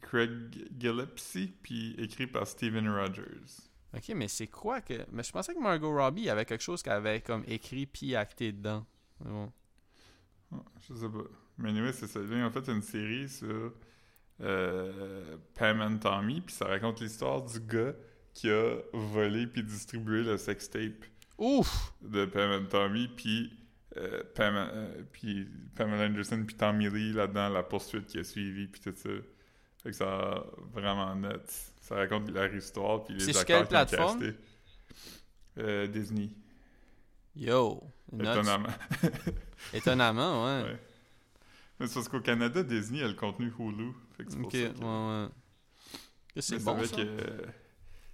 Craig 0.00 0.30
Gillespie, 0.78 1.52
puis 1.62 1.94
écrit 1.98 2.26
par 2.26 2.46
Steven 2.46 2.88
Rogers. 2.88 3.68
Ok, 3.94 4.08
mais 4.14 4.28
c'est 4.28 4.46
quoi 4.46 4.80
que. 4.80 5.04
Mais 5.12 5.22
je 5.22 5.32
pensais 5.32 5.52
que 5.52 5.60
Margot 5.60 5.94
Robbie 5.94 6.30
avait 6.30 6.44
quelque 6.44 6.62
chose 6.62 6.82
qu'elle 6.82 6.94
avait 6.94 7.20
comme 7.20 7.44
écrit 7.46 7.86
puis 7.86 8.16
acté 8.16 8.52
dedans. 8.52 8.86
Bon. 9.20 9.52
Je 10.88 10.94
sais 10.94 11.08
pas. 11.08 11.24
Mais 11.58 11.70
anyway, 11.70 11.92
c'est 11.92 12.06
ça. 12.06 12.18
Là, 12.18 12.26
ils 12.30 12.44
ont 12.44 12.50
fait 12.50 12.68
une 12.70 12.82
série 12.82 13.28
sur 13.28 13.72
euh, 14.40 15.36
Pam 15.54 15.80
and 15.80 15.98
Tommy, 15.98 16.40
puis 16.40 16.54
ça 16.54 16.66
raconte 16.66 17.00
l'histoire 17.00 17.42
du 17.42 17.60
gars 17.60 17.94
qui 18.32 18.50
a 18.50 18.76
volé 18.92 19.46
puis 19.46 19.62
distribué 19.62 20.24
le 20.24 20.36
sextape 20.36 21.04
Ouf! 21.38 21.94
de 22.02 22.26
Pam 22.26 22.50
and 22.50 22.66
Tommy, 22.66 23.08
puis 23.08 23.52
euh, 23.96 24.22
Pam, 24.34 24.54
euh, 24.56 25.02
puis 25.12 25.48
Pamela 25.76 26.06
Anderson 26.06 26.42
puis 26.44 26.56
Tommy 26.56 26.90
Lee 26.90 27.12
là-dedans, 27.12 27.48
la 27.48 27.62
poursuite 27.62 28.06
qui 28.06 28.18
a 28.18 28.24
suivi, 28.24 28.66
puis 28.66 28.80
tout 28.80 28.92
ça. 28.96 29.08
Fait 29.82 29.90
que 29.90 29.96
ça 29.96 30.06
a 30.06 30.44
vraiment 30.72 31.14
net. 31.14 31.72
Ça 31.80 31.96
raconte 31.96 32.30
leur 32.30 32.52
histoire, 32.54 33.04
puis 33.04 33.14
les 33.14 33.32
quelle 33.44 33.66
qui 33.66 33.74
ont 33.76 33.84
casté. 33.84 34.32
Euh, 35.58 35.86
Disney. 35.86 36.30
Yo! 37.36 37.82
Étonnamment. 38.12 38.68
Étonnamment, 39.72 40.44
ouais. 40.44 40.62
Ouais. 40.62 40.80
Mais 41.80 41.86
c'est 41.88 41.94
parce 41.94 42.08
qu'au 42.08 42.20
Canada, 42.20 42.62
Disney 42.62 43.02
a 43.02 43.08
le 43.08 43.14
contenu 43.14 43.52
Hulu. 43.58 43.92
Fait 44.16 44.24
que 44.24 44.30
c'est 44.30 44.38
pour 44.38 44.46
Ok, 44.46 44.52
ça 44.52 44.58
ouais, 44.58 44.72
que- 44.72 45.24
ouais. 45.24 46.42
C'est 46.42 46.62
bon, 46.62 46.72
avec, 46.76 46.86
ça. 46.86 46.98
euh, 47.00 47.46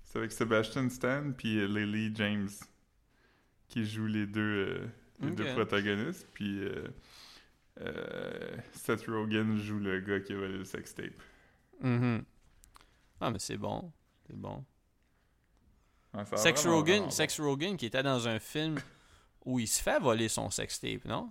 c'est 0.05 0.19
avec 0.19 0.33
Sebastian 0.33 0.89
Stan 0.91 1.33
puis 1.37 1.59
euh, 1.59 1.67
Lily 1.67 2.15
James 2.17 2.49
qui 3.69 3.87
jouent 3.87 4.07
les 4.07 4.27
deux, 4.27 4.41
euh, 4.41 4.87
les 5.21 5.31
deux 5.33 5.53
protagonistes. 5.55 6.27
Puis 6.33 6.61
euh, 6.61 8.57
Seth 8.73 9.07
Rogen 9.07 9.57
joue 9.57 9.79
le 9.79 10.01
gars 10.01 10.21
qui 10.21 10.33
a 10.33 10.37
volé 10.37 10.59
le 10.59 10.65
sextape. 10.65 11.13
Mhm. 11.81 12.25
Ah, 13.21 13.31
mais 13.31 13.39
c'est 13.39 13.57
bon. 13.59 13.91
C'est 14.27 14.37
bon. 14.37 14.65
Ouais, 16.15 16.25
ça 16.27 16.35
a 16.35 16.39
Sex 16.39 16.67
Rogen. 16.67 17.11
Sex 17.11 17.39
Rogen 17.41 17.77
qui 17.77 17.87
était 17.87 18.03
dans 18.03 18.27
un 18.29 18.39
film 18.39 18.77
où 19.45 19.59
il 19.59 19.67
se 19.69 19.83
fait 19.83 19.99
voler 20.01 20.29
son 20.29 20.51
sextape, 20.51 21.05
non? 21.05 21.29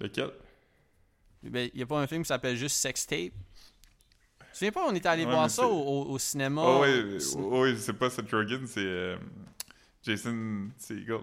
Lequel? 0.00 0.30
Ben, 1.42 1.70
il 1.72 1.76
n'y 1.76 1.82
a 1.82 1.86
pas 1.86 2.00
un 2.00 2.06
film 2.06 2.22
qui 2.22 2.28
s'appelle 2.28 2.56
juste 2.56 2.76
Sextape? 2.76 3.32
Tu 3.32 4.44
souviens 4.52 4.72
pas, 4.72 4.86
on 4.88 4.94
était 4.94 5.08
allé 5.08 5.24
Ouais, 5.24 5.30
voir 5.30 5.50
ça 5.50 5.66
au, 5.66 5.72
au- 5.78 6.10
au 6.10 6.18
cinéma. 6.18 6.62
Oh, 6.64 6.82
oui, 6.82 7.20
C'est- 7.20 7.36
oh, 7.38 7.62
oui, 7.62 7.78
c'est 7.78 7.92
pas 7.92 8.10
Seth 8.10 8.30
Rogen, 8.30 8.66
c'est 8.66 8.80
euh, 8.84 9.16
Jason 10.02 10.68
Segel. 10.78 11.20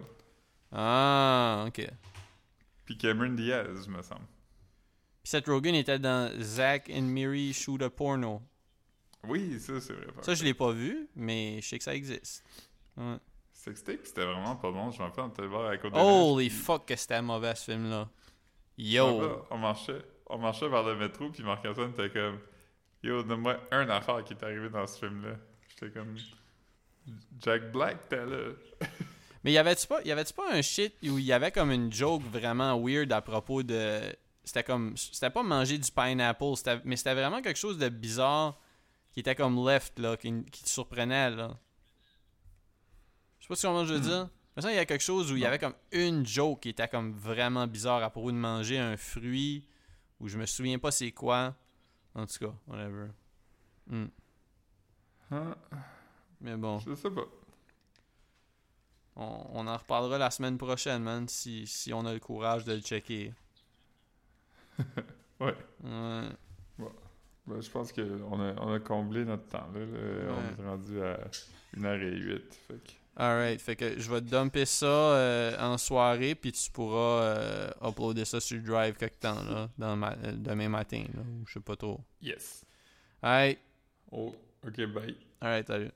Ah, 0.71 1.65
ok. 1.67 1.73
Puis 1.75 1.87
Puis 2.85 2.97
Cameron 2.97 3.31
Diaz, 3.33 3.87
me 3.87 4.01
semble. 4.01 4.25
Seth 5.23 5.47
Rogen 5.47 5.75
était 5.75 5.99
dans 5.99 6.31
Zack 6.41 6.89
and 6.93 7.01
Miri 7.03 7.53
Shoot 7.53 7.81
a 7.81 7.89
Porno. 7.89 8.41
Oui, 9.25 9.59
ça, 9.59 9.79
c'est 9.81 9.93
vrai. 9.93 10.07
Ça, 10.21 10.35
je 10.35 10.43
l'ai 10.43 10.53
pas 10.53 10.71
vu, 10.71 11.07
mais 11.15 11.59
je 11.61 11.67
sais 11.69 11.77
que 11.77 11.83
ça 11.83 11.95
existe. 11.95 12.43
Ouais. 12.97 13.17
Sextape, 13.63 13.99
c'était 14.03 14.25
vraiment 14.25 14.57
pas 14.57 14.71
bon. 14.71 14.91
Je 14.91 14.99
me 14.99 15.03
rappelle, 15.07 15.23
on 15.23 15.29
était 15.29 15.45
voir 15.47 15.69
à 15.69 15.77
côté 15.77 15.97
Holy 15.97 16.49
fuck 16.49 16.85
que 16.85 16.95
c'était 16.97 17.21
mauvais 17.21 17.55
ce 17.55 17.71
film-là. 17.71 18.09
Yo! 18.77 19.45
On 19.51 19.57
marchait, 19.57 20.01
on 20.27 20.37
marchait 20.37 20.67
vers 20.67 20.83
le 20.83 20.97
métro, 20.97 21.29
puis 21.29 21.43
Marc-Antoine 21.43 21.91
était 21.91 22.09
comme 22.09 22.39
Yo, 23.03 23.23
donne-moi 23.23 23.57
un 23.71 23.87
affaire 23.89 24.21
qui 24.25 24.33
est 24.33 24.43
arrivé 24.43 24.69
dans 24.69 24.85
ce 24.85 24.99
film-là. 25.05 25.35
J'étais 25.69 25.97
comme 25.97 26.17
Jack 27.39 27.71
Black, 27.71 28.09
t'es 28.09 28.25
là. 28.25 28.49
Mais 29.45 29.53
y 29.53 29.57
avait-tu 29.57 29.87
pas, 29.87 30.01
y 30.03 30.11
avait-tu 30.11 30.33
pas 30.33 30.51
un 30.53 30.61
shit 30.61 30.93
où 31.03 31.17
il 31.17 31.23
y 31.25 31.31
avait 31.31 31.51
comme 31.51 31.71
une 31.71 31.91
joke 31.91 32.23
vraiment 32.31 32.77
weird 32.81 33.11
à 33.13 33.21
propos 33.21 33.63
de. 33.63 33.99
C'était 34.43 34.63
comme. 34.63 34.97
C'était 34.97 35.29
pas 35.29 35.43
manger 35.43 35.77
du 35.77 35.89
pineapple, 35.89 36.55
c'était- 36.57 36.81
mais 36.83 36.97
c'était 36.97 37.13
vraiment 37.13 37.41
quelque 37.41 37.59
chose 37.59 37.77
de 37.77 37.87
bizarre 37.87 38.57
qui 39.13 39.21
était 39.21 39.35
comme 39.35 39.65
left, 39.65 39.99
là, 39.99 40.17
qui, 40.17 40.43
qui 40.51 40.63
te 40.63 40.69
surprenait, 40.69 41.29
là. 41.29 41.57
Je 43.43 43.47
sais 43.47 43.49
pas 43.49 43.55
si 43.57 43.65
comment 43.65 43.83
je 43.83 43.93
veux 43.95 43.99
dire. 43.99 44.29
Ça, 44.57 44.71
il 44.71 44.75
y 44.75 44.79
a 44.79 44.85
quelque 44.85 45.01
chose 45.01 45.29
où 45.29 45.35
il 45.35 45.41
y 45.41 45.45
avait 45.45 45.59
comme 45.59 45.73
une 45.91 46.25
joke 46.25 46.61
qui 46.61 46.69
était 46.69 46.87
comme 46.87 47.11
vraiment 47.11 47.67
bizarre 47.67 48.01
à 48.01 48.09
propos 48.09 48.31
de 48.31 48.37
manger 48.37 48.79
un 48.79 48.95
fruit, 48.95 49.67
où 50.21 50.29
je 50.29 50.37
me 50.37 50.45
souviens 50.45 50.79
pas 50.79 50.91
c'est 50.91 51.11
quoi. 51.11 51.53
En 52.15 52.25
tout 52.25 52.39
cas, 52.39 52.53
whatever. 52.67 53.07
Hmm. 53.87 54.05
Hein? 55.31 55.55
Mais 56.39 56.55
bon. 56.55 56.79
Je 56.79 56.95
sais 56.95 57.11
pas. 57.11 57.25
On, 59.17 59.45
on 59.51 59.67
en 59.67 59.75
reparlera 59.75 60.17
la 60.17 60.31
semaine 60.31 60.57
prochaine, 60.57 61.03
man, 61.03 61.27
si, 61.27 61.67
si 61.67 61.91
on 61.91 62.05
a 62.05 62.13
le 62.13 62.21
courage 62.21 62.63
de 62.63 62.73
le 62.73 62.81
checker. 62.81 63.33
Ouais. 65.39 65.55
Ouais. 65.83 66.89
Ben, 67.45 67.59
je 67.59 67.69
pense 67.69 67.91
qu'on 67.91 68.39
a, 68.39 68.53
on 68.61 68.73
a 68.73 68.79
comblé 68.79 69.25
notre 69.25 69.45
temps. 69.49 69.67
Là, 69.73 69.79
là. 69.81 70.31
On 70.31 70.61
est 70.61 70.65
rendu 70.65 71.01
à 71.01 71.19
1h08. 71.75 72.41
Fait 72.67 72.75
que... 72.75 73.02
Alright, 73.15 73.61
fait 73.61 73.75
que 73.75 73.99
je 73.99 74.09
vais 74.11 74.21
te 74.21 74.25
dumper 74.29 74.65
ça 74.65 74.85
euh, 74.87 75.55
en 75.59 75.77
soirée, 75.77 76.33
puis 76.33 76.51
tu 76.51 76.71
pourras 76.71 77.21
euh, 77.23 77.69
uploader 77.83 78.25
ça 78.25 78.39
sur 78.39 78.57
le 78.57 78.63
drive 78.63 78.95
quelque 78.95 79.19
temps, 79.19 79.43
là, 79.43 79.69
dans 79.77 79.95
ma- 79.95 80.15
demain 80.15 80.67
matin, 80.69 81.03
là, 81.13 81.21
ou 81.21 81.45
je 81.45 81.53
sais 81.53 81.59
pas 81.59 81.75
trop. 81.75 81.99
Yes. 82.21 82.65
Alright, 83.21 83.59
Oh, 84.11 84.33
ok, 84.65 84.85
bye. 84.93 85.15
alright, 85.41 85.67
salut. 85.67 85.91